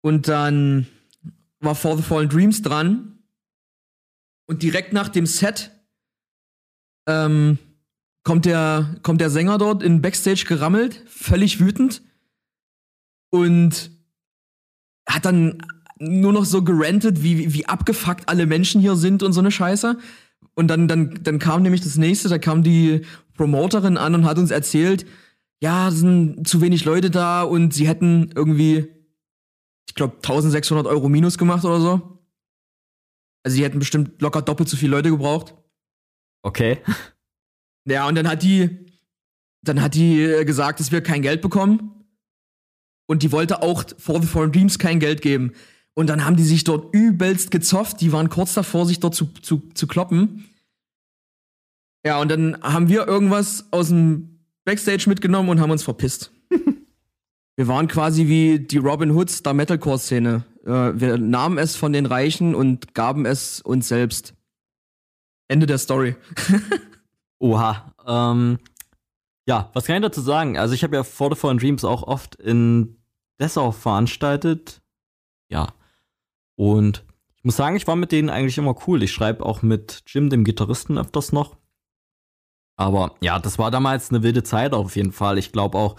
und 0.03 0.29
dann 0.29 0.87
war 1.61 1.75
For 1.75 1.97
the 1.97 2.03
Fallen 2.03 2.29
Dreams 2.29 2.63
dran. 2.63 3.19
Und 4.49 4.63
direkt 4.63 4.93
nach 4.93 5.09
dem 5.09 5.27
Set 5.27 5.73
ähm, 7.09 7.59
kommt, 8.23 8.45
der, 8.45 8.97
kommt 9.03 9.21
der 9.21 9.31
Sänger 9.31 9.59
dort 9.59 9.83
in 9.83 10.03
Backstage 10.03 10.45
gerammelt, 10.47 11.03
völlig 11.07 11.59
wütend. 11.59 12.03
Und 13.31 13.91
hat 15.09 15.25
dann 15.25 15.63
nur 15.99 16.33
noch 16.33 16.45
so 16.45 16.63
gerantet, 16.63 17.23
wie, 17.23 17.53
wie 17.53 17.67
abgefuckt 17.67 18.29
alle 18.29 18.47
Menschen 18.47 18.81
hier 18.81 18.97
sind 18.97 19.23
und 19.23 19.33
so 19.33 19.41
eine 19.41 19.51
Scheiße. 19.51 19.99
Und 20.55 20.69
dann, 20.69 20.89
dann, 20.89 21.23
dann 21.23 21.39
kam 21.39 21.63
nämlich 21.63 21.81
das 21.81 21.97
nächste, 21.97 22.29
da 22.29 22.39
kam 22.39 22.63
die 22.63 23.03
Promoterin 23.35 23.97
an 23.97 24.15
und 24.15 24.25
hat 24.25 24.39
uns 24.39 24.51
erzählt, 24.51 25.07
ja, 25.63 25.89
es 25.89 25.97
sind 25.97 26.47
zu 26.47 26.61
wenig 26.61 26.85
Leute 26.85 27.11
da 27.11 27.43
und 27.43 27.73
sie 27.73 27.89
hätten 27.89 28.31
irgendwie, 28.35 28.89
ich 29.89 29.95
glaube, 29.95 30.17
1600 30.17 30.87
Euro 30.87 31.09
minus 31.09 31.39
gemacht 31.39 31.65
oder 31.65 31.81
so. 31.81 32.21
Also 33.43 33.57
sie 33.57 33.65
hätten 33.65 33.79
bestimmt 33.79 34.21
locker 34.21 34.43
doppelt 34.43 34.69
so 34.69 34.77
viele 34.77 34.97
Leute 34.97 35.11
gebraucht. 35.11 35.55
Okay. 36.43 36.79
Ja, 37.89 38.09
und 38.09 38.17
dann 38.17 38.29
hat 38.29 38.43
die, 38.43 38.93
dann 39.63 39.81
hat 39.81 39.95
die 39.95 40.21
äh, 40.21 40.45
gesagt, 40.45 40.81
dass 40.81 40.91
wir 40.91 41.03
kein 41.03 41.23
Geld 41.23 41.41
bekommen. 41.41 42.05
Und 43.09 43.23
die 43.23 43.31
wollte 43.31 43.63
auch 43.63 43.85
For 43.97 44.21
the 44.21 44.27
Fallen 44.27 44.51
Dreams 44.51 44.81
kein 44.81 44.99
Geld 44.99 45.23
geben. 45.23 45.53
Und 45.95 46.09
dann 46.09 46.25
haben 46.25 46.35
die 46.37 46.43
sich 46.43 46.65
dort 46.65 46.93
übelst 46.93 47.53
gezofft. 47.53 48.01
Die 48.01 48.11
waren 48.11 48.29
kurz 48.29 48.55
davor, 48.55 48.87
sich 48.87 48.99
dort 48.99 49.15
zu, 49.15 49.27
zu, 49.41 49.71
zu 49.73 49.87
kloppen. 49.87 50.47
Ja, 52.05 52.21
und 52.21 52.29
dann 52.29 52.61
haben 52.61 52.89
wir 52.89 53.07
irgendwas 53.07 53.73
aus 53.73 53.89
dem 53.89 54.36
Backstage 54.67 55.09
mitgenommen 55.09 55.49
und 55.49 55.61
haben 55.61 55.71
uns 55.71 55.85
verpisst. 55.85 56.33
wir 57.57 57.69
waren 57.69 57.87
quasi 57.87 58.27
wie 58.27 58.59
die 58.59 58.79
Robin 58.79 59.15
Hoods 59.15 59.43
der 59.43 59.55
Metalcore-Szene. 59.55 60.45
Äh, 60.65 60.69
wir 61.01 61.19
nahmen 61.19 61.57
es 61.57 61.77
von 61.77 61.93
den 61.93 62.05
Reichen 62.05 62.55
und 62.55 62.93
gaben 62.93 63.25
es 63.25 63.61
uns 63.61 63.89
selbst. 63.89 64.35
Ende 65.49 65.67
der 65.67 65.79
Story. 65.79 66.17
Oha. 67.39 67.95
Ähm, 68.05 68.59
ja, 69.47 69.71
was 69.73 69.85
kann 69.85 69.97
ich 69.97 70.03
dazu 70.03 70.21
sagen? 70.21 70.59
Also 70.59 70.75
ich 70.75 70.83
habe 70.83 70.97
ja 70.97 71.05
For 71.05 71.31
the 71.31 71.39
Fallen 71.39 71.59
Dreams 71.59 71.85
auch 71.85 72.03
oft 72.03 72.35
in 72.35 72.97
Dessau 73.39 73.71
veranstaltet. 73.71 74.83
Ja. 75.49 75.69
Und 76.57 77.05
ich 77.37 77.45
muss 77.45 77.57
sagen, 77.57 77.77
ich 77.77 77.87
war 77.87 77.95
mit 77.95 78.11
denen 78.11 78.31
eigentlich 78.31 78.59
immer 78.59 78.75
cool. 78.89 79.05
Ich 79.05 79.13
schreibe 79.13 79.47
auch 79.47 79.63
mit 79.63 80.03
Jim, 80.09 80.29
dem 80.29 80.43
Gitarristen, 80.43 80.99
öfters 80.99 81.31
noch. 81.31 81.57
Aber 82.77 83.15
ja, 83.21 83.39
das 83.39 83.59
war 83.59 83.71
damals 83.71 84.11
eine 84.11 84.23
wilde 84.23 84.43
Zeit 84.43 84.75
auf 84.75 84.97
jeden 84.97 85.13
Fall. 85.13 85.39
Ich 85.39 85.53
glaube 85.53 85.79
auch, 85.79 85.97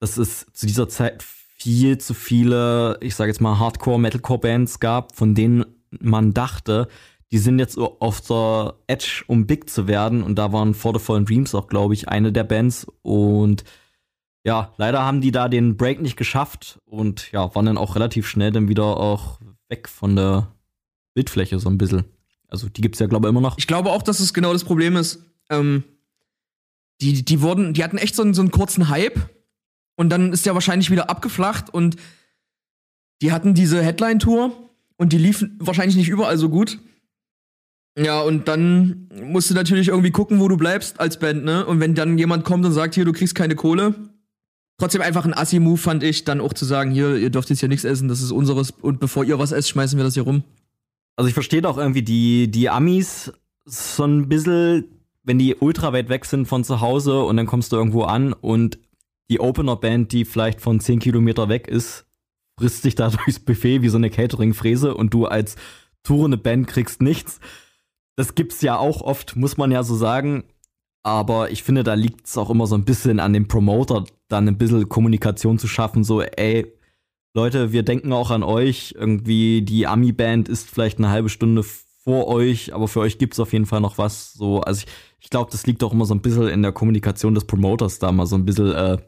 dass 0.00 0.16
es 0.16 0.46
zu 0.52 0.66
dieser 0.66 0.88
Zeit 0.88 1.22
viel 1.22 1.98
zu 1.98 2.14
viele, 2.14 2.98
ich 3.00 3.14
sage 3.14 3.30
jetzt 3.30 3.40
mal, 3.40 3.58
Hardcore-Metalcore-Bands 3.58 4.80
gab, 4.80 5.16
von 5.16 5.34
denen 5.34 5.64
man 6.00 6.34
dachte, 6.34 6.88
die 7.32 7.38
sind 7.38 7.58
jetzt 7.58 7.76
auf 7.78 8.20
der 8.20 8.74
Edge, 8.86 9.24
um 9.26 9.46
big 9.46 9.68
zu 9.68 9.88
werden. 9.88 10.22
Und 10.22 10.36
da 10.36 10.52
waren 10.52 10.74
For 10.74 10.94
the 10.94 11.04
Fallen 11.04 11.24
Dreams 11.24 11.54
auch, 11.54 11.66
glaube 11.66 11.94
ich, 11.94 12.08
eine 12.08 12.32
der 12.32 12.44
Bands. 12.44 12.86
Und 13.02 13.64
ja, 14.44 14.72
leider 14.76 15.02
haben 15.02 15.20
die 15.20 15.32
da 15.32 15.48
den 15.48 15.76
Break 15.76 16.00
nicht 16.00 16.16
geschafft 16.16 16.78
und 16.84 17.32
ja, 17.32 17.52
waren 17.54 17.66
dann 17.66 17.78
auch 17.78 17.96
relativ 17.96 18.28
schnell 18.28 18.52
dann 18.52 18.68
wieder 18.68 18.96
auch 18.96 19.40
weg 19.68 19.88
von 19.88 20.14
der 20.14 20.52
Bildfläche 21.14 21.58
so 21.58 21.68
ein 21.68 21.78
bisschen. 21.78 22.04
Also 22.48 22.68
die 22.68 22.80
gibt's 22.80 23.00
ja, 23.00 23.08
glaube 23.08 23.26
ich, 23.26 23.30
immer 23.30 23.40
noch. 23.40 23.58
Ich 23.58 23.66
glaube 23.66 23.90
auch, 23.90 24.02
dass 24.02 24.20
es 24.20 24.32
genau 24.32 24.52
das 24.52 24.62
Problem 24.62 24.96
ist. 24.96 25.24
Ähm, 25.50 25.82
die, 27.00 27.24
die 27.24 27.40
wurden, 27.40 27.74
die 27.74 27.84
hatten 27.84 27.98
echt 27.98 28.14
so 28.14 28.22
einen, 28.22 28.34
so 28.34 28.42
einen 28.42 28.50
kurzen 28.50 28.88
Hype 28.88 29.18
und 29.96 30.10
dann 30.10 30.32
ist 30.32 30.46
der 30.46 30.54
wahrscheinlich 30.54 30.90
wieder 30.90 31.10
abgeflacht 31.10 31.72
und 31.72 31.96
die 33.22 33.32
hatten 33.32 33.54
diese 33.54 33.82
Headline-Tour 33.82 34.52
und 34.96 35.12
die 35.12 35.18
lief 35.18 35.44
wahrscheinlich 35.58 35.96
nicht 35.96 36.08
überall 36.08 36.38
so 36.38 36.48
gut. 36.48 36.78
Ja, 37.98 38.20
und 38.20 38.46
dann 38.46 39.08
musst 39.22 39.48
du 39.48 39.54
natürlich 39.54 39.88
irgendwie 39.88 40.10
gucken, 40.10 40.38
wo 40.40 40.48
du 40.48 40.58
bleibst 40.58 41.00
als 41.00 41.18
Band, 41.18 41.44
ne? 41.44 41.64
Und 41.64 41.80
wenn 41.80 41.94
dann 41.94 42.18
jemand 42.18 42.44
kommt 42.44 42.64
und 42.66 42.72
sagt, 42.72 42.94
hier, 42.94 43.06
du 43.06 43.12
kriegst 43.12 43.34
keine 43.34 43.56
Kohle, 43.56 43.94
trotzdem 44.78 45.00
einfach 45.00 45.24
ein 45.24 45.32
Assi-Move 45.32 45.78
fand 45.78 46.02
ich, 46.02 46.24
dann 46.24 46.42
auch 46.42 46.52
zu 46.52 46.66
sagen, 46.66 46.90
hier, 46.90 47.16
ihr 47.16 47.30
dürft 47.30 47.48
jetzt 47.48 47.60
hier 47.60 47.70
nichts 47.70 47.84
essen, 47.84 48.08
das 48.08 48.20
ist 48.20 48.32
unseres 48.32 48.70
und 48.70 49.00
bevor 49.00 49.24
ihr 49.24 49.38
was 49.38 49.52
esst, 49.52 49.70
schmeißen 49.70 49.98
wir 49.98 50.04
das 50.04 50.12
hier 50.12 50.24
rum. 50.24 50.44
Also 51.16 51.28
ich 51.28 51.34
verstehe 51.34 51.62
doch 51.62 51.78
irgendwie 51.78 52.02
die, 52.02 52.50
die 52.50 52.68
Amis 52.68 53.32
so 53.64 54.04
ein 54.04 54.28
bisschen, 54.28 54.84
wenn 55.26 55.38
die 55.38 55.56
ultra 55.56 55.92
weit 55.92 56.08
weg 56.08 56.24
sind 56.24 56.46
von 56.46 56.64
zu 56.64 56.80
Hause 56.80 57.22
und 57.24 57.36
dann 57.36 57.46
kommst 57.46 57.72
du 57.72 57.76
irgendwo 57.76 58.04
an 58.04 58.32
und 58.32 58.78
die 59.28 59.40
Opener-Band, 59.40 60.12
die 60.12 60.24
vielleicht 60.24 60.60
von 60.60 60.78
10 60.78 61.00
Kilometer 61.00 61.48
weg 61.48 61.66
ist, 61.66 62.06
frisst 62.58 62.82
sich 62.82 62.94
da 62.94 63.10
durchs 63.24 63.40
Buffet 63.40 63.82
wie 63.82 63.88
so 63.88 63.98
eine 63.98 64.08
Catering-Fräse 64.08 64.94
und 64.94 65.12
du 65.12 65.26
als 65.26 65.56
tourende 66.04 66.38
Band 66.38 66.68
kriegst 66.68 67.02
nichts. 67.02 67.40
Das 68.14 68.36
gibt's 68.36 68.62
ja 68.62 68.78
auch 68.78 69.02
oft, 69.02 69.36
muss 69.36 69.56
man 69.56 69.72
ja 69.72 69.82
so 69.82 69.96
sagen. 69.96 70.44
Aber 71.02 71.50
ich 71.50 71.62
finde, 71.62 71.84
da 71.84 71.94
liegt 71.94 72.26
es 72.26 72.38
auch 72.38 72.50
immer 72.50 72.66
so 72.66 72.76
ein 72.76 72.84
bisschen 72.84 73.20
an 73.20 73.32
dem 73.32 73.48
Promoter, 73.48 74.04
dann 74.28 74.48
ein 74.48 74.58
bisschen 74.58 74.88
Kommunikation 74.88 75.58
zu 75.58 75.68
schaffen, 75.68 76.02
so, 76.02 76.22
ey, 76.22 76.72
Leute, 77.34 77.70
wir 77.70 77.82
denken 77.82 78.12
auch 78.12 78.30
an 78.30 78.42
euch. 78.42 78.94
Irgendwie, 78.96 79.60
die 79.60 79.86
Ami-Band 79.86 80.48
ist 80.48 80.70
vielleicht 80.70 80.98
eine 80.98 81.10
halbe 81.10 81.28
Stunde 81.28 81.62
vor 82.06 82.28
euch, 82.28 82.72
aber 82.72 82.86
für 82.86 83.00
euch 83.00 83.18
gibt's 83.18 83.40
auf 83.40 83.52
jeden 83.52 83.66
Fall 83.66 83.80
noch 83.80 83.98
was. 83.98 84.32
So, 84.34 84.60
also 84.60 84.84
ich, 84.84 84.92
ich 85.18 85.28
glaube, 85.28 85.50
das 85.50 85.66
liegt 85.66 85.82
auch 85.82 85.92
immer 85.92 86.04
so 86.04 86.14
ein 86.14 86.20
bisschen 86.20 86.46
in 86.46 86.62
der 86.62 86.70
Kommunikation 86.70 87.34
des 87.34 87.46
Promoters, 87.46 87.98
da 87.98 88.12
mal 88.12 88.26
so 88.26 88.36
ein 88.36 88.44
bisschen 88.44 88.72
äh, 88.72 88.98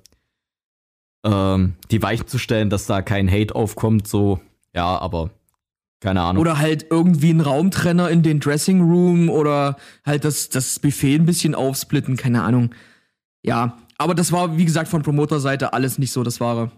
ähm, 1.24 1.74
die 1.92 2.02
Weichen 2.02 2.26
zu 2.26 2.38
stellen, 2.38 2.70
dass 2.70 2.86
da 2.86 3.00
kein 3.00 3.30
Hate 3.30 3.54
aufkommt. 3.54 4.08
So, 4.08 4.40
ja, 4.74 4.98
aber 4.98 5.30
keine 6.00 6.22
Ahnung. 6.22 6.40
Oder 6.40 6.58
halt 6.58 6.86
irgendwie 6.90 7.30
einen 7.30 7.40
Raumtrenner 7.40 8.10
in 8.10 8.24
den 8.24 8.40
Dressing 8.40 8.80
Room 8.80 9.30
oder 9.30 9.76
halt 10.04 10.24
das, 10.24 10.48
das 10.48 10.80
Buffet 10.80 11.14
ein 11.14 11.26
bisschen 11.26 11.54
aufsplitten, 11.54 12.16
keine 12.16 12.42
Ahnung. 12.42 12.74
Ja, 13.44 13.78
Aber 13.96 14.16
das 14.16 14.32
war, 14.32 14.58
wie 14.58 14.64
gesagt, 14.64 14.88
von 14.88 15.02
Promoter-Seite 15.02 15.72
alles 15.72 15.98
nicht 15.98 16.10
so 16.10 16.24
das 16.24 16.40
Wahre. 16.40 16.72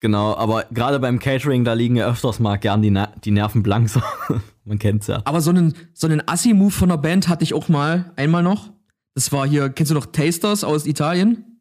Genau, 0.00 0.36
aber 0.36 0.64
gerade 0.70 1.00
beim 1.00 1.18
Catering, 1.18 1.64
da 1.64 1.72
liegen 1.72 1.96
ja 1.96 2.08
öfters 2.08 2.38
mal 2.38 2.56
gern 2.56 2.82
die, 2.82 2.90
Na 2.90 3.12
die 3.24 3.32
Nerven 3.32 3.62
blank. 3.62 3.88
So. 3.88 4.00
Man 4.64 4.78
kennt's 4.78 5.06
ja. 5.08 5.22
Aber 5.24 5.40
so 5.40 5.50
einen, 5.50 5.74
so 5.92 6.06
einen 6.06 6.26
Assi-Move 6.26 6.70
von 6.70 6.88
der 6.90 6.98
Band 6.98 7.28
hatte 7.28 7.42
ich 7.42 7.54
auch 7.54 7.68
mal, 7.68 8.12
einmal 8.16 8.42
noch. 8.42 8.70
Das 9.14 9.32
war 9.32 9.46
hier, 9.46 9.70
kennst 9.70 9.90
du 9.90 9.94
noch 9.94 10.06
Tasters 10.06 10.62
aus 10.62 10.86
Italien? 10.86 11.60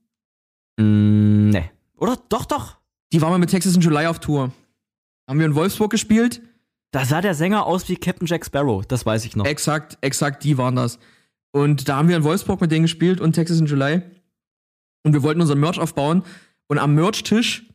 Mm, 0.78 1.50
nee. 1.50 1.72
Oder? 1.98 2.18
Doch, 2.30 2.46
doch. 2.46 2.78
Die 3.12 3.22
waren 3.22 3.32
mal 3.32 3.40
mit 3.40 3.50
Texas 3.50 3.76
in 3.76 3.82
July 3.82 4.06
auf 4.06 4.20
Tour. 4.20 4.52
Haben 5.28 5.40
wir 5.40 5.46
in 5.46 5.56
Wolfsburg 5.56 5.90
gespielt. 5.90 6.42
Da 6.92 7.06
sah 7.06 7.22
der 7.22 7.34
Sänger 7.34 7.66
aus 7.66 7.90
wie 7.90 7.96
Captain 7.96 8.28
Jack 8.28 8.46
Sparrow, 8.46 8.86
das 8.86 9.06
weiß 9.06 9.26
ich 9.26 9.36
noch. 9.36 9.46
Exakt, 9.46 9.98
exakt, 10.02 10.44
die 10.44 10.58
waren 10.58 10.76
das. 10.76 11.00
Und 11.52 11.90
da 11.90 11.98
haben 11.98 12.08
wir 12.08 12.16
in 12.16 12.24
Wolfsburg 12.24 12.62
mit 12.62 12.72
denen 12.72 12.84
gespielt 12.84 13.20
und 13.20 13.34
Texas 13.34 13.60
in 13.60 13.66
July. 13.66 14.02
Und 15.04 15.14
wir 15.14 15.24
wollten 15.24 15.42
unser 15.42 15.56
Merch 15.56 15.80
aufbauen. 15.80 16.24
Und 16.68 16.80
am 16.80 16.96
Merch-Tisch 16.96 17.66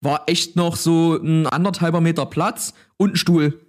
war 0.00 0.22
echt 0.26 0.56
noch 0.56 0.76
so 0.76 1.16
ein 1.16 1.46
anderthalber 1.46 2.00
Meter 2.00 2.26
Platz 2.26 2.74
und 2.96 3.14
ein 3.14 3.16
Stuhl. 3.16 3.60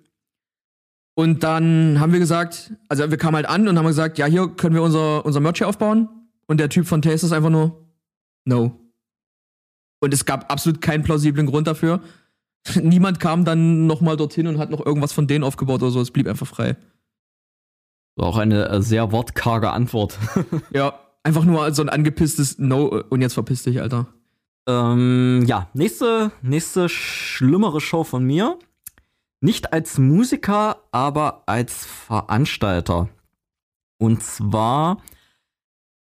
Und 1.15 1.43
dann 1.43 1.99
haben 1.99 2.13
wir 2.13 2.19
gesagt, 2.19 2.73
also 2.87 3.09
wir 3.09 3.17
kamen 3.17 3.35
halt 3.35 3.49
an 3.49 3.67
und 3.67 3.77
haben 3.77 3.87
gesagt, 3.87 4.17
ja, 4.17 4.25
hier 4.25 4.47
können 4.47 4.75
wir 4.75 4.83
unser, 4.83 5.25
unser 5.25 5.39
Merch 5.39 5.57
hier 5.57 5.67
aufbauen. 5.67 6.07
Und 6.47 6.59
der 6.59 6.69
Typ 6.69 6.87
von 6.87 7.01
Taste 7.01 7.25
ist 7.25 7.33
einfach 7.33 7.49
nur, 7.49 7.85
no. 8.45 8.79
Und 9.99 10.13
es 10.13 10.25
gab 10.25 10.51
absolut 10.51 10.81
keinen 10.81 11.03
plausiblen 11.03 11.45
Grund 11.45 11.67
dafür. 11.67 12.01
Niemand 12.81 13.19
kam 13.19 13.43
dann 13.43 13.85
nochmal 13.85 14.17
dorthin 14.17 14.47
und 14.47 14.59
hat 14.59 14.69
noch 14.69 14.85
irgendwas 14.85 15.11
von 15.11 15.27
denen 15.27 15.43
aufgebaut 15.43 15.81
oder 15.81 15.91
so. 15.91 16.01
Es 16.01 16.11
blieb 16.11 16.27
einfach 16.27 16.47
frei. 16.47 16.77
War 18.15 18.27
auch 18.27 18.37
eine 18.37 18.69
äh, 18.69 18.81
sehr 18.81 19.11
wortkarge 19.11 19.71
Antwort. 19.71 20.17
ja, 20.73 20.99
einfach 21.23 21.43
nur 21.43 21.73
so 21.73 21.81
ein 21.81 21.89
angepisstes 21.89 22.59
No 22.59 23.03
und 23.09 23.21
jetzt 23.21 23.33
verpiss 23.33 23.63
dich, 23.63 23.81
Alter. 23.81 24.07
Ähm, 24.69 25.45
ja, 25.47 25.67
nächste, 25.73 26.31
nächste 26.43 26.89
schlimmere 26.89 27.81
Show 27.81 28.03
von 28.03 28.23
mir. 28.23 28.59
Nicht 29.41 29.73
als 29.73 29.97
Musiker, 29.97 30.83
aber 30.91 31.41
als 31.47 31.85
Veranstalter. 31.85 33.09
Und 33.97 34.21
zwar, 34.21 35.01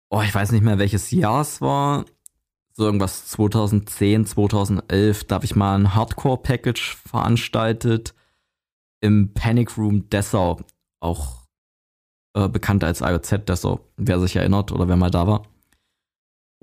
oh, 0.09 0.21
ich 0.21 0.33
weiß 0.33 0.53
nicht 0.53 0.63
mehr, 0.63 0.79
welches 0.79 1.11
Jahr 1.11 1.41
es 1.41 1.59
war. 1.59 2.05
So 2.71 2.85
irgendwas 2.85 3.27
2010, 3.27 4.25
2011. 4.25 5.25
Da 5.25 5.35
habe 5.35 5.45
ich 5.45 5.57
mal 5.57 5.75
ein 5.77 5.93
Hardcore-Package 5.93 6.95
veranstaltet 6.95 8.15
im 9.01 9.33
Panic 9.33 9.77
Room 9.77 10.09
Dessau. 10.09 10.61
Auch 11.01 11.45
äh, 12.35 12.47
bekannt 12.47 12.85
als 12.85 13.01
IOZ 13.01 13.45
Dessau, 13.49 13.81
wer 13.97 14.17
sich 14.21 14.37
erinnert 14.37 14.71
oder 14.71 14.87
wer 14.87 14.95
mal 14.95 15.11
da 15.11 15.27
war. 15.27 15.43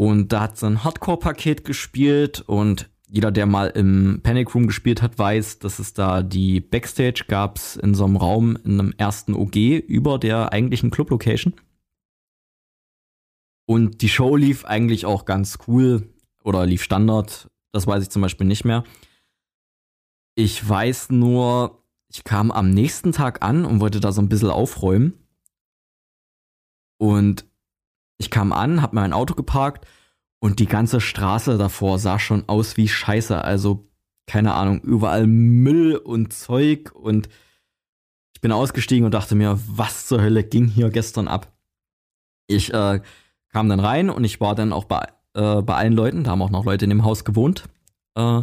Und 0.03 0.33
da 0.33 0.41
hat 0.41 0.59
so 0.59 0.67
ein 0.67 0.83
Hardcore-Paket 0.83 1.65
gespielt 1.65 2.41
und 2.41 2.91
jeder, 3.07 3.31
der 3.31 3.47
mal 3.47 3.69
im 3.69 4.19
Panic 4.25 4.53
Room 4.53 4.67
gespielt 4.67 5.01
hat, 5.01 5.17
weiß, 5.17 5.61
dass 5.61 5.79
es 5.79 5.95
da 5.95 6.25
die 6.25 6.59
Backstage 6.59 7.27
gab 7.29 7.61
in 7.81 7.95
so 7.95 8.05
einem 8.05 8.17
Raum 8.17 8.59
in 8.65 8.81
einem 8.81 8.95
ersten 8.99 9.33
OG 9.33 9.55
über 9.55 10.19
der 10.19 10.53
eigentlichen 10.53 10.91
Club-Location. 10.91 11.55
Und 13.65 14.03
die 14.03 14.09
Show 14.09 14.35
lief 14.35 14.65
eigentlich 14.65 15.07
auch 15.07 15.25
ganz 15.25 15.59
cool 15.69 16.13
oder 16.43 16.67
lief 16.67 16.83
Standard. 16.83 17.49
Das 17.71 17.87
weiß 17.87 18.03
ich 18.03 18.11
zum 18.11 18.23
Beispiel 18.23 18.49
nicht 18.49 18.65
mehr. 18.65 18.83
Ich 20.35 20.69
weiß 20.69 21.11
nur, 21.11 21.85
ich 22.09 22.25
kam 22.25 22.51
am 22.51 22.71
nächsten 22.71 23.13
Tag 23.13 23.45
an 23.45 23.65
und 23.65 23.79
wollte 23.79 24.01
da 24.01 24.11
so 24.11 24.21
ein 24.21 24.29
bisschen 24.29 24.51
aufräumen. 24.51 25.13
Und 26.99 27.47
ich 28.23 28.31
kam 28.31 28.53
an, 28.53 28.83
hab 28.83 28.93
mein 28.93 29.13
Auto 29.13 29.35
geparkt 29.35 29.85
und 30.39 30.61
die 30.61 30.67
ganze 30.67 31.01
Straße 31.01 31.59
davor 31.59 31.99
sah 31.99 32.21
schon 32.21 32.49
aus 32.49 32.77
wie 32.77 32.87
Scheiße. 32.87 33.43
Also, 33.43 33.91
keine 34.29 34.55
Ahnung, 34.55 34.81
überall 34.81 35.27
Müll 35.27 35.97
und 35.97 36.33
Zeug 36.33 36.93
und 36.95 37.29
ich 38.33 38.41
bin 38.41 38.53
ausgestiegen 38.53 39.05
und 39.05 39.13
dachte 39.13 39.35
mir, 39.35 39.59
was 39.67 40.07
zur 40.07 40.23
Hölle 40.23 40.45
ging 40.45 40.69
hier 40.69 40.91
gestern 40.91 41.27
ab? 41.27 41.53
Ich 42.47 42.73
äh, 42.73 43.01
kam 43.49 43.69
dann 43.69 43.81
rein 43.81 44.09
und 44.09 44.23
ich 44.23 44.41
war 44.41 44.55
dann 44.55 44.73
auch 44.73 44.85
bei, 44.85 45.05
äh, 45.35 45.61
bei 45.61 45.75
allen 45.75 45.93
Leuten, 45.93 46.23
da 46.23 46.31
haben 46.31 46.43
auch 46.43 46.51
noch 46.51 46.65
Leute 46.65 46.85
in 46.85 46.91
dem 46.91 47.05
Haus 47.05 47.25
gewohnt, 47.25 47.65
äh, 48.15 48.43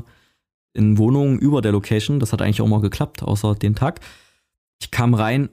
in 0.73 0.97
Wohnungen 0.97 1.39
über 1.39 1.61
der 1.61 1.71
Location. 1.71 2.19
Das 2.19 2.34
hat 2.34 2.41
eigentlich 2.41 2.61
auch 2.61 2.67
mal 2.67 2.82
geklappt, 2.82 3.23
außer 3.23 3.55
den 3.55 3.75
Tag. 3.75 4.01
Ich 4.82 4.91
kam 4.91 5.13
rein 5.13 5.49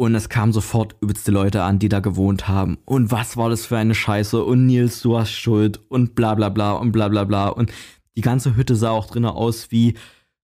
und 0.00 0.14
es 0.14 0.30
kamen 0.30 0.50
sofort 0.50 0.96
übelste 1.02 1.30
Leute 1.30 1.62
an, 1.62 1.78
die 1.78 1.90
da 1.90 2.00
gewohnt 2.00 2.48
haben. 2.48 2.78
Und 2.86 3.10
was 3.10 3.36
war 3.36 3.50
das 3.50 3.66
für 3.66 3.76
eine 3.76 3.94
Scheiße? 3.94 4.42
Und 4.42 4.64
Nils, 4.64 5.02
du 5.02 5.18
hast 5.18 5.32
Schuld. 5.32 5.78
Und 5.90 6.14
bla 6.14 6.34
bla 6.34 6.48
bla 6.48 6.72
und 6.72 6.90
bla 6.90 7.08
bla 7.08 7.24
bla. 7.24 7.48
Und 7.48 7.70
die 8.16 8.22
ganze 8.22 8.56
Hütte 8.56 8.76
sah 8.76 8.92
auch 8.92 9.04
drinnen 9.04 9.28
aus 9.28 9.70
wie 9.70 9.92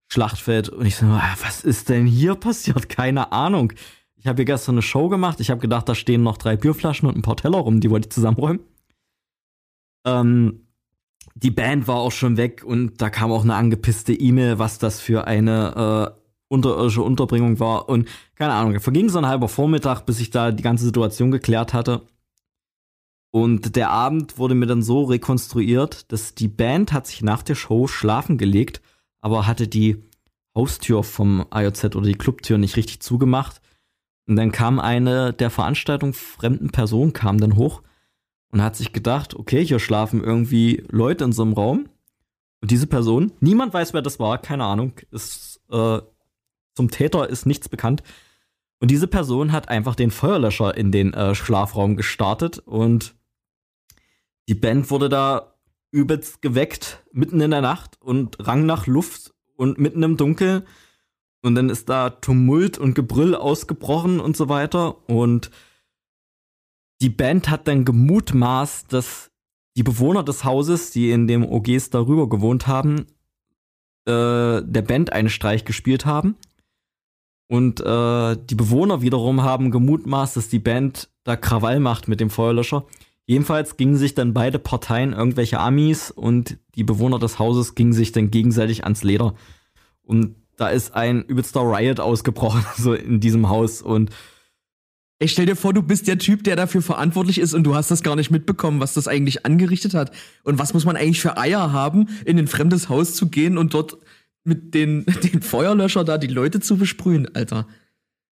Schlachtfeld. 0.09 0.69
Und 0.69 0.85
ich 0.85 0.97
so, 0.97 1.07
ah, 1.07 1.35
was 1.43 1.65
ist 1.65 1.89
denn 1.89 2.05
hier 2.05 2.35
passiert? 2.35 2.89
Keine 2.91 3.33
Ahnung. 3.33 3.73
Ich 4.17 4.27
habe 4.27 4.37
hier 4.37 4.45
gestern 4.45 4.75
eine 4.75 4.83
Show 4.83 5.09
gemacht. 5.09 5.41
Ich 5.41 5.49
habe 5.49 5.63
gedacht, 5.63 5.89
da 5.89 5.95
stehen 5.95 6.23
noch 6.23 6.37
drei 6.37 6.59
Bierflaschen 6.59 7.09
und 7.09 7.17
ein 7.17 7.23
paar 7.23 7.39
Teller 7.39 7.57
rum. 7.57 7.81
Die 7.81 7.89
wollte 7.89 8.09
ich 8.09 8.13
zusammenräumen. 8.13 8.61
Ähm, 10.05 10.67
die 11.35 11.51
Band 11.51 11.89
war 11.89 11.97
auch 11.97 12.13
schon 12.13 12.37
weg 12.37 12.63
und 12.63 13.01
da 13.01 13.09
kam 13.09 13.33
auch 13.33 13.45
eine 13.45 13.55
angepisste 13.55 14.13
E-Mail, 14.13 14.59
was 14.59 14.79
das 14.79 15.01
für 15.01 15.27
eine 15.27 16.15
äh, 16.15 16.26
unterirdische 16.49 17.03
Unterbringung 17.03 17.61
war. 17.61 17.89
Und 17.89 18.09
keine 18.35 18.53
Ahnung, 18.53 18.79
verging 18.81 19.09
so 19.09 19.19
ein 19.19 19.27
halber 19.27 19.49
Vormittag, 19.49 20.03
bis 20.07 20.21
ich 20.21 20.31
da 20.31 20.53
die 20.53 20.63
ganze 20.63 20.85
Situation 20.85 21.31
geklärt 21.31 21.75
hatte. 21.75 22.03
Und 23.31 23.77
der 23.77 23.91
Abend 23.91 24.39
wurde 24.39 24.55
mir 24.55 24.67
dann 24.67 24.83
so 24.83 25.05
rekonstruiert, 25.05 26.11
dass 26.11 26.35
die 26.35 26.49
Band 26.49 26.93
hat 26.93 27.07
sich 27.07 27.23
nach 27.23 27.43
der 27.43 27.55
Show 27.55 27.87
schlafen 27.87 28.39
gelegt, 28.39 28.81
aber 29.21 29.47
hatte 29.47 29.69
die 29.69 30.03
Haustür 30.55 31.05
vom 31.05 31.45
IOZ 31.53 31.85
oder 31.97 32.07
die 32.07 32.15
Clubtür 32.15 32.57
nicht 32.57 32.77
richtig 32.77 33.01
zugemacht. 33.01 33.61
Und 34.27 34.37
dann 34.37 34.53
kam 34.53 34.81
eine 34.81 35.33
der 35.33 35.51
Veranstaltung 35.51 36.15
fremden 36.15 36.71
Person, 36.71 37.13
kam 37.13 37.39
dann 37.39 37.57
hoch 37.57 37.83
und 38.51 38.63
hat 38.63 38.75
sich 38.75 38.93
gedacht, 38.93 39.35
okay, 39.35 39.65
hier 39.65 39.79
schlafen 39.79 40.25
irgendwie 40.25 40.83
Leute 40.89 41.25
in 41.25 41.33
so 41.33 41.43
einem 41.43 41.53
Raum. 41.53 41.89
Und 42.63 42.71
diese 42.71 42.87
Person, 42.87 43.33
niemand 43.41 43.75
weiß, 43.75 43.93
wer 43.93 44.03
das 44.03 44.19
war, 44.19 44.39
keine 44.39 44.65
Ahnung, 44.65 44.95
ist 45.11 45.61
äh, 45.71 46.01
zum 46.77 46.91
Täter 46.91 47.29
ist 47.29 47.47
nichts 47.47 47.69
bekannt. 47.69 48.03
Und 48.79 48.91
diese 48.91 49.09
Person 49.09 49.53
hat 49.53 49.69
einfach 49.69 49.95
den 49.95 50.11
Feuerlöscher 50.11 50.77
in 50.77 50.93
den 50.93 51.15
äh, 51.15 51.35
Schlafraum 51.35 51.97
gestartet 51.97 52.59
und 52.59 53.15
die 54.49 54.55
Band 54.55 54.91
wurde 54.91 55.09
da 55.09 55.55
übelst 55.91 56.43
geweckt, 56.43 57.03
mitten 57.11 57.41
in 57.41 57.51
der 57.51 57.63
Nacht 57.63 58.01
und 58.01 58.47
rang 58.47 58.67
nach 58.67 58.87
Luft 58.87 59.35
und 59.57 59.79
mitten 59.79 60.03
im 60.03 60.17
Dunkeln. 60.17 60.63
Und 61.43 61.55
dann 61.55 61.71
ist 61.71 61.89
da 61.89 62.11
Tumult 62.11 62.77
und 62.77 62.95
Gebrüll 62.95 63.35
ausgebrochen 63.35 64.21
und 64.21 64.37
so 64.37 64.49
weiter. 64.49 65.09
Und 65.09 65.51
die 67.01 67.09
Band 67.09 67.49
hat 67.49 67.67
dann 67.69 67.85
gemutmaßt, 67.85 68.93
dass 68.93 69.31
die 69.77 69.83
Bewohner 69.83 70.23
des 70.23 70.45
Hauses, 70.45 70.91
die 70.91 71.11
in 71.11 71.27
dem 71.27 71.45
OGs 71.45 71.91
darüber 71.91 72.29
gewohnt 72.29 72.67
haben, 72.67 73.07
äh, 74.07 74.63
der 74.63 74.83
Band 74.83 75.13
einen 75.13 75.29
Streich 75.29 75.65
gespielt 75.65 76.07
haben. 76.07 76.37
Und 77.49 77.81
äh, 77.81 78.37
die 78.37 78.55
Bewohner 78.55 79.03
wiederum 79.03 79.43
haben 79.43 79.71
gemutmaßt, 79.71 80.37
dass 80.37 80.49
die 80.49 80.59
Band 80.59 81.09
da 81.25 81.37
Krawall 81.37 81.81
macht 81.81 82.09
mit 82.09 82.21
dem 82.21 82.31
Feuerlöscher. 82.31 82.87
Jedenfalls 83.27 83.77
gingen 83.77 83.97
sich 83.97 84.15
dann 84.15 84.35
beide 84.35 84.59
Parteien, 84.59 85.13
irgendwelche 85.13 85.59
Amis 85.59 86.11
und 86.11 86.59
die 86.77 86.85
Bewohner 86.85 87.19
des 87.19 87.39
Hauses, 87.39 87.75
gingen 87.75 87.93
sich 87.93 88.13
dann 88.13 88.31
gegenseitig 88.31 88.85
ans 88.85 89.03
Leder. 89.03 89.35
Und 90.03 90.37
da 90.57 90.69
ist 90.69 90.95
ein 90.95 91.23
übelster 91.25 91.61
Riot 91.61 92.01
ausgebrochen, 92.01 92.65
so 92.77 92.95
in 92.95 93.21
diesem 93.21 93.49
Haus. 93.49 93.83
Und 93.83 94.11
ich 95.19 95.33
stell 95.33 95.47
dir 95.47 95.57
vor, 95.57 95.73
du 95.73 95.83
bist 95.83 96.09
der 96.09 96.19
Typ, 96.19 96.45
der 96.45 96.57
dafür 96.57 96.83
verantwortlich 96.83 97.39
ist 97.39 97.55
und 97.55 97.65
du 97.65 97.75
hast 97.75 97.91
das 97.91 98.03
gar 98.03 98.17
nicht 98.17 98.31
mitbekommen, 98.31 98.81
was 98.81 98.95
das 98.95 99.09
eigentlich 99.09 99.47
angerichtet 99.47 99.95
hat. 99.95 100.13
Und 100.45 100.59
was 100.59 100.75
muss 100.75 100.85
man 100.85 100.97
eigentlich 100.97 101.21
für 101.21 101.39
Eier 101.39 101.73
haben, 101.73 102.09
in 102.25 102.39
ein 102.39 102.49
fremdes 102.49 102.89
Haus 102.89 103.15
zu 103.15 103.29
gehen 103.29 103.57
und 103.57 103.75
dort 103.75 103.97
mit 104.47 104.75
den, 104.75 105.05
den 105.33 105.43
Feuerlöscher 105.43 106.05
da 106.05 106.19
die 106.19 106.27
Leute 106.27 106.61
zu 106.61 106.77
besprühen, 106.77 107.35
Alter. 107.35 107.67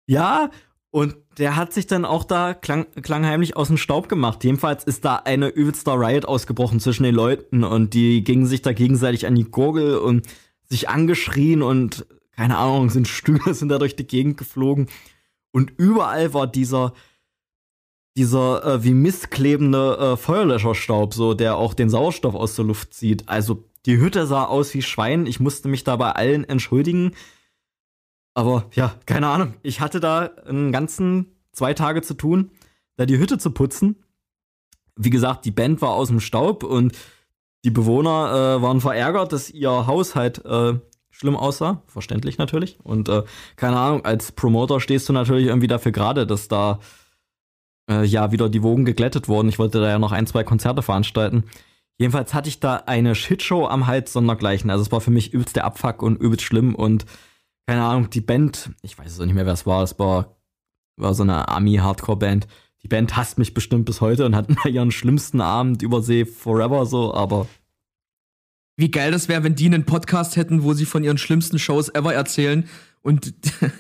Ja, 0.08 0.52
und 0.92 1.16
der 1.38 1.56
hat 1.56 1.72
sich 1.72 1.88
dann 1.88 2.04
auch 2.04 2.26
da 2.26 2.54
klang, 2.54 2.86
klangheimlich 3.02 3.56
aus 3.56 3.70
dem 3.70 3.78
Staub 3.78 4.10
gemacht. 4.10 4.44
Jedenfalls 4.44 4.84
ist 4.84 5.06
da 5.06 5.16
eine 5.16 5.48
übelster 5.48 5.94
Riot 5.94 6.26
ausgebrochen 6.26 6.82
zwischen 6.82 7.04
den 7.04 7.16
Leuten 7.16 7.64
und 7.64 7.94
die 7.94 8.24
gingen 8.24 8.46
sich 8.46 8.62
da 8.62 8.74
gegenseitig 8.74 9.26
an 9.26 9.36
die 9.36 9.46
Gurgel 9.46 9.98
und 9.98 10.28
sich 10.66 10.90
angeschrien 10.90 11.62
und 11.62 12.06
keine 12.36 12.58
Ahnung, 12.58 12.90
sind 12.90 13.08
Stühle 13.08 13.54
sind 13.54 13.70
da 13.70 13.78
durch 13.78 13.96
die 13.96 14.08
Gegend 14.08 14.38
geflogen. 14.38 14.88
Und 15.52 15.72
überall 15.78 16.34
war 16.34 16.48
dieser, 16.48 16.94
dieser 18.18 18.66
äh, 18.66 18.84
wie 18.84 18.94
missklebende 18.94 19.98
äh, 19.98 20.18
Feuerlöscherstaub, 20.18 21.14
so 21.14 21.34
der 21.34 21.58
auch 21.58 21.74
den 21.74 21.90
Sauerstoff 21.90 22.36
aus 22.36 22.56
der 22.56 22.66
Luft 22.66 22.94
zieht. 22.94 23.30
Also 23.30 23.71
die 23.86 23.98
Hütte 23.98 24.28
sah 24.28 24.46
aus 24.46 24.74
wie 24.74 24.82
Schwein. 24.82 25.26
Ich 25.26 25.40
musste 25.40 25.68
mich 25.68 25.84
da 25.84 25.96
bei 25.96 26.12
allen 26.12 26.44
entschuldigen. 26.44 27.14
Aber 28.34 28.66
ja, 28.74 28.96
keine 29.06 29.28
Ahnung. 29.28 29.56
Ich 29.64 29.82
hatte 29.82 30.00
da 30.00 30.30
einen 30.46 30.72
ganzen 30.72 31.36
zwei 31.52 31.74
Tage 31.74 32.02
zu 32.02 32.14
tun, 32.14 32.52
da 32.96 33.06
die 33.06 33.18
Hütte 33.18 33.38
zu 33.38 33.52
putzen. 33.52 34.04
wie 34.96 35.10
gesagt, 35.10 35.46
die 35.46 35.52
Band 35.52 35.82
war 35.82 35.92
aus 35.92 36.10
dem 36.10 36.20
Staub 36.20 36.64
und 36.64 36.96
die 37.64 37.72
Bewohner 37.72 38.58
äh, 38.58 38.62
waren 38.62 38.82
verärgert, 38.82 39.34
dass 39.34 39.50
ihr 39.50 39.88
Haushalt 39.88 40.44
äh, 40.46 40.80
schlimm 41.10 41.36
aussah. 41.36 41.84
Verständlich 41.88 42.38
natürlich. 42.38 42.80
Und 42.84 43.10
äh, 43.10 43.24
keine 43.56 43.78
Ahnung, 43.78 44.06
als 44.06 44.32
Promoter 44.32 44.80
stehst 44.80 45.08
du 45.10 45.14
natürlich 45.14 45.48
irgendwie 45.48 45.68
dafür 45.68 45.92
gerade, 45.92 46.28
dass 46.28 46.48
da 46.48 46.80
äh, 47.90 48.04
ja 48.04 48.32
wieder 48.32 48.50
die 48.50 48.64
Wogen 48.64 48.86
geglättet 48.86 49.28
wurden. 49.28 49.50
Ich 49.50 49.60
wollte 49.60 49.80
da 49.80 49.90
ja 49.90 50.00
noch 50.00 50.12
ein, 50.12 50.28
zwei 50.28 50.44
Konzerte 50.44 50.82
veranstalten. 50.82 51.44
Jedenfalls 52.02 52.34
hatte 52.34 52.50
ich 52.50 52.60
da 52.60 52.78
eine 52.88 53.14
Shitshow 53.14 53.68
am 53.68 53.86
Hals 53.86 54.12
sondergleichen. 54.12 54.72
Also 54.72 54.82
es 54.82 54.92
war 54.92 55.02
für 55.02 55.12
mich 55.12 55.34
übelst 55.34 55.56
der 55.56 55.66
Abfuck 55.66 56.02
und 56.02 56.20
übelst 56.20 56.44
schlimm 56.44 56.74
und 56.74 57.06
keine 57.68 57.84
Ahnung, 57.84 58.10
die 58.10 58.22
Band, 58.22 58.72
ich 58.82 58.98
weiß 58.98 59.12
es 59.12 59.20
auch 59.20 59.26
nicht 59.26 59.36
mehr, 59.36 59.46
wer 59.46 59.54
es 59.54 59.68
war, 59.68 59.84
es 59.84 60.00
war, 60.00 60.36
war 60.98 61.14
so 61.14 61.22
eine 61.22 61.48
Army-Hardcore-Band. 61.48 62.48
Die 62.82 62.88
Band 62.88 63.16
hasst 63.16 63.38
mich 63.38 63.54
bestimmt 63.54 63.86
bis 63.86 64.02
heute 64.02 64.26
und 64.26 64.36
hat 64.36 64.48
ihren 64.66 64.90
schlimmsten 64.90 65.42
Abend 65.42 65.84
übersee 65.84 66.26
forever 66.26 66.88
so, 66.88 67.14
aber. 67.14 67.46
Wie 68.78 68.90
geil 68.90 69.12
das 69.12 69.30
wäre, 69.30 69.44
wenn 69.44 69.54
die 69.54 69.68
einen 69.68 69.86
Podcast 69.86 70.38
hätten, 70.38 70.64
wo 70.64 70.74
sie 70.74 70.86
von 70.86 71.04
ihren 71.04 71.20
schlimmsten 71.20 71.60
Shows 71.60 71.90
ever 71.90 72.16
erzählen 72.16 72.68
und 73.04 73.32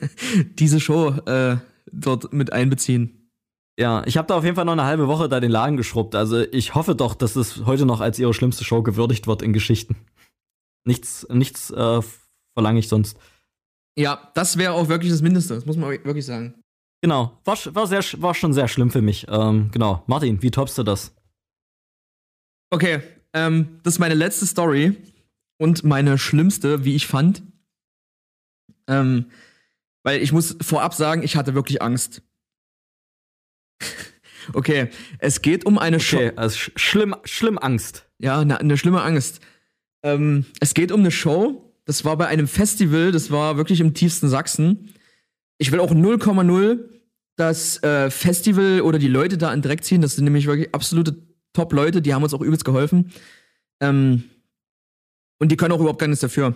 diese 0.60 0.80
Show 0.80 1.10
äh, 1.26 1.58
dort 1.92 2.32
mit 2.34 2.54
einbeziehen. 2.54 3.21
Ja, 3.80 4.04
ich 4.06 4.18
habe 4.18 4.28
da 4.28 4.38
auf 4.38 4.44
jeden 4.44 4.56
Fall 4.56 4.66
noch 4.66 4.74
eine 4.74 4.84
halbe 4.84 5.08
Woche 5.08 5.30
da 5.30 5.40
den 5.40 5.52
Laden 5.52 5.78
geschrubbt. 5.78 6.16
Also 6.16 6.40
ich 6.40 6.76
hoffe 6.76 6.96
doch, 6.96 7.16
dass 7.16 7.36
es 7.36 7.66
heute 7.66 7.86
noch 7.86 8.02
als 8.02 8.20
ihre 8.20 8.34
schlimmste 8.34 8.64
Show 8.64 8.84
gewürdigt 8.84 9.28
wird 9.28 9.42
in 9.42 9.54
Geschichten. 9.54 9.96
Nichts, 10.86 11.26
nichts 11.30 11.72
äh, 11.72 12.02
verlange 12.54 12.80
ich 12.80 12.88
sonst. 12.88 13.18
Ja, 13.98 14.32
das 14.34 14.58
wäre 14.58 14.74
auch 14.74 14.88
wirklich 14.88 15.12
das 15.12 15.22
Mindeste, 15.22 15.56
das 15.56 15.66
muss 15.66 15.78
man 15.78 15.90
wirklich 15.90 16.26
sagen. 16.26 16.56
Genau, 17.02 17.40
war, 17.46 17.58
war, 17.74 17.88
sehr, 17.88 18.04
war 18.18 18.34
schon 18.36 18.54
sehr 18.54 18.68
schlimm 18.68 18.92
für 18.92 19.02
mich. 19.02 19.26
Ähm, 19.30 19.70
genau, 19.72 20.04
Martin, 20.08 20.42
wie 20.42 20.52
toppst 20.52 20.78
du 20.78 20.84
das? 20.84 21.14
Okay, 22.70 23.02
ähm, 23.34 23.80
das 23.84 23.96
ist 23.96 24.00
meine 24.00 24.14
letzte 24.14 24.46
Story 24.46 24.96
und 25.58 25.84
meine 25.84 26.18
schlimmste, 26.18 26.86
wie 26.86 26.96
ich 26.96 27.08
fand. 27.08 27.44
Ähm, 28.88 29.26
weil 30.04 30.22
ich 30.22 30.32
muss 30.32 30.56
vorab 30.62 30.94
sagen, 30.94 31.24
ich 31.24 31.36
hatte 31.36 31.54
wirklich 31.54 31.82
Angst. 31.82 32.22
okay, 34.54 34.90
es 35.20 35.42
geht 35.42 35.66
um 35.66 35.78
eine 35.78 36.00
Show. 36.00 36.18
Okay, 36.18 36.32
also 36.36 36.58
sch 36.58 36.72
schlimm, 36.76 37.16
schlimm 37.24 37.58
Angst. 37.58 38.06
Ja, 38.20 38.40
eine, 38.40 38.60
eine 38.60 38.78
schlimme 38.78 39.02
Angst. 39.02 39.42
Ähm, 40.04 40.46
es 40.60 40.74
geht 40.74 40.92
um 40.92 41.02
eine 41.02 41.12
Show. 41.12 41.74
Das 41.86 42.06
war 42.06 42.18
bei 42.18 42.28
einem 42.28 42.48
Festival, 42.48 43.12
das 43.12 43.32
war 43.32 43.58
wirklich 43.58 43.82
im 43.82 43.94
tiefsten 43.94 44.30
Sachsen. 44.30 44.94
Ich 45.58 45.72
will 45.72 45.80
auch 45.80 45.92
0,0 45.92 46.80
das 47.36 47.82
äh, 47.84 48.10
Festival 48.12 48.82
oder 48.82 49.00
die 49.00 49.08
Leute 49.08 49.38
da 49.38 49.50
an 49.50 49.62
Dreck 49.62 49.84
ziehen. 49.84 50.02
Das 50.02 50.16
sind 50.16 50.26
nämlich 50.26 50.48
wirklich 50.48 50.74
absolute 50.74 51.18
Top-Leute, 51.54 52.02
die 52.02 52.14
haben 52.14 52.24
uns 52.24 52.34
auch 52.34 52.42
übelst 52.42 52.66
geholfen. 52.66 53.12
Ähm, 53.80 54.24
und 55.40 55.52
die 55.52 55.58
können 55.58 55.72
auch 55.74 55.80
überhaupt 55.80 56.00
gar 56.00 56.08
nichts 56.08 56.22
dafür. 56.22 56.56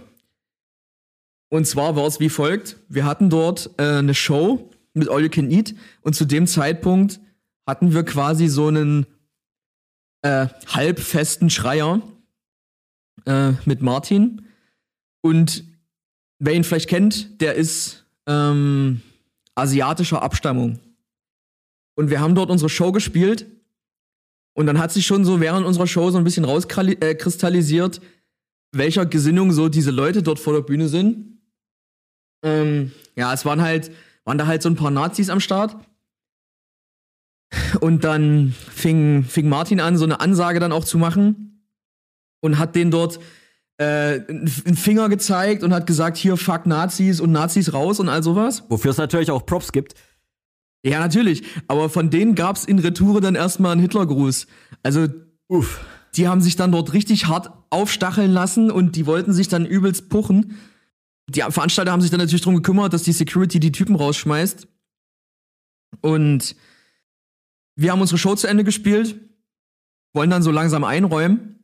Und 1.49 1.65
zwar 1.65 1.95
war 1.95 2.05
es 2.05 2.19
wie 2.19 2.29
folgt: 2.29 2.77
Wir 2.87 3.05
hatten 3.05 3.29
dort 3.29 3.71
äh, 3.77 3.97
eine 3.97 4.13
Show 4.13 4.69
mit 4.95 5.09
All 5.09 5.21
You 5.21 5.29
Can 5.29 5.51
Eat 5.51 5.75
und 6.01 6.15
zu 6.15 6.25
dem 6.25 6.47
Zeitpunkt 6.47 7.19
hatten 7.67 7.93
wir 7.93 8.03
quasi 8.03 8.47
so 8.47 8.67
einen 8.67 9.05
äh, 10.21 10.47
halbfesten 10.67 11.49
Schreier 11.49 12.01
äh, 13.25 13.51
mit 13.65 13.81
Martin. 13.81 14.45
Und 15.21 15.63
wer 16.39 16.53
ihn 16.53 16.63
vielleicht 16.63 16.89
kennt, 16.89 17.41
der 17.41 17.55
ist 17.55 18.05
ähm, 18.27 19.01
asiatischer 19.55 20.21
Abstammung. 20.21 20.79
Und 21.95 22.09
wir 22.09 22.19
haben 22.19 22.35
dort 22.35 22.49
unsere 22.49 22.69
Show 22.69 22.91
gespielt. 22.91 23.47
Und 24.53 24.67
dann 24.67 24.79
hat 24.79 24.91
sich 24.91 25.05
schon 25.05 25.25
so 25.25 25.41
während 25.41 25.65
unserer 25.65 25.87
Show 25.87 26.09
so 26.11 26.17
ein 26.17 26.23
bisschen 26.23 26.45
rauskristallisiert, 26.45 28.01
welcher 28.71 29.05
Gesinnung 29.05 29.51
so 29.51 29.69
diese 29.69 29.91
Leute 29.91 30.23
dort 30.23 30.39
vor 30.39 30.53
der 30.53 30.61
Bühne 30.61 30.87
sind. 30.87 31.39
Ähm, 32.43 32.91
ja, 33.15 33.33
es 33.33 33.45
waren 33.45 33.61
halt, 33.61 33.91
waren 34.25 34.37
da 34.37 34.47
halt 34.47 34.61
so 34.61 34.69
ein 34.69 34.75
paar 34.75 34.91
Nazis 34.91 35.29
am 35.29 35.39
Start. 35.39 35.77
Und 37.79 38.03
dann 38.03 38.53
fing, 38.71 39.23
fing 39.23 39.47
Martin 39.47 39.79
an, 39.79 39.97
so 39.97 40.03
eine 40.03 40.19
Ansage 40.19 40.59
dann 40.59 40.71
auch 40.71 40.83
zu 40.83 40.97
machen 40.97 41.69
und 42.41 42.57
hat 42.59 42.75
den 42.75 42.91
dort 42.91 43.19
äh, 43.77 44.21
einen 44.27 44.47
Finger 44.47 45.09
gezeigt 45.09 45.63
und 45.63 45.73
hat 45.73 45.87
gesagt, 45.87 46.17
hier 46.17 46.37
fuck 46.37 46.65
Nazis 46.65 47.19
und 47.19 47.31
Nazis 47.31 47.73
raus 47.73 47.99
und 47.99 48.09
all 48.09 48.23
sowas. 48.23 48.63
Wofür 48.69 48.91
es 48.91 48.97
natürlich 48.97 49.31
auch 49.31 49.45
Props 49.45 49.71
gibt. 49.71 49.93
Ja, 50.83 50.99
natürlich. 50.99 51.43
Aber 51.67 51.89
von 51.89 52.09
denen 52.09 52.35
gab's 52.35 52.65
in 52.65 52.79
Retour 52.79 53.21
dann 53.21 53.35
erstmal 53.35 53.71
einen 53.71 53.81
Hitlergruß. 53.81 54.47
Also, 54.83 55.07
uff. 55.47 55.83
Die 56.15 56.29
haben 56.29 56.39
sich 56.39 56.55
dann 56.55 56.71
dort 56.71 56.93
richtig 56.93 57.27
hart 57.27 57.51
aufstacheln 57.69 58.31
lassen 58.31 58.71
und 58.71 58.95
die 58.95 59.05
wollten 59.05 59.33
sich 59.33 59.49
dann 59.49 59.65
übelst 59.65 60.07
puchen. 60.07 60.57
Die 61.27 61.41
Veranstalter 61.41 61.91
haben 61.91 62.01
sich 62.01 62.11
dann 62.11 62.19
natürlich 62.19 62.41
darum 62.41 62.55
gekümmert, 62.55 62.93
dass 62.93 63.03
die 63.03 63.11
Security 63.11 63.59
die 63.59 63.71
Typen 63.71 63.95
rausschmeißt. 63.95 64.67
Und 66.01 66.55
wir 67.75 67.91
haben 67.91 68.01
unsere 68.01 68.17
Show 68.17 68.35
zu 68.35 68.47
Ende 68.47 68.63
gespielt, 68.63 69.19
wollen 70.13 70.29
dann 70.29 70.43
so 70.43 70.51
langsam 70.51 70.83
einräumen. 70.83 71.63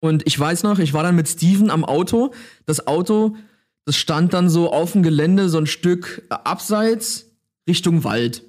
Und 0.00 0.26
ich 0.26 0.38
weiß 0.38 0.62
noch, 0.62 0.78
ich 0.78 0.92
war 0.92 1.02
dann 1.02 1.16
mit 1.16 1.28
Steven 1.28 1.70
am 1.70 1.84
Auto. 1.84 2.32
Das 2.66 2.86
Auto, 2.86 3.36
das 3.84 3.96
stand 3.96 4.32
dann 4.32 4.48
so 4.48 4.72
auf 4.72 4.92
dem 4.92 5.02
Gelände, 5.02 5.48
so 5.48 5.58
ein 5.58 5.66
Stück 5.66 6.22
abseits 6.28 7.26
Richtung 7.68 8.04
Wald. 8.04 8.44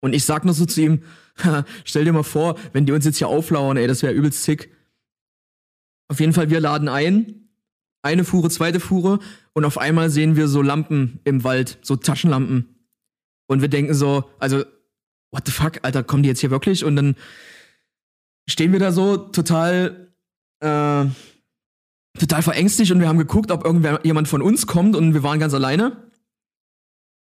Und 0.00 0.14
ich 0.14 0.24
sag 0.24 0.44
noch 0.44 0.54
so 0.54 0.64
zu 0.64 0.80
ihm, 0.80 1.02
stell 1.84 2.04
dir 2.04 2.12
mal 2.12 2.22
vor, 2.22 2.58
wenn 2.72 2.86
die 2.86 2.92
uns 2.92 3.04
jetzt 3.04 3.18
hier 3.18 3.28
auflauern, 3.28 3.76
ey, 3.76 3.86
das 3.86 4.02
wäre 4.02 4.14
übelst 4.14 4.42
sick. 4.44 4.74
Auf 6.08 6.20
jeden 6.20 6.32
Fall, 6.32 6.50
wir 6.50 6.60
laden 6.60 6.88
ein. 6.88 7.39
Eine 8.02 8.24
Fuhre, 8.24 8.50
zweite 8.50 8.80
Fuhre. 8.80 9.18
Und 9.52 9.64
auf 9.64 9.78
einmal 9.78 10.10
sehen 10.10 10.36
wir 10.36 10.48
so 10.48 10.62
Lampen 10.62 11.20
im 11.24 11.44
Wald, 11.44 11.78
so 11.82 11.96
Taschenlampen. 11.96 12.86
Und 13.46 13.60
wir 13.60 13.68
denken 13.68 13.94
so, 13.94 14.30
also, 14.38 14.64
what 15.32 15.46
the 15.46 15.52
fuck, 15.52 15.80
Alter, 15.82 16.02
kommen 16.02 16.22
die 16.22 16.28
jetzt 16.28 16.40
hier 16.40 16.50
wirklich? 16.50 16.84
Und 16.84 16.96
dann 16.96 17.16
stehen 18.48 18.72
wir 18.72 18.78
da 18.78 18.92
so 18.92 19.16
total 19.16 20.14
äh, 20.60 21.06
total 22.18 22.42
verängstigt 22.42 22.90
und 22.92 23.00
wir 23.00 23.08
haben 23.08 23.18
geguckt, 23.18 23.50
ob 23.50 23.64
irgendwer 23.64 24.00
jemand 24.04 24.28
von 24.28 24.42
uns 24.42 24.66
kommt 24.66 24.96
und 24.96 25.14
wir 25.14 25.22
waren 25.22 25.38
ganz 25.38 25.54
alleine. 25.54 26.10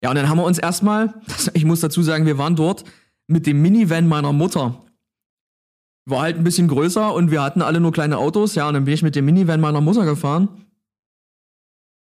Ja, 0.02 0.10
und 0.10 0.16
dann 0.16 0.28
haben 0.28 0.38
wir 0.38 0.44
uns 0.44 0.58
erstmal, 0.58 1.20
ich 1.54 1.64
muss 1.64 1.80
dazu 1.80 2.02
sagen, 2.02 2.26
wir 2.26 2.38
waren 2.38 2.56
dort 2.56 2.84
mit 3.26 3.46
dem 3.46 3.60
Minivan 3.60 4.08
meiner 4.08 4.32
Mutter. 4.32 4.84
War 6.06 6.22
halt 6.22 6.36
ein 6.36 6.44
bisschen 6.44 6.68
größer 6.68 7.12
und 7.12 7.30
wir 7.30 7.42
hatten 7.42 7.60
alle 7.60 7.80
nur 7.80 7.92
kleine 7.92 8.16
Autos, 8.16 8.54
ja, 8.54 8.66
und 8.68 8.74
dann 8.74 8.84
bin 8.84 8.94
ich 8.94 9.02
mit 9.02 9.14
dem 9.14 9.26
Minivan 9.26 9.60
meiner 9.60 9.80
Mutter 9.80 10.04
gefahren. 10.04 10.48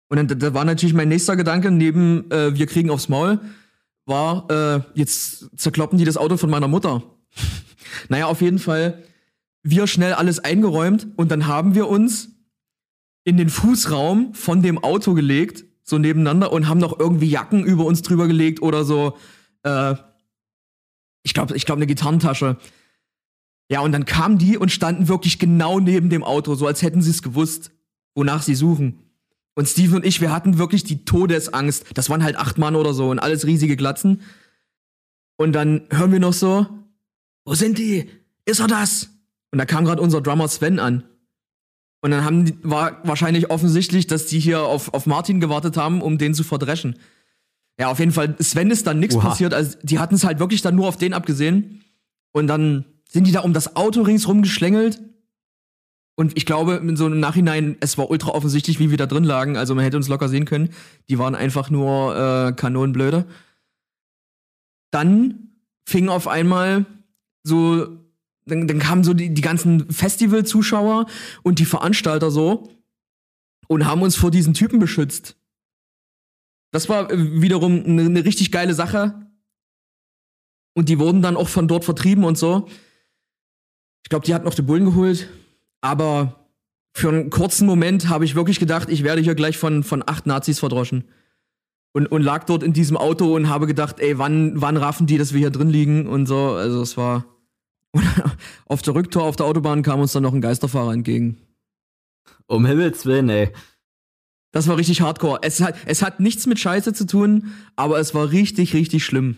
Und 0.09 0.17
dann 0.17 0.39
da 0.39 0.55
war 0.55 0.65
natürlich 0.65 0.95
mein 0.95 1.09
nächster 1.09 1.37
Gedanke, 1.37 1.71
neben 1.71 2.31
äh, 2.31 2.55
wir 2.55 2.67
kriegen 2.67 2.91
aufs 2.91 3.09
Maul, 3.09 3.41
war, 4.05 4.49
äh, 4.51 4.81
jetzt 4.95 5.51
zerkloppen 5.59 5.99
die 5.99 6.05
das 6.05 6.17
Auto 6.17 6.37
von 6.37 6.51
meiner 6.51 6.69
Mutter. 6.69 7.03
naja, 8.09 8.27
auf 8.27 8.41
jeden 8.41 8.59
Fall 8.59 9.03
wir 9.69 9.89
schnell 9.89 10.13
alles 10.13 10.39
eingeräumt 10.39 11.09
und 11.17 11.33
dann 11.33 11.49
haben 11.49 11.75
wir 11.75 11.89
uns 11.89 12.29
in 13.25 13.37
den 13.37 13.51
Fußraum 13.51 14.33
von 14.33 14.63
dem 14.63 14.79
Auto 14.83 15.15
gelegt, 15.15 15.65
so 15.83 15.99
nebeneinander 15.99 16.53
und 16.53 16.69
haben 16.69 16.79
noch 16.79 17.01
irgendwie 17.01 17.29
Jacken 17.29 17.65
über 17.65 17.85
uns 17.85 18.03
drüber 18.03 18.29
gelegt 18.29 18.63
oder 18.63 18.85
so, 18.85 19.17
äh, 19.65 19.97
ich 21.25 21.35
glaube, 21.35 21.57
ich 21.57 21.67
glaube 21.67 21.81
eine 21.81 21.89
Gitarrentasche. 21.89 22.59
Ja, 23.69 23.81
und 23.81 23.91
dann 23.91 24.05
kamen 24.05 24.39
die 24.39 24.57
und 24.57 24.71
standen 24.71 25.09
wirklich 25.09 25.41
genau 25.41 25.81
neben 25.81 26.09
dem 26.11 26.23
Auto, 26.23 26.55
so 26.55 26.69
als 26.69 26.83
hätten 26.83 27.03
sie 27.03 27.11
es 27.11 27.23
gewusst, 27.23 27.73
wonach 28.15 28.43
sie 28.43 28.55
suchen. 28.55 29.01
Und 29.57 29.67
Steven 29.67 29.97
und 29.97 30.05
ich, 30.05 30.21
wir 30.21 30.33
hatten 30.33 30.59
wirklich 30.59 30.85
die 30.85 31.05
Todesangst. 31.05 31.87
Das 31.95 32.11
waren 32.11 32.23
halt 32.23 32.37
acht 32.37 32.59
Mann 32.59 32.77
oder 32.77 32.93
so 32.93 33.09
und 33.09 33.19
alles 33.19 33.47
riesige 33.47 33.77
Glatzen. 33.77 34.21
Und 35.37 35.53
dann 35.53 35.87
hören 35.91 36.13
wir 36.13 36.21
noch 36.21 36.35
so, 36.35 36.67
wo 37.47 37.55
sind 37.55 37.79
die? 37.79 38.09
Ist 38.45 38.61
er 38.61 38.67
das? 38.67 39.09
Und 39.51 39.59
da 39.59 39.65
kam 39.65 39.87
gerade 39.87 40.03
unser 40.03 40.21
Drummer 40.21 40.47
Sven 40.49 40.79
an. 40.79 41.05
Und 42.03 42.11
dann 42.11 42.23
haben 42.25 42.45
die, 42.45 42.55
war 42.63 43.01
wahrscheinlich 43.05 43.51
offensichtlich, 43.51 44.07
dass 44.07 44.27
die 44.27 44.39
hier 44.39 44.63
auf, 44.63 44.93
auf 44.93 45.07
Martin 45.07 45.41
gewartet 45.41 45.79
haben, 45.79 46.03
um 46.03 46.19
den 46.19 46.35
zu 46.35 46.45
verdreschen. 46.45 46.99
Ja, 47.81 47.89
auf 47.89 47.99
jeden 47.99 48.13
Fall, 48.13 48.37
Sven 48.39 48.71
ist 48.71 48.87
dann 48.87 49.01
nichts 49.01 49.17
passiert. 49.17 49.55
Also, 49.55 49.79
die 49.83 49.99
hatten 49.99 50.15
es 50.15 50.25
halt 50.25 50.39
wirklich 50.39 50.61
dann 50.61 50.77
nur 50.77 50.87
auf 50.87 50.99
den 50.99 51.15
abgesehen. 51.15 51.83
Und 52.33 52.47
dann 52.47 52.85
sind 53.09 53.27
die 53.27 53.33
da 53.33 53.41
um 53.41 53.55
das 53.55 53.75
Auto 53.75 54.03
ringsrum 54.03 54.43
geschlängelt. 54.43 55.01
Und 56.17 56.37
ich 56.37 56.47
glaube, 56.47 56.77
in 56.77 56.97
so 56.97 57.07
einem 57.07 57.21
Nachhinein, 57.21 57.77
es 57.81 57.99
war 57.99 58.11
ultra 58.11 58.31
offensichtlich, 58.31 58.79
wie 58.79 58.91
wir 58.91 58.97
da 58.97 59.07
drin 59.07 59.25
lagen. 59.25 59.57
Also 59.57 59.75
man 59.75 59.85
hätte 59.85 59.99
uns 59.99 60.09
locker 60.09 60.29
sehen 60.29 60.47
können. 60.47 60.71
Die 61.09 61.19
waren 61.19 61.35
einfach 61.35 61.71
nur 61.71 62.17
äh, 62.17 62.53
Kanonenblöde. 62.53 63.27
Dann 64.91 65.51
fing 65.87 66.09
auf 66.09 66.27
einmal 66.27 66.87
so 67.45 67.87
dann, 68.47 68.69
dann 68.69 68.79
kamen 68.79 69.05
so 69.05 69.13
die, 69.13 69.35
die 69.35 69.43
ganzen 69.43 69.91
Festival-Zuschauer 69.91 71.07
und 71.43 71.59
die 71.59 71.65
Veranstalter 71.65 72.31
so 72.31 72.71
und 73.69 73.87
haben 73.87 74.03
uns 74.03 74.17
vor 74.17 74.31
diesen 74.31 74.55
Typen 74.55 74.79
beschützt. 74.79 75.37
Das 76.73 76.89
war 76.89 77.11
äh, 77.11 77.41
wiederum 77.43 77.85
eine, 77.85 78.03
eine 78.03 78.25
richtig 78.25 78.53
geile 78.53 78.75
Sache. 78.75 79.27
Und 80.75 80.89
die 80.89 80.99
wurden 80.99 81.23
dann 81.23 81.37
auch 81.37 81.49
von 81.49 81.69
dort 81.69 81.85
vertrieben 81.85 82.25
und 82.25 82.39
so. 82.39 82.69
Ich 84.05 84.11
glaube, 84.11 84.27
die 84.27 84.35
hat 84.35 84.45
noch 84.45 84.55
die 84.55 84.63
Bullen 84.63 84.85
geholt. 84.85 85.29
Aber 85.81 86.47
für 86.95 87.09
einen 87.09 87.31
kurzen 87.31 87.67
Moment 87.67 88.09
habe 88.09 88.25
ich 88.25 88.35
wirklich 88.35 88.59
gedacht, 88.59 88.89
ich 88.89 89.03
werde 89.03 89.21
hier 89.21 89.35
gleich 89.35 89.59
von, 89.59 89.83
von 89.83 90.03
acht 90.07 90.27
Nazis 90.27 90.59
verdroschen. 90.59 91.05
Und, 91.93 92.07
und 92.07 92.23
lag 92.23 92.45
dort 92.45 92.63
in 92.63 92.73
diesem 92.73 92.97
Auto 92.97 93.35
und 93.35 93.49
habe 93.49 93.67
gedacht, 93.67 94.01
ey, 94.01 94.19
wann, 94.19 94.61
wann 94.61 94.77
raffen 94.77 95.07
die, 95.07 95.19
dass 95.19 95.33
wir 95.33 95.41
hier 95.41 95.51
drin 95.51 95.71
liegen 95.71 96.07
und 96.07 96.27
so. 96.27 96.51
Also 96.53 96.83
es 96.83 96.97
war. 96.97 97.25
auf 98.67 98.83
der 98.83 98.95
Rücktour 98.95 99.23
auf 99.23 99.37
der 99.37 99.47
Autobahn 99.47 99.83
kam 99.83 100.01
uns 100.01 100.13
dann 100.13 100.23
noch 100.23 100.35
ein 100.35 100.43
Geisterfahrer 100.43 100.93
entgegen. 100.93 101.39
Um 102.47 102.67
Himmels 102.67 103.07
Willen, 103.07 103.29
ey. 103.29 103.53
Das 104.53 104.69
war 104.69 104.77
richtig 104.77 105.01
hardcore. 105.01 105.41
Es 105.43 105.61
hat, 105.61 105.77
es 105.87 106.03
hat 106.03 106.21
nichts 106.21 106.47
mit 106.47 106.59
Scheiße 106.59 106.95
zu 106.95 107.07
tun, 107.07 107.53
aber 107.77 107.99
es 107.99 108.15
war 108.15 108.31
richtig, 108.31 108.75
richtig 108.75 109.05
schlimm. 109.05 109.37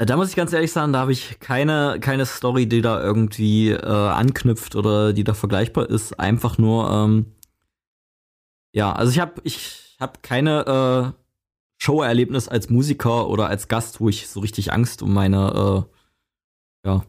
Äh, 0.00 0.06
Da 0.06 0.16
muss 0.16 0.30
ich 0.30 0.36
ganz 0.36 0.52
ehrlich 0.52 0.72
sagen, 0.72 0.92
da 0.92 1.00
habe 1.00 1.12
ich 1.12 1.38
keine, 1.40 1.98
keine 2.00 2.26
Story, 2.26 2.66
die 2.66 2.80
da 2.80 3.00
irgendwie 3.02 3.70
äh, 3.70 3.84
anknüpft 3.86 4.74
oder 4.76 5.12
die 5.12 5.24
da 5.24 5.34
vergleichbar 5.34 5.88
ist. 5.90 6.18
Einfach 6.18 6.58
nur, 6.58 6.90
ähm, 6.90 7.26
ja, 8.72 8.92
also 8.92 9.12
ich 9.12 9.20
habe 9.20 9.40
ich 9.44 9.96
hab 10.00 10.22
keine 10.22 11.14
äh, 11.14 11.22
Showerlebnis 11.82 12.48
als 12.48 12.70
Musiker 12.70 13.28
oder 13.28 13.48
als 13.48 13.68
Gast, 13.68 14.00
wo 14.00 14.08
ich 14.08 14.28
so 14.28 14.40
richtig 14.40 14.72
Angst 14.72 15.02
um 15.02 15.12
meine, 15.14 15.86
äh, 16.84 16.88
ja, 16.88 17.04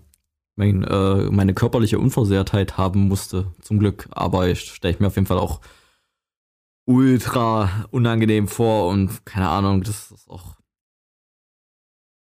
mein, 0.57 0.83
äh, 0.83 1.31
meine 1.31 1.53
körperliche 1.53 1.99
Unversehrtheit 1.99 2.77
haben 2.77 3.07
musste, 3.07 3.53
zum 3.61 3.79
Glück. 3.79 4.07
Aber 4.11 4.47
ich 4.49 4.61
stelle 4.61 4.97
mir 4.99 5.07
auf 5.07 5.15
jeden 5.15 5.27
Fall 5.27 5.39
auch 5.39 5.61
ultra 6.85 7.69
unangenehm 7.91 8.47
vor 8.47 8.89
und 8.89 9.25
keine 9.25 9.49
Ahnung, 9.49 9.83
das 9.83 10.11
ist 10.11 10.29
auch 10.29 10.60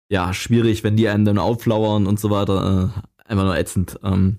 ja, 0.10 0.34
schwierig, 0.34 0.84
wenn 0.84 0.96
die 0.96 1.08
einen 1.08 1.26
dann 1.26 1.38
auflauern 1.38 2.08
und 2.08 2.20
so 2.20 2.30
weiter. 2.30 2.94
Äh, 2.96 3.30
einfach 3.30 3.44
nur 3.44 3.58
ätzend. 3.58 4.00
Ähm, 4.04 4.38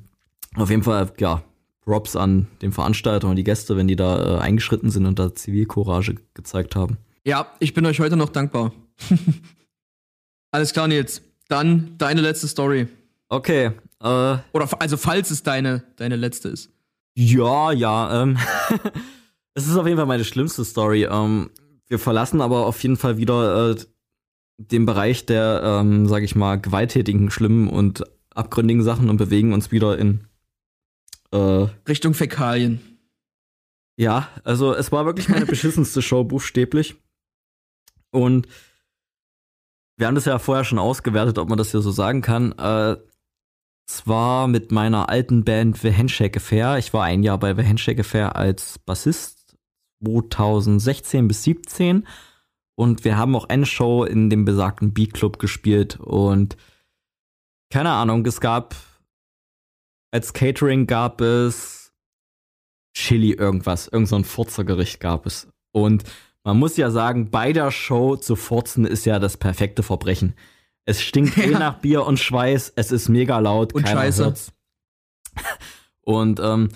auf 0.56 0.70
jeden 0.70 0.82
Fall, 0.82 1.12
ja, 1.18 1.42
Props 1.82 2.16
an 2.16 2.48
den 2.60 2.72
Veranstalter 2.72 3.28
und 3.28 3.36
die 3.36 3.44
Gäste, 3.44 3.76
wenn 3.76 3.88
die 3.88 3.96
da 3.96 4.36
äh, 4.36 4.40
eingeschritten 4.40 4.90
sind 4.90 5.06
und 5.06 5.18
da 5.18 5.34
Zivilcourage 5.34 6.16
gezeigt 6.34 6.76
haben. 6.76 6.98
Ja, 7.24 7.46
ich 7.60 7.74
bin 7.74 7.86
euch 7.86 8.00
heute 8.00 8.16
noch 8.16 8.28
dankbar. 8.28 8.72
Alles 10.50 10.72
klar, 10.72 10.88
Nils. 10.88 11.22
Dann 11.48 11.94
deine 11.96 12.20
letzte 12.20 12.48
Story. 12.48 12.88
Okay, 13.30 13.72
äh, 14.02 14.36
Oder 14.52 14.68
also 14.78 14.96
falls 14.96 15.30
es 15.30 15.42
deine, 15.42 15.82
deine 15.96 16.16
letzte 16.16 16.48
ist. 16.48 16.70
ja, 17.14 17.72
ja, 17.72 18.22
ähm, 18.22 18.38
es 19.54 19.66
ist 19.66 19.76
auf 19.76 19.86
jeden 19.86 19.98
Fall 19.98 20.06
meine 20.06 20.24
schlimmste 20.24 20.64
Story. 20.64 21.04
Ähm, 21.10 21.50
wir 21.88 21.98
verlassen 21.98 22.40
aber 22.40 22.66
auf 22.66 22.82
jeden 22.82 22.96
Fall 22.96 23.16
wieder 23.16 23.70
äh, 23.70 23.76
den 24.58 24.86
Bereich 24.86 25.24
der, 25.24 25.62
ähm, 25.64 26.06
sag 26.06 26.22
ich 26.22 26.34
mal, 26.34 26.60
gewalttätigen, 26.60 27.30
schlimmen 27.30 27.68
und 27.68 28.04
abgründigen 28.34 28.82
Sachen 28.82 29.08
und 29.08 29.16
bewegen 29.16 29.52
uns 29.52 29.72
wieder 29.72 29.98
in 29.98 30.26
äh, 31.30 31.66
Richtung 31.88 32.14
Fäkalien. 32.14 32.80
Ja, 33.96 34.28
also 34.44 34.74
es 34.74 34.92
war 34.92 35.06
wirklich 35.06 35.28
meine 35.28 35.46
beschissenste 35.46 36.02
Show, 36.02 36.24
buchstäblich. 36.24 36.96
Und 38.10 38.48
wir 39.96 40.06
haben 40.06 40.14
das 40.14 40.24
ja 40.24 40.38
vorher 40.38 40.64
schon 40.64 40.78
ausgewertet, 40.78 41.38
ob 41.38 41.48
man 41.48 41.58
das 41.58 41.70
hier 41.70 41.80
so 41.80 41.90
sagen 41.90 42.22
kann. 42.22 42.52
Äh, 42.52 42.96
zwar 43.86 44.48
mit 44.48 44.70
meiner 44.70 45.08
alten 45.08 45.44
Band 45.44 45.78
The 45.78 45.94
Handshake 45.94 46.38
Affair. 46.38 46.78
Ich 46.78 46.92
war 46.92 47.04
ein 47.04 47.22
Jahr 47.22 47.38
bei 47.38 47.54
The 47.54 47.66
Handshake 47.66 48.00
Affair 48.00 48.36
als 48.36 48.78
Bassist 48.78 49.56
2016 50.04 51.26
bis 51.26 51.42
17 51.44 52.06
und 52.78 53.04
wir 53.04 53.16
haben 53.16 53.34
auch 53.34 53.46
eine 53.48 53.66
Show 53.66 54.04
in 54.04 54.30
dem 54.30 54.44
besagten 54.44 54.94
Beat 54.94 55.12
Club 55.12 55.40
gespielt 55.40 55.98
und 55.98 56.56
keine 57.70 57.90
Ahnung, 57.90 58.24
es 58.24 58.40
gab 58.40 58.76
als 60.12 60.32
Catering 60.32 60.86
gab 60.86 61.20
es 61.20 61.92
Chili 62.94 63.32
irgendwas, 63.32 63.88
irgend 63.88 64.08
so 64.08 64.14
ein 64.16 64.24
Furzergericht 64.24 65.00
gab 65.00 65.26
es. 65.26 65.48
Und 65.72 66.04
man 66.44 66.56
muss 66.58 66.76
ja 66.76 66.90
sagen, 66.90 67.30
bei 67.30 67.52
der 67.52 67.70
Show 67.72 68.14
zu 68.16 68.36
furzen 68.36 68.84
ist 68.86 69.04
ja 69.04 69.18
das 69.18 69.36
perfekte 69.36 69.82
Verbrechen. 69.82 70.34
Es 70.86 71.02
stinkt 71.02 71.36
eh 71.38 71.50
Ja. 71.50 71.58
nach 71.58 71.80
Bier 71.80 72.06
und 72.06 72.18
Schweiß, 72.20 72.72
es 72.76 72.92
ist 72.92 73.08
mega 73.08 73.38
laut, 73.40 73.74
Und 73.74 73.88
Scheiße. 73.88 74.24
hört's. 74.24 74.52
Und 76.02 76.40
ähm, 76.40 76.68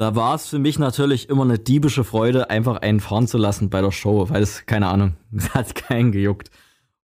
da 0.00 0.16
war 0.16 0.34
es 0.34 0.46
für 0.48 0.58
mich 0.58 0.78
natürlich 0.78 1.28
immer 1.28 1.42
eine 1.42 1.58
diebische 1.58 2.04
Freude, 2.04 2.48
einfach 2.48 2.78
einen 2.78 3.00
fahren 3.00 3.28
zu 3.28 3.36
lassen 3.36 3.68
bei 3.68 3.82
der 3.82 3.90
Show, 3.90 4.30
weil 4.30 4.42
es, 4.42 4.64
keine 4.64 4.88
Ahnung, 4.88 5.16
es 5.36 5.52
hat 5.52 5.74
keinen 5.74 6.10
gejuckt. 6.10 6.50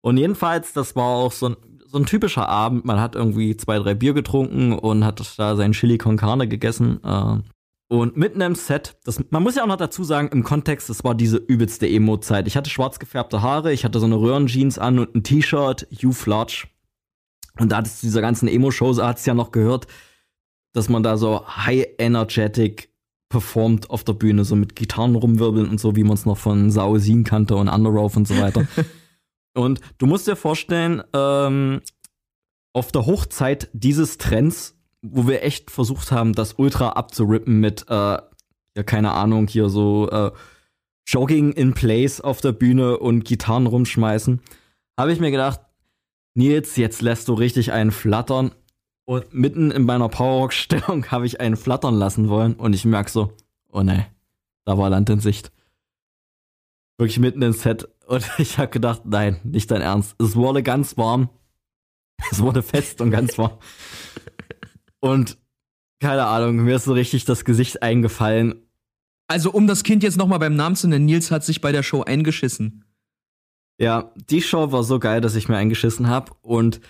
Und 0.00 0.16
jedenfalls, 0.16 0.72
das 0.72 0.96
war 0.96 1.04
auch 1.04 1.32
so 1.32 1.50
ein, 1.50 1.56
so 1.84 1.98
ein 1.98 2.06
typischer 2.06 2.48
Abend. 2.48 2.86
Man 2.86 2.98
hat 2.98 3.14
irgendwie 3.14 3.54
zwei, 3.54 3.78
drei 3.78 3.92
Bier 3.94 4.14
getrunken 4.14 4.72
und 4.72 5.04
hat 5.04 5.20
da 5.36 5.56
sein 5.56 5.72
Chili 5.72 5.98
con 5.98 6.16
Carne 6.16 6.48
gegessen. 6.48 7.04
Äh, 7.04 7.42
und 7.88 8.16
mitten 8.16 8.40
im 8.40 8.54
Set, 8.54 8.96
das, 9.04 9.22
man 9.28 9.42
muss 9.42 9.56
ja 9.56 9.64
auch 9.64 9.68
noch 9.68 9.76
dazu 9.76 10.02
sagen, 10.02 10.28
im 10.28 10.42
Kontext, 10.42 10.88
das 10.88 11.04
war 11.04 11.14
diese 11.14 11.36
übelste 11.36 11.86
Emo-Zeit. 11.86 12.48
Ich 12.48 12.56
hatte 12.56 12.70
schwarz 12.70 12.98
gefärbte 12.98 13.42
Haare, 13.42 13.74
ich 13.74 13.84
hatte 13.84 14.00
so 14.00 14.06
eine 14.06 14.18
Röhrenjeans 14.18 14.78
an 14.78 15.00
und 15.00 15.14
ein 15.14 15.22
T-Shirt, 15.22 15.86
You 15.90 16.12
Flarch. 16.12 16.66
Und 17.58 17.72
da 17.72 17.76
hat 17.76 17.86
es 17.86 18.00
zu 18.00 18.06
dieser 18.06 18.22
ganzen 18.22 18.48
Emo-Show, 18.48 18.94
so 18.94 19.04
hat 19.04 19.18
es 19.18 19.26
ja 19.26 19.34
noch 19.34 19.52
gehört, 19.52 19.86
dass 20.76 20.90
man 20.90 21.02
da 21.02 21.16
so 21.16 21.46
high 21.46 21.86
energetic 21.96 22.90
performt 23.30 23.88
auf 23.88 24.04
der 24.04 24.12
Bühne, 24.12 24.44
so 24.44 24.56
mit 24.56 24.76
Gitarren 24.76 25.16
rumwirbeln 25.16 25.68
und 25.70 25.80
so, 25.80 25.96
wie 25.96 26.04
man 26.04 26.12
es 26.12 26.26
noch 26.26 26.36
von 26.36 26.70
Sausin 26.70 27.24
kannte 27.24 27.56
und 27.56 27.68
Underoath 27.68 28.16
und 28.16 28.28
so 28.28 28.36
weiter. 28.36 28.68
und 29.54 29.80
du 29.96 30.06
musst 30.06 30.28
dir 30.28 30.36
vorstellen, 30.36 31.02
ähm, 31.14 31.80
auf 32.74 32.92
der 32.92 33.06
Hochzeit 33.06 33.70
dieses 33.72 34.18
Trends, 34.18 34.78
wo 35.00 35.26
wir 35.26 35.42
echt 35.42 35.70
versucht 35.70 36.12
haben, 36.12 36.34
das 36.34 36.52
Ultra 36.58 36.90
abzurippen 36.90 37.58
mit, 37.58 37.86
äh, 37.88 37.94
ja, 37.94 38.82
keine 38.84 39.12
Ahnung, 39.12 39.48
hier 39.48 39.70
so 39.70 40.10
äh, 40.10 40.30
Jogging 41.06 41.52
in 41.52 41.72
Place 41.72 42.20
auf 42.20 42.42
der 42.42 42.52
Bühne 42.52 42.98
und 42.98 43.24
Gitarren 43.24 43.66
rumschmeißen, 43.66 44.42
habe 44.98 45.12
ich 45.12 45.20
mir 45.20 45.30
gedacht, 45.30 45.60
Nils, 46.34 46.76
jetzt 46.76 47.00
lässt 47.00 47.28
du 47.28 47.32
richtig 47.32 47.72
einen 47.72 47.92
flattern. 47.92 48.52
Und 49.06 49.32
mitten 49.32 49.70
in 49.70 49.84
meiner 49.84 50.08
Powerrock-Stellung 50.08 51.06
habe 51.10 51.26
ich 51.26 51.40
einen 51.40 51.56
flattern 51.56 51.94
lassen 51.94 52.28
wollen 52.28 52.54
und 52.54 52.74
ich 52.74 52.84
merke 52.84 53.10
so, 53.10 53.32
oh 53.70 53.82
ne, 53.82 54.06
da 54.64 54.76
war 54.76 54.90
Land 54.90 55.08
in 55.08 55.20
Sicht. 55.20 55.52
Wirklich 56.98 57.18
mitten 57.18 57.40
ins 57.42 57.62
Set 57.62 57.88
und 58.06 58.28
ich 58.38 58.58
habe 58.58 58.68
gedacht, 58.68 59.02
nein, 59.04 59.40
nicht 59.44 59.70
dein 59.70 59.80
Ernst. 59.80 60.16
Es 60.20 60.36
wurde 60.36 60.62
ganz 60.62 60.96
warm. 60.96 61.30
Es 62.30 62.40
wurde 62.40 62.62
fest 62.62 63.02
und 63.02 63.10
ganz 63.10 63.36
warm. 63.36 63.58
Und 65.00 65.36
keine 66.00 66.24
Ahnung, 66.26 66.56
mir 66.56 66.76
ist 66.76 66.84
so 66.84 66.94
richtig 66.94 67.26
das 67.26 67.44
Gesicht 67.44 67.82
eingefallen. 67.82 68.66
Also, 69.28 69.50
um 69.52 69.66
das 69.66 69.82
Kind 69.82 70.02
jetzt 70.02 70.16
nochmal 70.16 70.38
beim 70.38 70.56
Namen 70.56 70.76
zu 70.76 70.88
nennen, 70.88 71.04
Nils 71.04 71.30
hat 71.30 71.44
sich 71.44 71.60
bei 71.60 71.72
der 71.72 71.82
Show 71.82 72.02
eingeschissen. 72.02 72.84
Ja, 73.78 74.12
die 74.30 74.40
Show 74.40 74.72
war 74.72 74.82
so 74.82 74.98
geil, 74.98 75.20
dass 75.20 75.34
ich 75.34 75.48
mir 75.48 75.58
eingeschissen 75.58 76.08
habe 76.08 76.32
und 76.40 76.80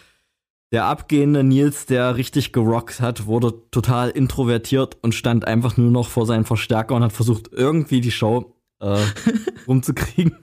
der 0.73 0.85
abgehende 0.87 1.45
Nils, 1.45 1.87
der 1.87 2.17
richtig 2.17 2.53
gerockt 2.53 3.01
hat, 3.01 3.27
wurde 3.27 3.55
total 3.71 4.11
introvertiert 4.11 4.99
und 5.03 5.15
stand 5.15 5.47
einfach 5.47 5.77
nur 5.77 5.91
noch 5.91 6.09
vor 6.09 6.27
seinem 6.27 6.45
Verstärker 6.45 6.95
und 6.97 7.03
hat 7.05 7.13
versucht, 7.13 7.51
irgendwie 7.53 8.01
die 8.01 8.11
Show 8.11 8.55
äh, 8.81 9.05
rumzukriegen. 9.69 10.37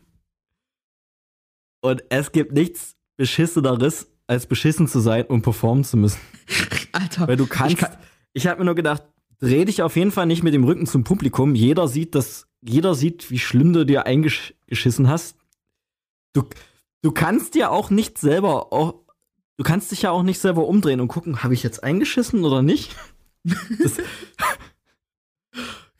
Und 1.82 2.04
es 2.10 2.32
gibt 2.32 2.54
nichts 2.54 2.96
Beschisseneres, 3.18 4.08
als 4.28 4.48
beschissen 4.48 4.88
zu 4.88 5.00
sein 5.00 5.26
und 5.26 5.42
performen 5.42 5.84
zu 5.84 5.98
müssen. 5.98 6.20
Alter. 6.94 7.28
Weil 7.28 7.38
du 7.38 7.46
kannst. 7.46 7.74
Ich 7.74 7.80
kann- 7.80 7.98
Ich, 8.34 8.48
habe 8.48 8.60
mir 8.60 8.66
nur 8.66 8.76
gedacht, 8.76 9.04
dreh 9.40 9.66
dich 9.66 9.82
auf 9.82 9.96
jeden 9.98 10.12
Fall 10.12 10.26
nicht 10.26 10.44
mit 10.44 10.54
dem 10.54 10.64
Rücken 10.64 10.88
zum 10.88 11.04
Publikum. 11.04 11.54
Jeder 11.56 11.88
sieht 11.90 12.16
das, 12.16 12.48
jeder 12.62 12.96
sieht, 12.96 13.30
wie 13.30 13.40
schlimm 13.40 13.74
du 13.74 13.86
dir 13.86 14.06
eingeschissen 14.06 15.10
hast. 15.10 15.36
Du, 16.34 16.44
du 17.02 17.12
kannst 17.12 17.54
dir 17.54 17.70
auch 17.72 17.90
nicht 17.90 18.18
selber, 18.18 18.72
auch, 18.72 19.03
du 19.58 19.64
kannst 19.64 19.92
dich 19.92 20.04
ja 20.04 20.12
auch 20.12 20.24
nicht 20.24 20.40
selber 20.40 20.68
umdrehen 20.68 21.02
und 21.02 21.08
gucken, 21.08 21.44
habe 21.44 21.54
ich 21.54 21.64
jetzt 21.64 21.84
eingeschissen 21.84 22.44
oder 22.46 22.62
nicht? 22.62 22.96
Das, 23.44 23.98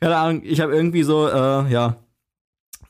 keine 0.00 0.16
Ahnung, 0.16 0.42
ich 0.44 0.60
habe 0.60 0.74
irgendwie 0.74 1.02
so, 1.02 1.28
äh, 1.28 1.70
ja, 1.70 1.96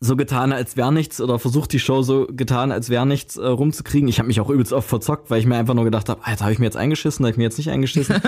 so 0.00 0.16
getan, 0.16 0.52
als 0.52 0.76
wäre 0.76 0.92
nichts 0.92 1.20
oder 1.20 1.38
versucht 1.38 1.72
die 1.72 1.78
Show 1.78 2.02
so 2.02 2.26
getan, 2.26 2.72
als 2.72 2.90
wäre 2.90 3.06
nichts 3.06 3.36
äh, 3.36 3.46
rumzukriegen. 3.46 4.08
Ich 4.08 4.18
habe 4.18 4.26
mich 4.26 4.40
auch 4.40 4.50
übelst 4.50 4.72
oft 4.72 4.88
verzockt, 4.88 5.30
weil 5.30 5.40
ich 5.40 5.46
mir 5.46 5.56
einfach 5.56 5.74
nur 5.74 5.84
gedacht 5.84 6.08
habe, 6.08 6.24
Alter, 6.24 6.44
habe 6.44 6.52
ich 6.52 6.58
mir 6.58 6.66
jetzt 6.66 6.76
eingeschissen, 6.76 7.24
habe 7.24 7.30
ich 7.30 7.36
mir 7.36 7.44
jetzt 7.44 7.58
nicht 7.58 7.70
eingeschissen. 7.70 8.16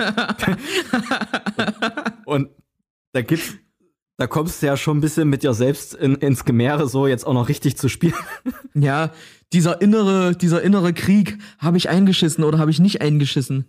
Und 2.25 2.49
da 3.13 3.21
gibt's, 3.21 3.55
da 4.17 4.27
kommst 4.27 4.61
du 4.61 4.65
ja 4.65 4.75
schon 4.77 4.97
ein 4.97 5.01
bisschen 5.01 5.29
mit 5.29 5.43
dir 5.43 5.53
selbst 5.53 5.93
in, 5.93 6.15
ins 6.15 6.43
Gemäre, 6.43 6.87
so 6.87 7.07
jetzt 7.07 7.25
auch 7.25 7.33
noch 7.33 7.49
richtig 7.49 7.77
zu 7.77 7.89
spielen. 7.89 8.13
Ja, 8.73 9.09
dieser 9.53 9.81
innere, 9.81 10.35
dieser 10.35 10.61
innere 10.61 10.93
Krieg, 10.93 11.39
habe 11.57 11.77
ich 11.77 11.89
eingeschissen 11.89 12.43
oder 12.43 12.59
habe 12.59 12.69
ich 12.69 12.79
nicht 12.79 13.01
eingeschissen? 13.01 13.65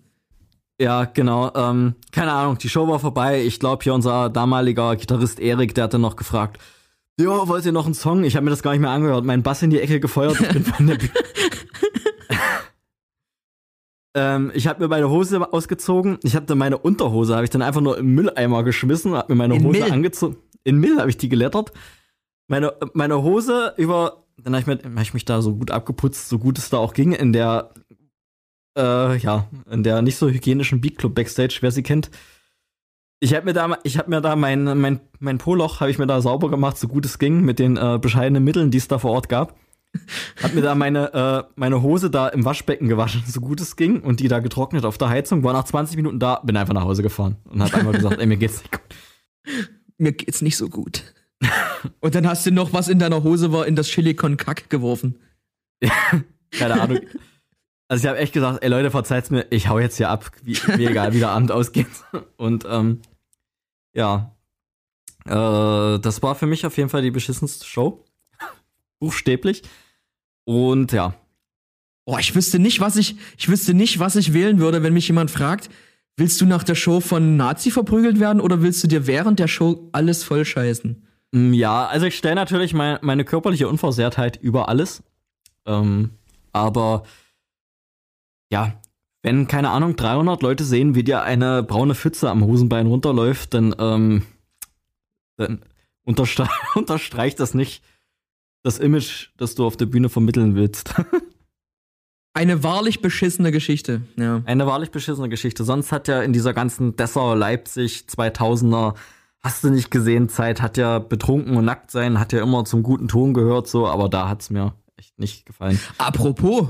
Ja, 0.78 1.07
genau. 1.07 1.51
Ähm, 1.55 1.94
keine 2.12 2.32
Ahnung, 2.32 2.59
die 2.59 2.68
Show 2.68 2.86
war 2.88 2.99
vorbei. 2.99 3.42
Ich 3.42 3.59
glaube, 3.59 3.82
hier 3.82 3.94
unser 3.94 4.28
damaliger 4.28 4.96
Gitarrist 4.96 5.40
Erik, 5.40 5.74
der 5.74 5.84
hatte 5.84 5.99
noch 5.99 6.16
gefragt, 6.16 6.59
Jo, 7.20 7.49
wollt 7.49 7.66
ihr 7.66 7.72
noch 7.72 7.86
einen 7.86 7.94
Song? 7.94 8.22
Ich 8.22 8.36
habe 8.36 8.44
mir 8.44 8.51
das 8.51 8.62
gar 8.62 8.70
nicht 8.70 8.80
mehr 8.80 8.90
angehört. 8.90 9.24
Mein 9.24 9.42
Bass 9.42 9.62
in 9.62 9.70
die 9.70 9.80
Ecke 9.80 9.99
gefeuert. 9.99 10.40
Ich 10.40 10.49
bin 10.51 10.64
von 10.64 10.86
der 10.86 10.94
Bühne. 10.94 11.11
Ähm, 14.14 14.50
ich 14.54 14.66
habe 14.66 14.80
mir 14.82 14.88
meine 14.88 15.11
Hose 15.11 15.52
ausgezogen. 15.52 16.18
Ich 16.22 16.34
habe 16.34 16.46
dann 16.46 16.59
meine 16.59 16.78
Unterhose, 16.78 17.34
habe 17.34 17.44
ich 17.44 17.50
dann 17.50 17.62
einfach 17.62 17.80
nur 17.80 17.98
im 17.98 18.14
Mülleimer 18.14 18.62
geschmissen, 18.64 19.14
habe 19.14 19.32
mir 19.32 19.36
meine 19.38 19.56
In 19.56 19.64
Hose 19.64 19.80
Mill? 19.80 19.92
angezogen. 19.92 20.36
In 20.64 20.78
Mill 20.78 20.98
habe 20.98 21.11
ich 21.11 21.16
die 21.18 21.28
gelettert. 21.28 21.72
Meine, 22.48 22.72
meine 22.94 23.22
Hose 23.22 23.74
über, 23.76 24.24
dann 24.42 24.54
habe 24.56 24.61
ich, 24.62 24.66
mir- 24.84 24.94
hab 24.96 25.02
ich 25.02 25.14
mich 25.14 25.24
da 25.26 25.42
so 25.42 25.54
gut 25.56 25.70
abgeputzt, 25.70 26.28
so 26.28 26.38
gut 26.38 26.59
es 26.59 26.70
da 26.70 26.78
auch 26.78 26.94
ging, 26.94 27.12
in 27.12 27.32
der, 27.34 27.74
äh, 28.78 29.16
ja, 29.18 29.48
in 29.70 29.82
der 29.82 30.00
nicht 30.02 30.16
so 30.16 30.28
hygienischen 30.28 30.80
Beat 30.80 30.98
Club 30.98 31.14
Backstage, 31.14 31.59
wer 31.61 31.70
sie 31.70 31.82
kennt. 31.82 32.11
Ich 33.20 33.34
habe 33.34 33.44
mir 33.46 33.52
da, 33.52 33.76
ich 33.82 33.98
habe 33.98 34.09
mir 34.11 34.20
da 34.20 34.36
mein, 34.36 34.64
mein, 34.80 35.00
mein 35.18 35.38
Poloch, 35.38 35.80
habe 35.80 35.90
ich 35.90 35.98
mir 35.98 36.06
da 36.06 36.20
sauber 36.22 36.48
gemacht, 36.50 36.78
so 36.78 36.86
gut 36.88 37.04
es 37.04 37.18
ging, 37.18 37.42
mit 37.42 37.59
den 37.59 37.76
äh, 37.76 37.98
bescheidenen 38.00 38.44
Mitteln, 38.44 38.70
die 38.70 38.78
es 38.78 38.88
da 38.88 38.98
vor 38.98 39.11
Ort 39.11 39.28
gab. 39.28 39.56
Hab 40.43 40.55
mir 40.55 40.62
da 40.62 40.74
meine, 40.74 41.12
äh, 41.14 41.53
meine 41.57 41.82
Hose 41.82 42.11
da 42.11 42.28
im 42.28 42.45
Waschbecken 42.45 42.89
gewaschen, 42.89 43.22
so 43.26 43.41
gut 43.41 43.61
es 43.61 43.76
ging, 43.76 44.01
und 44.01 44.20
die 44.20 44.28
da 44.28 44.39
getrocknet 44.39 44.84
auf 44.84 44.99
der 44.99 45.09
Heizung, 45.09 45.43
war 45.43 45.53
nach 45.53 45.64
20 45.64 45.97
Minuten 45.97 46.18
da, 46.18 46.41
bin 46.45 46.57
einfach 46.57 46.74
nach 46.74 46.84
Hause 46.84 47.03
gefahren 47.03 47.36
und 47.45 47.62
hab 47.62 47.74
einfach 47.74 47.93
gesagt, 47.93 48.18
ey, 48.18 48.26
mir 48.26 48.36
geht's 48.36 48.62
nicht 48.62 48.72
gut. 48.72 48.82
Mir 49.97 50.12
geht's 50.12 50.43
nicht 50.43 50.57
so 50.57 50.68
gut. 50.68 51.14
Und 52.01 52.14
dann 52.14 52.26
hast 52.28 52.47
du 52.47 52.51
noch, 52.51 52.72
was 52.72 52.89
in 52.89 52.99
deiner 52.99 53.22
Hose 53.22 53.53
war, 53.53 53.66
in 53.66 53.76
das 53.76 53.89
Chili 53.89 54.14
con 54.14 54.36
Kack 54.36 54.70
geworfen. 54.70 55.18
Keine 56.51 56.80
Ahnung. 56.80 57.01
Also 57.89 58.05
ich 58.05 58.09
habe 58.09 58.18
echt 58.18 58.34
gesagt, 58.34 58.62
ey 58.62 58.68
Leute, 58.68 58.91
verzeiht's 58.91 59.30
mir, 59.30 59.47
ich 59.51 59.68
hau 59.68 59.78
jetzt 59.78 59.97
hier 59.97 60.11
ab, 60.11 60.30
wie, 60.43 60.59
mir 60.76 60.91
egal, 60.91 61.14
wie 61.14 61.20
der 61.20 61.30
Abend 61.30 61.51
ausgeht. 61.51 61.86
Und 62.36 62.66
ähm, 62.68 63.01
ja, 63.95 64.36
äh, 65.24 65.99
das 65.99 66.22
war 66.22 66.34
für 66.34 66.47
mich 66.47 66.66
auf 66.66 66.76
jeden 66.76 66.91
Fall 66.91 67.03
die 67.03 67.11
beschissenste 67.11 67.64
Show. 67.64 68.05
Buchstäblich. 68.99 69.62
Und 70.44 70.92
ja, 70.92 71.14
Boah, 72.09 72.18
ich 72.20 72.34
wüsste 72.34 72.59
nicht, 72.59 72.80
was 72.80 72.96
ich, 72.96 73.16
ich 73.36 73.51
wüsste 73.51 73.74
nicht, 73.74 73.99
was 73.99 74.16
ich 74.16 74.32
wählen 74.32 74.59
würde, 74.61 74.82
wenn 74.82 74.94
mich 74.94 75.09
jemand 75.09 75.30
fragt, 75.30 75.68
willst 76.16 76.40
du 76.40 76.46
nach 76.46 76.64
der 76.64 76.74
Show 76.74 77.01
von 77.01 77.36
Nazi 77.36 77.70
verprügelt 77.70 78.18
werden 78.18 78.40
oder 78.40 78.62
willst 78.62 78.82
du 78.82 78.88
dir 78.88 79.07
während 79.07 79.38
der 79.38 79.46
Show 79.46 79.90
alles 79.92 80.24
vollscheißen? 80.24 81.07
Mm, 81.32 81.53
Ja, 81.53 81.86
also 81.86 82.07
ich 82.07 82.16
stelle 82.16 82.36
natürlich 82.36 82.72
mein, 82.72 82.96
meine 83.03 83.26
körperliche 83.26 83.68
Unversehrtheit 83.68 84.38
über 84.40 84.70
alles. 84.70 85.03
Ähm, 85.66 86.12
aber 86.53 87.03
ja, 88.51 88.80
wenn, 89.20 89.46
keine 89.46 89.68
Ahnung, 89.68 89.94
300 89.94 90.40
Leute 90.40 90.64
sehen, 90.64 90.94
wie 90.94 91.05
dir 91.05 91.24
eine 91.24 91.62
braune 91.62 91.94
Pfütze 91.94 92.30
am 92.30 92.42
Hosenbein 92.42 92.86
runterläuft, 92.86 93.53
dann, 93.53 93.74
ähm, 93.78 94.22
dann 95.36 95.61
unterstre 96.05 96.49
unterstreicht 96.74 97.38
das 97.38 97.53
nicht 97.53 97.82
das 98.62 98.78
Image, 98.78 99.28
das 99.36 99.54
du 99.54 99.66
auf 99.66 99.76
der 99.76 99.86
Bühne 99.86 100.09
vermitteln 100.09 100.54
willst. 100.54 100.94
Eine 102.34 102.62
wahrlich 102.62 103.00
beschissene 103.00 103.50
Geschichte, 103.50 104.02
ja. 104.16 104.42
Eine 104.44 104.66
wahrlich 104.66 104.90
beschissene 104.90 105.28
Geschichte. 105.28 105.64
Sonst 105.64 105.90
hat 105.90 106.06
ja 106.06 106.22
in 106.22 106.32
dieser 106.32 106.54
ganzen 106.54 106.94
Dessau, 106.94 107.34
Leipzig, 107.34 108.04
2000er, 108.09 108.94
hast 109.40 109.64
du 109.64 109.70
nicht 109.70 109.90
gesehen, 109.90 110.28
Zeit, 110.28 110.62
hat 110.62 110.76
ja 110.76 110.98
betrunken 110.98 111.56
und 111.56 111.64
nackt 111.64 111.90
sein, 111.90 112.20
hat 112.20 112.32
ja 112.32 112.42
immer 112.42 112.64
zum 112.64 112.82
guten 112.82 113.09
Ton 113.09 113.34
gehört, 113.34 113.66
so, 113.66 113.88
aber 113.88 114.09
da 114.09 114.28
hat's 114.28 114.50
mir 114.50 114.74
echt 114.96 115.18
nicht 115.18 115.46
gefallen. 115.46 115.80
Apropos, 115.96 116.68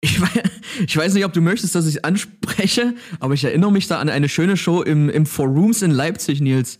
ich 0.00 0.20
weiß, 0.20 0.42
ich 0.86 0.96
weiß 0.96 1.14
nicht, 1.14 1.24
ob 1.24 1.32
du 1.32 1.40
möchtest, 1.40 1.74
dass 1.74 1.86
ich 1.86 2.04
anspreche, 2.04 2.94
aber 3.20 3.34
ich 3.34 3.44
erinnere 3.44 3.72
mich 3.72 3.86
da 3.86 3.98
an 3.98 4.08
eine 4.08 4.28
schöne 4.28 4.56
Show 4.56 4.82
im, 4.82 5.08
im 5.08 5.26
Four 5.26 5.46
Rooms 5.46 5.82
in 5.82 5.90
Leipzig, 5.90 6.40
Nils. 6.40 6.78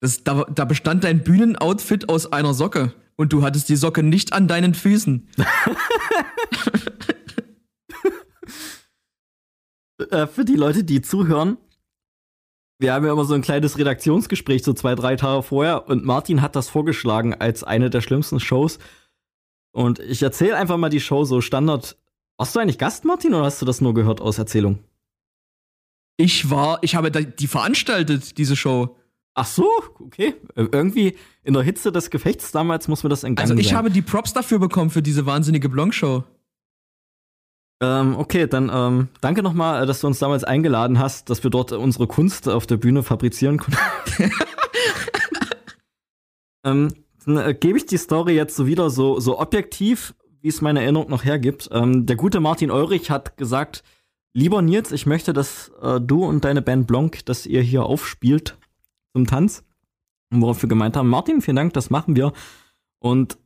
Das, 0.00 0.22
da, 0.22 0.44
da 0.44 0.64
bestand 0.64 1.04
dein 1.04 1.22
Bühnenoutfit 1.22 2.08
aus 2.08 2.32
einer 2.32 2.54
Socke 2.54 2.94
und 3.20 3.34
du 3.34 3.42
hattest 3.42 3.68
die 3.68 3.76
Socke 3.76 4.02
nicht 4.02 4.32
an 4.32 4.48
deinen 4.48 4.74
Füßen. 4.74 5.28
Äh, 10.10 10.26
für 10.26 10.46
die 10.46 10.56
Leute, 10.56 10.82
die 10.82 11.02
zuhören, 11.02 11.58
wir 12.78 12.94
haben 12.94 13.04
ja 13.04 13.12
immer 13.12 13.26
so 13.26 13.34
ein 13.34 13.42
kleines 13.42 13.76
Redaktionsgespräch, 13.76 14.62
so 14.62 14.72
zwei, 14.72 14.94
drei 14.94 15.14
Tage 15.16 15.42
vorher, 15.42 15.88
und 15.88 16.06
Martin 16.06 16.40
hat 16.40 16.56
das 16.56 16.70
vorgeschlagen 16.70 17.34
als 17.34 17.62
eine 17.64 17.90
der 17.90 18.00
schlimmsten 18.00 18.40
Shows. 18.40 18.78
Und 19.72 19.98
ich 19.98 20.22
erzähle 20.22 20.56
einfach 20.56 20.78
mal 20.78 20.88
die 20.88 21.00
Show 21.00 21.26
so 21.26 21.42
Standard. 21.42 21.98
Warst 22.38 22.56
du 22.56 22.60
eigentlich 22.60 22.78
Gast, 22.78 23.04
Martin, 23.04 23.34
oder 23.34 23.44
hast 23.44 23.60
du 23.60 23.66
das 23.66 23.82
nur 23.82 23.92
gehört 23.92 24.22
aus 24.22 24.38
Erzählung? 24.38 24.78
Ich 26.16 26.48
war, 26.48 26.78
ich 26.80 26.94
habe 26.94 27.10
die 27.10 27.46
veranstaltet, 27.46 28.38
diese 28.38 28.56
Show. 28.56 28.96
Ach 29.40 29.46
so, 29.46 29.66
okay. 30.00 30.34
Äh, 30.54 30.66
Irgendwie 30.70 31.16
in 31.44 31.54
der 31.54 31.62
Hitze 31.62 31.90
des 31.90 32.10
Gefechts 32.10 32.52
damals 32.52 32.88
muss 32.88 33.04
mir 33.04 33.08
das 33.08 33.24
entgangen 33.24 33.50
Also 33.52 33.58
ich 33.58 33.68
sein. 33.68 33.78
habe 33.78 33.90
die 33.90 34.02
Props 34.02 34.34
dafür 34.34 34.58
bekommen 34.58 34.90
für 34.90 35.00
diese 35.00 35.24
wahnsinnige 35.24 35.70
Blanc-Show. 35.70 36.24
Ähm, 37.82 38.16
okay, 38.18 38.46
dann 38.46 38.70
ähm, 38.70 39.08
danke 39.22 39.42
nochmal, 39.42 39.86
dass 39.86 40.02
du 40.02 40.08
uns 40.08 40.18
damals 40.18 40.44
eingeladen 40.44 40.98
hast, 40.98 41.30
dass 41.30 41.42
wir 41.42 41.50
dort 41.50 41.72
unsere 41.72 42.06
Kunst 42.06 42.50
auf 42.50 42.66
der 42.66 42.76
Bühne 42.76 43.02
fabrizieren 43.02 43.56
konnten. 43.56 43.80
ähm, 46.66 46.92
dann 47.24 47.36
äh, 47.38 47.54
gebe 47.54 47.78
ich 47.78 47.86
die 47.86 47.96
Story 47.96 48.34
jetzt 48.34 48.56
so 48.56 48.66
wieder 48.66 48.90
so, 48.90 49.20
so 49.20 49.40
objektiv, 49.40 50.14
wie 50.42 50.48
es 50.48 50.60
meine 50.60 50.82
Erinnerung 50.82 51.08
noch 51.08 51.24
hergibt. 51.24 51.70
Ähm, 51.72 52.04
der 52.04 52.16
gute 52.16 52.40
Martin 52.40 52.70
Eurich 52.70 53.10
hat 53.10 53.38
gesagt, 53.38 53.84
lieber 54.34 54.60
Nils, 54.60 54.92
ich 54.92 55.06
möchte, 55.06 55.32
dass 55.32 55.72
äh, 55.80 55.98
du 55.98 56.26
und 56.26 56.44
deine 56.44 56.60
Band 56.60 56.86
Blanc, 56.86 57.24
dass 57.24 57.46
ihr 57.46 57.62
hier 57.62 57.84
aufspielt 57.84 58.58
zum 59.12 59.26
Tanz. 59.26 59.64
Worauf 60.32 60.62
wir 60.62 60.68
gemeint 60.68 60.96
haben, 60.96 61.08
Martin, 61.08 61.40
vielen 61.42 61.56
Dank, 61.56 61.72
das 61.72 61.90
machen 61.90 62.14
wir. 62.14 62.32
Und 63.00 63.38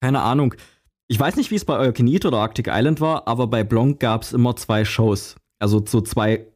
keine 0.00 0.22
Ahnung, 0.22 0.54
ich 1.08 1.18
weiß 1.18 1.36
nicht, 1.36 1.50
wie 1.50 1.56
es 1.56 1.64
bei 1.64 1.78
Eukenit 1.78 2.24
oder 2.24 2.38
Arctic 2.38 2.68
Island 2.68 3.00
war, 3.00 3.26
aber 3.26 3.46
bei 3.46 3.64
Blanc 3.64 4.00
gab 4.00 4.22
es 4.22 4.32
immer 4.32 4.56
zwei 4.56 4.84
Shows. 4.84 5.36
Also 5.58 5.84
so 5.84 6.00
zwei, 6.00 6.46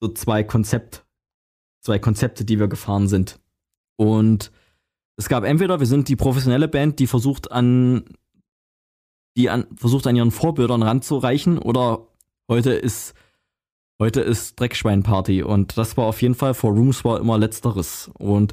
so 0.00 0.08
zwei 0.08 0.44
Konzept, 0.44 1.04
zwei 1.80 1.98
Konzepte, 1.98 2.44
die 2.44 2.58
wir 2.58 2.68
gefahren 2.68 3.08
sind. 3.08 3.40
Und 3.96 4.52
es 5.16 5.28
gab 5.28 5.44
entweder, 5.44 5.80
wir 5.80 5.86
sind 5.86 6.08
die 6.08 6.16
professionelle 6.16 6.68
Band, 6.68 6.98
die 6.98 7.06
versucht 7.06 7.52
an, 7.52 8.04
die 9.36 9.50
an, 9.50 9.66
versucht 9.76 10.06
an 10.06 10.16
ihren 10.16 10.30
Vorbildern 10.30 10.82
ranzureichen, 10.82 11.58
oder 11.58 12.06
heute 12.48 12.72
ist, 12.72 13.14
heute 14.02 14.20
ist 14.20 14.58
Dreckschweinparty. 14.58 15.44
Und 15.44 15.78
das 15.78 15.96
war 15.96 16.06
auf 16.06 16.20
jeden 16.22 16.34
Fall, 16.34 16.54
vor 16.54 16.72
Rooms 16.72 17.04
war 17.04 17.20
immer 17.20 17.38
letzteres. 17.38 18.10
Und 18.18 18.52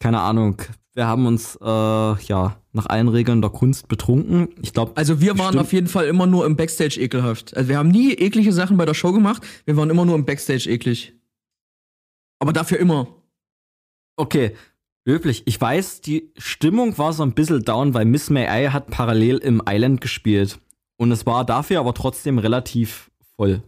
keine 0.00 0.20
Ahnung, 0.20 0.60
wir 0.92 1.06
haben 1.06 1.24
uns, 1.24 1.56
äh, 1.62 1.64
ja, 1.64 2.60
nach 2.72 2.86
allen 2.86 3.08
Regeln 3.08 3.40
der 3.40 3.50
Kunst 3.50 3.88
betrunken. 3.88 4.48
Ich 4.60 4.74
glaube, 4.74 4.92
Also 4.96 5.22
wir 5.22 5.38
waren 5.38 5.58
auf 5.58 5.72
jeden 5.72 5.86
Fall 5.86 6.04
immer 6.04 6.26
nur 6.26 6.44
im 6.44 6.56
Backstage 6.56 7.00
ekelhaft. 7.00 7.56
Also 7.56 7.70
wir 7.70 7.78
haben 7.78 7.88
nie 7.88 8.12
eklige 8.12 8.52
Sachen 8.52 8.76
bei 8.76 8.84
der 8.84 8.92
Show 8.92 9.12
gemacht, 9.12 9.42
wir 9.64 9.78
waren 9.78 9.88
immer 9.88 10.04
nur 10.04 10.14
im 10.14 10.26
Backstage 10.26 10.68
eklig. 10.68 11.14
Aber 12.38 12.52
dafür 12.52 12.78
immer. 12.78 13.06
Okay, 14.16 14.54
löblich. 15.06 15.44
Ich 15.46 15.58
weiß, 15.58 16.02
die 16.02 16.30
Stimmung 16.36 16.98
war 16.98 17.14
so 17.14 17.22
ein 17.22 17.32
bisschen 17.32 17.64
down, 17.64 17.94
weil 17.94 18.04
Miss 18.04 18.28
May 18.28 18.44
I 18.44 18.68
hat 18.68 18.88
parallel 18.88 19.38
im 19.38 19.62
Island 19.66 20.02
gespielt. 20.02 20.58
Und 20.98 21.12
es 21.12 21.24
war 21.24 21.46
dafür 21.46 21.80
aber 21.80 21.94
trotzdem 21.94 22.38
relativ 22.38 23.10
voll. 23.36 23.62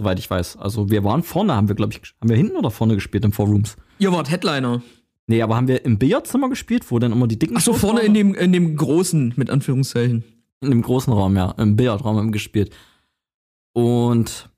Soweit 0.00 0.18
ich 0.18 0.30
weiß. 0.30 0.56
Also 0.56 0.88
wir 0.88 1.04
waren 1.04 1.22
vorne, 1.22 1.54
haben 1.54 1.68
wir, 1.68 1.74
glaube 1.74 1.92
ich, 1.92 2.00
haben 2.22 2.30
wir 2.30 2.36
hinten 2.36 2.56
oder 2.56 2.70
vorne 2.70 2.94
gespielt 2.94 3.22
im 3.22 3.32
Four 3.32 3.48
Rooms? 3.48 3.76
Ihr 3.98 4.10
wart 4.10 4.30
Headliner. 4.30 4.80
Nee, 5.26 5.42
aber 5.42 5.56
haben 5.56 5.68
wir 5.68 5.84
im 5.84 5.98
Billardzimmer 5.98 6.48
gespielt, 6.48 6.90
wo 6.90 6.98
dann 6.98 7.12
immer 7.12 7.26
die 7.26 7.38
dicken 7.38 7.58
Ach 7.58 7.60
so, 7.60 7.74
vorne 7.74 7.98
waren? 7.98 8.06
in 8.06 8.14
dem, 8.14 8.34
in 8.34 8.50
dem 8.54 8.76
großen, 8.76 9.34
mit 9.36 9.50
Anführungszeichen. 9.50 10.24
In 10.62 10.70
dem 10.70 10.80
großen 10.80 11.12
Raum, 11.12 11.36
ja. 11.36 11.50
Im 11.58 11.76
Billardraum 11.76 12.16
haben 12.16 12.28
wir 12.28 12.32
gespielt. 12.32 12.74
Und 13.74 14.48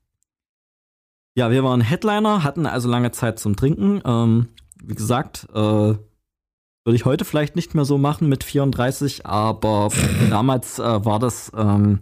ja, 1.34 1.50
wir 1.50 1.64
waren 1.64 1.80
Headliner, 1.80 2.44
hatten 2.44 2.64
also 2.64 2.88
lange 2.88 3.10
Zeit 3.10 3.40
zum 3.40 3.56
Trinken. 3.56 4.00
Ähm, 4.04 4.46
wie 4.80 4.94
gesagt, 4.94 5.48
äh, 5.52 5.56
würde 5.56 5.98
ich 6.94 7.04
heute 7.04 7.24
vielleicht 7.24 7.56
nicht 7.56 7.74
mehr 7.74 7.84
so 7.84 7.98
machen 7.98 8.28
mit 8.28 8.44
34, 8.44 9.26
aber 9.26 9.88
damals 10.30 10.78
äh, 10.78 11.04
war 11.04 11.18
das 11.18 11.50
ähm, 11.56 11.98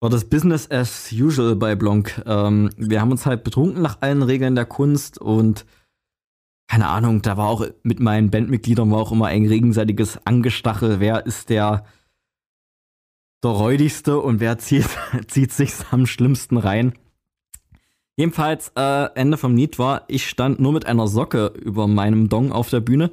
war 0.00 0.10
das 0.10 0.28
Business 0.28 0.70
as 0.70 1.12
usual 1.12 1.56
bei 1.56 1.74
Blanc. 1.74 2.22
Ähm, 2.26 2.70
wir 2.76 3.00
haben 3.00 3.10
uns 3.10 3.26
halt 3.26 3.44
betrunken 3.44 3.82
nach 3.82 4.00
allen 4.00 4.22
Regeln 4.22 4.54
der 4.54 4.66
Kunst 4.66 5.18
und 5.18 5.66
keine 6.70 6.88
Ahnung, 6.88 7.22
da 7.22 7.36
war 7.36 7.48
auch 7.48 7.66
mit 7.82 7.98
meinen 7.98 8.30
Bandmitgliedern 8.30 8.90
war 8.90 8.98
auch 8.98 9.12
immer 9.12 9.26
ein 9.26 9.48
gegenseitiges 9.48 10.24
Angestachel. 10.26 11.00
Wer 11.00 11.24
ist 11.24 11.48
der 11.48 11.84
der 13.42 13.50
räudigste 13.52 14.18
und 14.18 14.40
wer 14.40 14.58
zieht, 14.58 14.88
zieht 15.28 15.52
sich 15.52 15.72
am 15.90 16.06
schlimmsten 16.06 16.56
rein. 16.56 16.92
Jedenfalls, 18.16 18.72
äh, 18.76 19.08
Ende 19.14 19.36
vom 19.36 19.56
Lied 19.56 19.78
war, 19.78 20.04
ich 20.08 20.28
stand 20.28 20.58
nur 20.58 20.72
mit 20.72 20.86
einer 20.86 21.06
Socke 21.06 21.52
über 21.62 21.86
meinem 21.86 22.28
Dong 22.28 22.50
auf 22.50 22.68
der 22.68 22.80
Bühne 22.80 23.12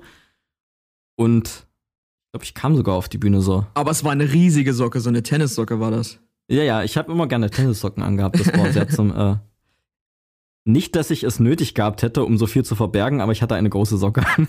und 1.16 1.48
ich 1.48 2.32
glaube, 2.32 2.44
ich 2.44 2.54
kam 2.56 2.76
sogar 2.76 2.96
auf 2.96 3.08
die 3.08 3.20
Bühne 3.20 3.42
so. 3.42 3.66
Aber 3.76 3.92
es 3.92 4.04
war 4.04 4.12
eine 4.12 4.34
riesige 4.34 4.74
Socke, 4.74 5.00
so 5.00 5.10
eine 5.10 5.24
Tennissocke 5.24 5.80
war 5.80 5.92
das. 5.92 6.20
Ja, 6.48 6.64
ja, 6.64 6.84
ich 6.84 6.98
habe 6.98 7.12
immer 7.12 7.28
gerne 7.28 7.50
Tennissocken 7.50 8.04
angehabt. 8.04 8.40
Das 8.40 8.58
war 8.58 8.72
sehr 8.72 8.90
zum. 8.90 9.12
Äh, 9.16 9.38
nicht, 10.68 10.96
dass 10.96 11.12
ich 11.12 11.22
es 11.22 11.40
nötig 11.40 11.76
gehabt 11.76 12.02
hätte, 12.02 12.24
um 12.24 12.40
so 12.40 12.48
viel 12.48 12.66
zu 12.66 12.76
verbergen, 12.76 13.22
aber 13.22 13.32
ich 13.32 13.44
hatte 13.44 13.54
eine 13.54 13.70
große 13.70 13.98
Socke 14.00 14.26
an. 14.26 14.48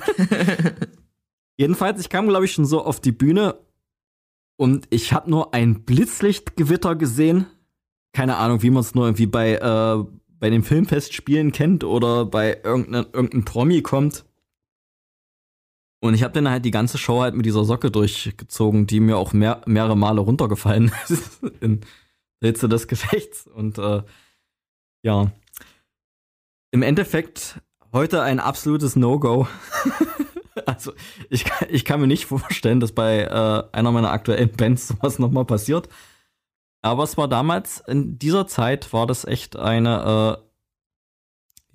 Jedenfalls, 1.58 2.00
ich 2.00 2.08
kam, 2.08 2.26
glaube 2.26 2.46
ich, 2.46 2.52
schon 2.52 2.64
so 2.64 2.82
auf 2.82 3.00
die 3.00 3.12
Bühne 3.12 3.56
und 4.56 4.86
ich 4.88 5.12
habe 5.12 5.28
nur 5.28 5.52
ein 5.52 5.84
Blitzlichtgewitter 5.84 6.96
gesehen 6.96 7.44
keine 8.16 8.38
Ahnung, 8.38 8.62
wie 8.62 8.70
man 8.70 8.80
es 8.80 8.94
nur 8.94 9.04
irgendwie 9.04 9.26
bei, 9.26 9.56
äh, 9.56 10.04
bei 10.40 10.48
den 10.48 10.62
Filmfestspielen 10.62 11.52
kennt 11.52 11.84
oder 11.84 12.24
bei 12.24 12.58
irgendeinem 12.64 13.06
irgendein 13.12 13.44
Promi 13.44 13.82
kommt. 13.82 14.24
Und 16.06 16.14
ich 16.14 16.22
habe 16.22 16.34
dann 16.34 16.48
halt 16.48 16.64
die 16.64 16.70
ganze 16.70 16.98
Show 16.98 17.20
halt 17.20 17.34
mit 17.34 17.46
dieser 17.46 17.64
Socke 17.64 17.90
durchgezogen, 17.90 18.86
die 18.86 19.00
mir 19.00 19.18
auch 19.18 19.32
mehr, 19.32 19.62
mehrere 19.66 19.96
Male 19.96 20.20
runtergefallen 20.20 20.92
ist 21.08 21.42
in 21.60 21.80
der 22.40 22.50
Hitze 22.50 22.68
des 22.68 22.88
Gefechts. 22.88 23.46
Und 23.46 23.78
äh, 23.78 24.02
ja, 25.02 25.30
im 26.70 26.82
Endeffekt 26.82 27.60
heute 27.92 28.22
ein 28.22 28.40
absolutes 28.40 28.96
No-Go. 28.96 29.48
also 30.66 30.92
ich, 31.28 31.44
ich 31.68 31.84
kann 31.84 32.00
mir 32.00 32.06
nicht 32.06 32.26
vorstellen, 32.26 32.80
dass 32.80 32.92
bei 32.92 33.22
äh, 33.22 33.76
einer 33.76 33.92
meiner 33.92 34.10
aktuellen 34.10 34.52
Bands 34.52 34.88
sowas 34.88 35.18
nochmal 35.18 35.44
passiert. 35.44 35.88
Aber 36.82 37.02
es 37.02 37.16
war 37.16 37.26
damals, 37.26 37.82
in 37.86 38.18
dieser 38.18 38.46
Zeit 38.46 38.92
war 38.92 39.06
das 39.06 39.24
echt 39.24 39.56
eine 39.56 40.38
äh, 40.38 40.46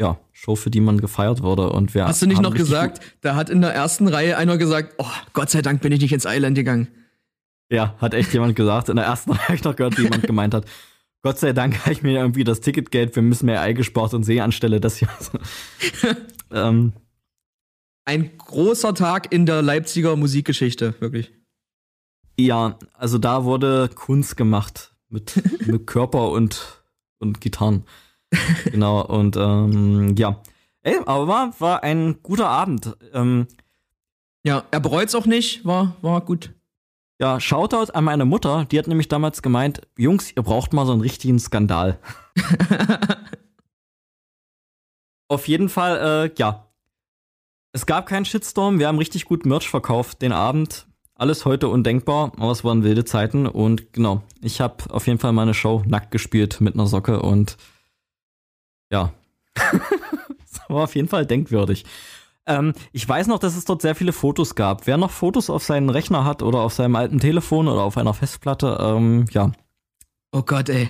ja, 0.01 0.19
Show, 0.41 0.55
für 0.55 0.71
die 0.71 0.81
man 0.81 0.99
gefeiert 0.99 1.43
wurde. 1.43 1.69
Und 1.69 1.93
wir 1.93 2.07
Hast 2.07 2.23
du 2.23 2.25
nicht 2.25 2.41
noch 2.41 2.55
gesagt, 2.55 2.99
da 3.21 3.35
hat 3.35 3.51
in 3.51 3.61
der 3.61 3.75
ersten 3.75 4.07
Reihe 4.07 4.37
einer 4.37 4.57
gesagt, 4.57 4.95
oh, 4.97 5.05
Gott 5.33 5.51
sei 5.51 5.61
Dank 5.61 5.81
bin 5.81 5.91
ich 5.91 6.01
nicht 6.01 6.13
ins 6.13 6.25
Island 6.27 6.55
gegangen. 6.55 6.87
Ja, 7.69 7.93
hat 7.99 8.15
echt 8.15 8.33
jemand 8.33 8.55
gesagt. 8.55 8.89
In 8.89 8.95
der 8.95 9.05
ersten 9.05 9.31
Reihe 9.33 9.43
habe 9.43 9.55
ich 9.55 9.63
noch 9.63 9.75
gehört, 9.75 9.99
wie 9.99 10.03
jemand 10.03 10.23
gemeint 10.23 10.55
hat, 10.55 10.65
Gott 11.21 11.37
sei 11.37 11.53
Dank 11.53 11.79
habe 11.81 11.93
ich 11.93 12.01
mir 12.01 12.19
irgendwie 12.19 12.43
das 12.43 12.59
Ticketgeld 12.59 13.13
für 13.13 13.21
Miss 13.21 13.43
May 13.43 13.75
gespart 13.75 14.15
und 14.15 14.23
sehe 14.23 14.43
anstelle 14.43 14.79
das 14.79 14.97
hier. 14.97 15.09
ähm. 16.51 16.93
Ein 18.05 18.35
großer 18.35 18.95
Tag 18.95 19.31
in 19.31 19.45
der 19.45 19.61
Leipziger 19.61 20.15
Musikgeschichte, 20.15 20.95
wirklich. 20.99 21.31
Ja, 22.39 22.79
also 22.95 23.19
da 23.19 23.43
wurde 23.45 23.91
Kunst 23.93 24.37
gemacht 24.37 24.95
mit, 25.07 25.39
mit 25.67 25.85
Körper 25.85 26.31
und, 26.31 26.81
und 27.19 27.41
Gitarren. 27.41 27.85
genau, 28.65 29.05
und 29.05 29.35
ähm, 29.37 30.15
ja. 30.17 30.41
Ey, 30.83 30.97
aber 31.05 31.27
war, 31.27 31.53
war 31.59 31.83
ein 31.83 32.21
guter 32.23 32.47
Abend. 32.47 32.95
Ähm, 33.13 33.47
ja, 34.43 34.63
er 34.71 34.79
bereut's 34.79 35.13
auch 35.13 35.25
nicht, 35.25 35.65
war, 35.65 35.95
war 36.01 36.21
gut. 36.21 36.53
Ja, 37.19 37.39
Shoutout 37.39 37.91
an 37.93 38.03
meine 38.03 38.25
Mutter, 38.25 38.65
die 38.65 38.79
hat 38.79 38.87
nämlich 38.87 39.07
damals 39.07 39.43
gemeint, 39.43 39.81
Jungs, 39.95 40.31
ihr 40.35 40.41
braucht 40.41 40.73
mal 40.73 40.87
so 40.87 40.91
einen 40.91 41.01
richtigen 41.01 41.37
Skandal. 41.37 41.99
Auf 45.27 45.47
jeden 45.47 45.69
Fall, 45.69 46.31
äh, 46.31 46.33
ja. 46.39 46.67
Es 47.73 47.85
gab 47.85 48.07
keinen 48.07 48.25
Shitstorm, 48.25 48.79
wir 48.79 48.87
haben 48.87 48.97
richtig 48.97 49.25
gut 49.25 49.45
Merch 49.45 49.69
verkauft 49.69 50.23
den 50.23 50.31
Abend. 50.31 50.87
Alles 51.13 51.45
heute 51.45 51.67
undenkbar, 51.67 52.31
aber 52.37 52.51
es 52.51 52.63
waren 52.63 52.83
wilde 52.83 53.05
Zeiten 53.05 53.45
und 53.45 53.93
genau, 53.93 54.23
ich 54.41 54.59
habe 54.59 54.83
auf 54.89 55.05
jeden 55.05 55.19
Fall 55.19 55.31
meine 55.31 55.53
Show 55.53 55.83
nackt 55.85 56.09
gespielt 56.09 56.59
mit 56.59 56.73
einer 56.73 56.87
Socke 56.87 57.21
und 57.21 57.55
ja. 58.91 59.13
das 59.55 60.69
war 60.69 60.83
auf 60.83 60.95
jeden 60.95 61.07
Fall 61.07 61.25
denkwürdig. 61.25 61.85
Ähm, 62.45 62.73
ich 62.91 63.07
weiß 63.07 63.27
noch, 63.27 63.39
dass 63.39 63.55
es 63.55 63.65
dort 63.65 63.81
sehr 63.81 63.95
viele 63.95 64.13
Fotos 64.13 64.55
gab. 64.55 64.87
Wer 64.87 64.97
noch 64.97 65.11
Fotos 65.11 65.49
auf 65.49 65.63
seinen 65.63 65.89
Rechner 65.89 66.25
hat 66.25 66.41
oder 66.41 66.59
auf 66.59 66.73
seinem 66.73 66.95
alten 66.95 67.19
Telefon 67.19 67.67
oder 67.67 67.81
auf 67.83 67.97
einer 67.97 68.13
Festplatte, 68.13 68.77
ähm, 68.81 69.25
ja. 69.31 69.51
Oh 70.31 70.41
Gott, 70.41 70.69
ey. 70.69 70.89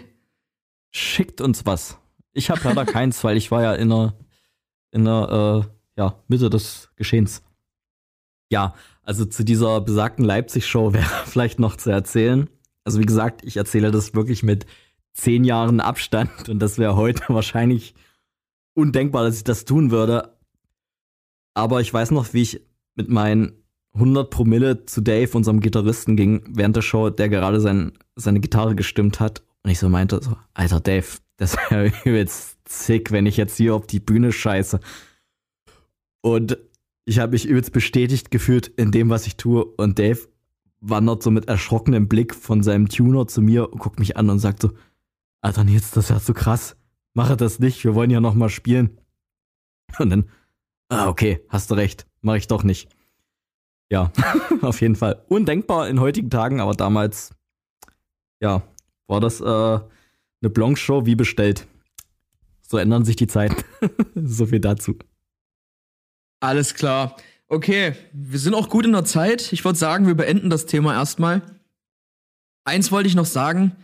Schickt 0.91 1.41
uns 1.41 1.65
was. 1.65 1.97
Ich 2.33 2.49
habe 2.49 2.61
leider 2.63 2.85
keins, 2.85 3.23
weil 3.23 3.37
ich 3.37 3.51
war 3.51 3.63
ja 3.63 3.73
in 3.73 3.89
der, 3.89 4.13
in 4.91 5.05
der 5.05 5.65
äh, 5.65 5.99
ja, 5.99 6.15
Mitte 6.27 6.49
des 6.49 6.89
Geschehens. 6.95 7.43
Ja, 8.49 8.73
also 9.03 9.25
zu 9.25 9.43
dieser 9.43 9.81
besagten 9.81 10.25
Leipzig-Show 10.25 10.93
wäre 10.93 11.09
vielleicht 11.25 11.59
noch 11.59 11.75
zu 11.75 11.89
erzählen. 11.89 12.49
Also 12.83 12.99
wie 12.99 13.05
gesagt, 13.05 13.43
ich 13.43 13.57
erzähle 13.57 13.91
das 13.91 14.15
wirklich 14.15 14.41
mit 14.41 14.65
zehn 15.13 15.43
Jahren 15.43 15.79
Abstand 15.79 16.49
und 16.49 16.59
das 16.59 16.77
wäre 16.77 16.95
heute 16.95 17.23
wahrscheinlich 17.29 17.93
undenkbar, 18.73 19.23
dass 19.23 19.37
ich 19.37 19.43
das 19.43 19.65
tun 19.65 19.91
würde. 19.91 20.37
Aber 21.53 21.81
ich 21.81 21.93
weiß 21.93 22.11
noch, 22.11 22.33
wie 22.33 22.43
ich 22.43 22.61
mit 22.95 23.09
meinen 23.09 23.53
100 23.93 24.29
Promille 24.29 24.85
zu 24.85 25.01
Dave, 25.01 25.35
unserem 25.35 25.59
Gitarristen, 25.59 26.15
ging 26.15 26.43
während 26.47 26.75
der 26.75 26.81
Show, 26.81 27.09
der 27.09 27.29
gerade 27.29 27.59
sein, 27.59 27.91
seine 28.15 28.39
Gitarre 28.39 28.75
gestimmt 28.75 29.19
hat. 29.19 29.43
Und 29.63 29.71
ich 29.71 29.79
so 29.79 29.89
meinte, 29.89 30.21
so, 30.23 30.37
Alter 30.53 30.79
Dave, 30.79 31.07
das 31.37 31.57
wäre 31.69 31.91
übelst 32.05 32.57
sick, 32.67 33.11
wenn 33.11 33.25
ich 33.25 33.37
jetzt 33.37 33.57
hier 33.57 33.75
auf 33.75 33.87
die 33.87 33.99
Bühne 33.99 34.31
scheiße. 34.31 34.79
Und 36.21 36.57
ich 37.05 37.19
habe 37.19 37.33
mich 37.33 37.45
übelst 37.45 37.73
bestätigt 37.73 38.31
gefühlt 38.31 38.67
in 38.67 38.91
dem, 38.91 39.09
was 39.09 39.27
ich 39.27 39.35
tue. 39.35 39.65
Und 39.65 39.99
Dave 39.99 40.19
wandert 40.79 41.21
so 41.21 41.31
mit 41.31 41.47
erschrockenem 41.47 42.07
Blick 42.07 42.33
von 42.33 42.63
seinem 42.63 42.87
Tuner 42.89 43.27
zu 43.27 43.41
mir 43.41 43.71
und 43.71 43.79
guckt 43.79 43.99
mich 43.99 44.17
an 44.17 44.29
und 44.29 44.39
sagt 44.39 44.61
so, 44.61 44.71
Alter 45.41 45.63
Nils, 45.63 45.91
das 45.91 46.05
ist 46.05 46.09
ja 46.09 46.19
so 46.19 46.33
krass. 46.33 46.75
Mache 47.13 47.35
das 47.35 47.59
nicht, 47.59 47.83
wir 47.83 47.95
wollen 47.95 48.11
ja 48.11 48.21
noch 48.21 48.35
mal 48.35 48.49
spielen. 48.49 48.99
Und 49.99 50.09
dann 50.09 50.29
ah, 50.89 51.07
okay, 51.07 51.43
hast 51.49 51.71
du 51.71 51.75
recht, 51.75 52.07
mache 52.21 52.37
ich 52.37 52.47
doch 52.47 52.63
nicht. 52.63 52.89
Ja, 53.89 54.11
auf 54.61 54.79
jeden 54.81 54.95
Fall. 54.95 55.25
Undenkbar 55.27 55.89
in 55.89 55.99
heutigen 55.99 56.29
Tagen, 56.29 56.61
aber 56.61 56.73
damals, 56.73 57.31
ja, 58.39 58.63
war 59.07 59.19
das 59.19 59.41
äh, 59.41 59.45
eine 59.45 60.49
Blanc-Show 60.49 61.05
wie 61.05 61.15
bestellt. 61.15 61.67
So 62.61 62.77
ändern 62.77 63.03
sich 63.03 63.17
die 63.17 63.27
Zeiten. 63.27 63.61
so 64.15 64.45
viel 64.45 64.61
dazu. 64.61 64.97
Alles 66.39 66.73
klar. 66.73 67.17
Okay, 67.47 67.95
wir 68.13 68.39
sind 68.39 68.53
auch 68.53 68.69
gut 68.69 68.85
in 68.85 68.93
der 68.93 69.03
Zeit. 69.03 69.51
Ich 69.51 69.65
würde 69.65 69.77
sagen, 69.77 70.07
wir 70.07 70.15
beenden 70.15 70.49
das 70.49 70.67
Thema 70.67 70.93
erstmal. 70.93 71.41
Eins 72.63 72.91
wollte 72.93 73.09
ich 73.09 73.15
noch 73.15 73.25
sagen. 73.25 73.75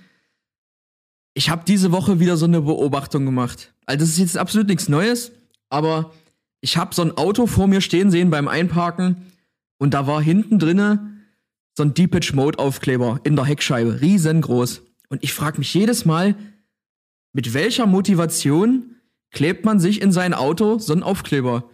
Ich 1.38 1.52
habe 1.52 1.62
diese 1.68 1.92
Woche 1.92 2.20
wieder 2.20 2.36
so 2.36 2.46
eine 2.46 2.62
Beobachtung 2.62 3.24
gemacht. 3.24 3.72
Also 3.86 4.00
das 4.00 4.10
ist 4.10 4.18
jetzt 4.18 4.40
absolut 4.40 4.68
nichts 4.68 4.90
Neues, 4.90 5.32
aber 5.70 6.12
ich 6.62 6.78
habe 6.78 6.96
so 6.96 7.04
ein 7.04 7.16
Auto 7.16 7.46
vor 7.46 7.68
mir 7.68 7.80
stehen 7.82 8.10
sehen 8.10 8.32
beim 8.32 8.48
Einparken 8.48 9.18
und 9.78 9.94
da 9.94 10.08
war 10.08 10.20
hinten 10.20 10.58
drinne 10.58 11.12
so 11.76 11.84
ein 11.84 11.94
Deepage 11.94 12.34
Mode 12.34 12.58
Aufkleber 12.58 13.20
in 13.24 13.36
der 13.36 13.46
Heckscheibe, 13.46 14.02
riesengroß. 14.02 14.82
Und 15.10 15.24
ich 15.24 15.32
frage 15.32 15.60
mich 15.60 15.72
jedes 15.76 16.06
Mal, 16.06 16.34
mit 17.34 17.54
welcher 17.54 17.86
Motivation 17.86 18.96
klebt 19.30 19.64
man 19.64 19.80
sich 19.80 20.02
in 20.02 20.12
sein 20.12 20.34
Auto 20.34 20.80
so 20.80 20.92
einen 20.92 21.04
Aufkleber? 21.04 21.70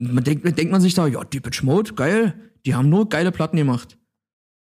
Und 0.00 0.14
man 0.14 0.24
denkt, 0.24 0.46
denkt 0.56 0.72
man 0.72 0.80
sich 0.80 0.94
da, 0.94 1.06
ja, 1.06 1.22
Deepage 1.22 1.64
Mode, 1.64 1.92
geil, 1.92 2.32
die 2.64 2.74
haben 2.74 2.88
nur 2.88 3.10
geile 3.10 3.30
Platten 3.30 3.58
gemacht. 3.58 3.98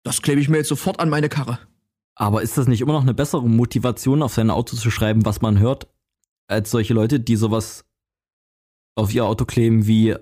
Das 0.02 0.20
klebe 0.20 0.42
ich 0.42 0.50
mir 0.50 0.58
jetzt 0.58 0.68
sofort 0.68 1.00
an 1.00 1.08
meine 1.08 1.30
Karre. 1.30 1.58
Aber 2.16 2.42
ist 2.42 2.56
das 2.56 2.66
nicht 2.66 2.80
immer 2.80 2.94
noch 2.94 3.02
eine 3.02 3.14
bessere 3.14 3.46
Motivation, 3.46 4.22
auf 4.22 4.32
sein 4.32 4.50
Auto 4.50 4.74
zu 4.74 4.90
schreiben, 4.90 5.24
was 5.26 5.42
man 5.42 5.58
hört, 5.58 5.86
als 6.48 6.70
solche 6.70 6.94
Leute, 6.94 7.20
die 7.20 7.36
sowas 7.36 7.84
auf 8.96 9.14
ihr 9.14 9.26
Auto 9.26 9.44
kleben 9.44 9.86
wie 9.86 10.16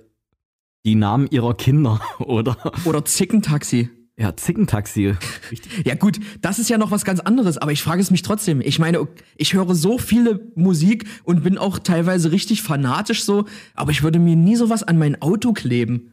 die 0.84 0.96
Namen 0.96 1.28
ihrer 1.30 1.54
Kinder 1.54 2.00
oder 2.18 2.56
oder 2.84 3.04
Zickentaxi. 3.04 3.90
Ja, 4.16 4.36
Zickentaxi. 4.36 5.16
ja 5.84 5.94
gut, 5.94 6.20
das 6.40 6.58
ist 6.58 6.68
ja 6.70 6.78
noch 6.78 6.90
was 6.90 7.04
ganz 7.04 7.20
anderes, 7.20 7.58
aber 7.58 7.72
ich 7.72 7.82
frage 7.82 8.00
es 8.00 8.10
mich 8.10 8.22
trotzdem. 8.22 8.60
Ich 8.60 8.78
meine, 8.78 9.08
ich 9.36 9.54
höre 9.54 9.74
so 9.74 9.98
viele 9.98 10.52
Musik 10.54 11.06
und 11.24 11.42
bin 11.42 11.58
auch 11.58 11.78
teilweise 11.78 12.30
richtig 12.30 12.62
fanatisch 12.62 13.24
so, 13.24 13.46
aber 13.74 13.90
ich 13.92 14.02
würde 14.02 14.18
mir 14.18 14.36
nie 14.36 14.56
sowas 14.56 14.82
an 14.82 14.98
mein 14.98 15.20
Auto 15.20 15.52
kleben. 15.52 16.12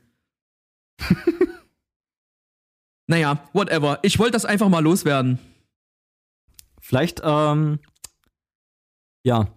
naja, 3.07 3.47
whatever. 3.53 3.99
Ich 4.03 4.17
wollte 4.17 4.33
das 4.33 4.45
einfach 4.45 4.69
mal 4.69 4.83
loswerden. 4.83 5.39
Vielleicht, 6.91 7.21
ähm, 7.23 7.79
ja, 9.23 9.47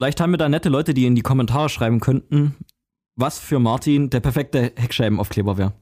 Vielleicht 0.00 0.18
haben 0.22 0.30
wir 0.30 0.38
da 0.38 0.48
nette 0.48 0.70
Leute, 0.70 0.94
die 0.94 1.04
in 1.04 1.14
die 1.14 1.20
Kommentare 1.20 1.68
schreiben 1.68 2.00
könnten, 2.00 2.56
was 3.16 3.38
für 3.38 3.58
Martin 3.58 4.08
der 4.08 4.20
perfekte 4.20 4.72
Heckscheibenaufkleber 4.74 5.58
wäre. 5.58 5.74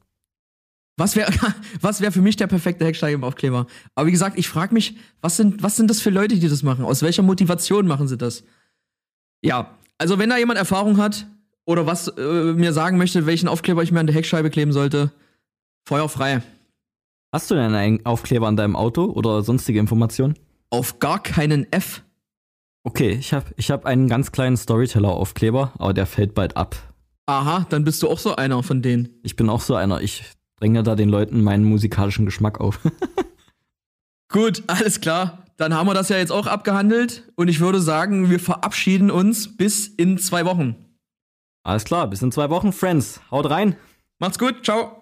Was 0.96 1.14
wäre 1.14 1.32
was 1.80 2.00
wär 2.00 2.10
für 2.10 2.20
mich 2.20 2.34
der 2.34 2.48
perfekte 2.48 2.84
Heckscheibenaufkleber? 2.84 3.68
Aber 3.94 4.06
wie 4.08 4.10
gesagt, 4.10 4.36
ich 4.36 4.48
frage 4.48 4.74
mich, 4.74 4.96
was 5.20 5.36
sind, 5.36 5.62
was 5.62 5.76
sind 5.76 5.88
das 5.88 6.00
für 6.00 6.10
Leute, 6.10 6.36
die 6.36 6.48
das 6.48 6.64
machen? 6.64 6.84
Aus 6.84 7.02
welcher 7.02 7.22
Motivation 7.22 7.86
machen 7.86 8.08
sie 8.08 8.18
das? 8.18 8.42
Ja, 9.40 9.78
also 9.98 10.18
wenn 10.18 10.30
da 10.30 10.36
jemand 10.36 10.58
Erfahrung 10.58 10.96
hat 10.96 11.28
oder 11.64 11.86
was 11.86 12.08
äh, 12.08 12.54
mir 12.54 12.72
sagen 12.72 12.98
möchte, 12.98 13.24
welchen 13.24 13.46
Aufkleber 13.46 13.84
ich 13.84 13.92
mir 13.92 14.00
an 14.00 14.08
der 14.08 14.16
Heckscheibe 14.16 14.50
kleben 14.50 14.72
sollte, 14.72 15.12
Feuer 15.86 16.08
frei. 16.08 16.42
Hast 17.32 17.52
du 17.52 17.54
denn 17.54 17.72
einen 17.72 18.04
Aufkleber 18.04 18.48
an 18.48 18.56
deinem 18.56 18.74
Auto 18.74 19.04
oder 19.04 19.44
sonstige 19.44 19.78
Informationen? 19.78 20.34
Auf 20.70 20.98
gar 20.98 21.22
keinen 21.22 21.70
F. 21.72 22.02
Okay, 22.84 23.10
ich 23.10 23.32
habe 23.32 23.46
ich 23.56 23.70
hab 23.70 23.86
einen 23.86 24.08
ganz 24.08 24.32
kleinen 24.32 24.56
Storyteller-Aufkleber, 24.56 25.72
aber 25.78 25.94
der 25.94 26.06
fällt 26.06 26.34
bald 26.34 26.56
ab. 26.56 26.76
Aha, 27.26 27.66
dann 27.68 27.84
bist 27.84 28.02
du 28.02 28.08
auch 28.08 28.18
so 28.18 28.36
einer 28.36 28.62
von 28.62 28.80
denen. 28.80 29.08
Ich 29.22 29.36
bin 29.36 29.50
auch 29.50 29.60
so 29.60 29.74
einer. 29.74 30.00
Ich 30.00 30.24
dränge 30.58 30.82
da 30.82 30.94
den 30.94 31.08
Leuten 31.08 31.42
meinen 31.42 31.64
musikalischen 31.64 32.24
Geschmack 32.24 32.60
auf. 32.60 32.80
Gut, 34.30 34.62
alles 34.66 35.00
klar. 35.00 35.44
Dann 35.56 35.74
haben 35.74 35.86
wir 35.86 35.94
das 35.94 36.08
ja 36.08 36.16
jetzt 36.16 36.32
auch 36.32 36.46
abgehandelt 36.46 37.30
und 37.34 37.48
ich 37.48 37.60
würde 37.60 37.80
sagen, 37.80 38.30
wir 38.30 38.38
verabschieden 38.38 39.10
uns 39.10 39.56
bis 39.56 39.88
in 39.88 40.16
zwei 40.16 40.44
Wochen. 40.44 40.76
Alles 41.64 41.84
klar, 41.84 42.08
bis 42.08 42.22
in 42.22 42.30
zwei 42.30 42.48
Wochen, 42.48 42.72
Friends. 42.72 43.20
Haut 43.30 43.50
rein. 43.50 43.76
Macht's 44.20 44.38
gut, 44.38 44.64
ciao. 44.64 44.97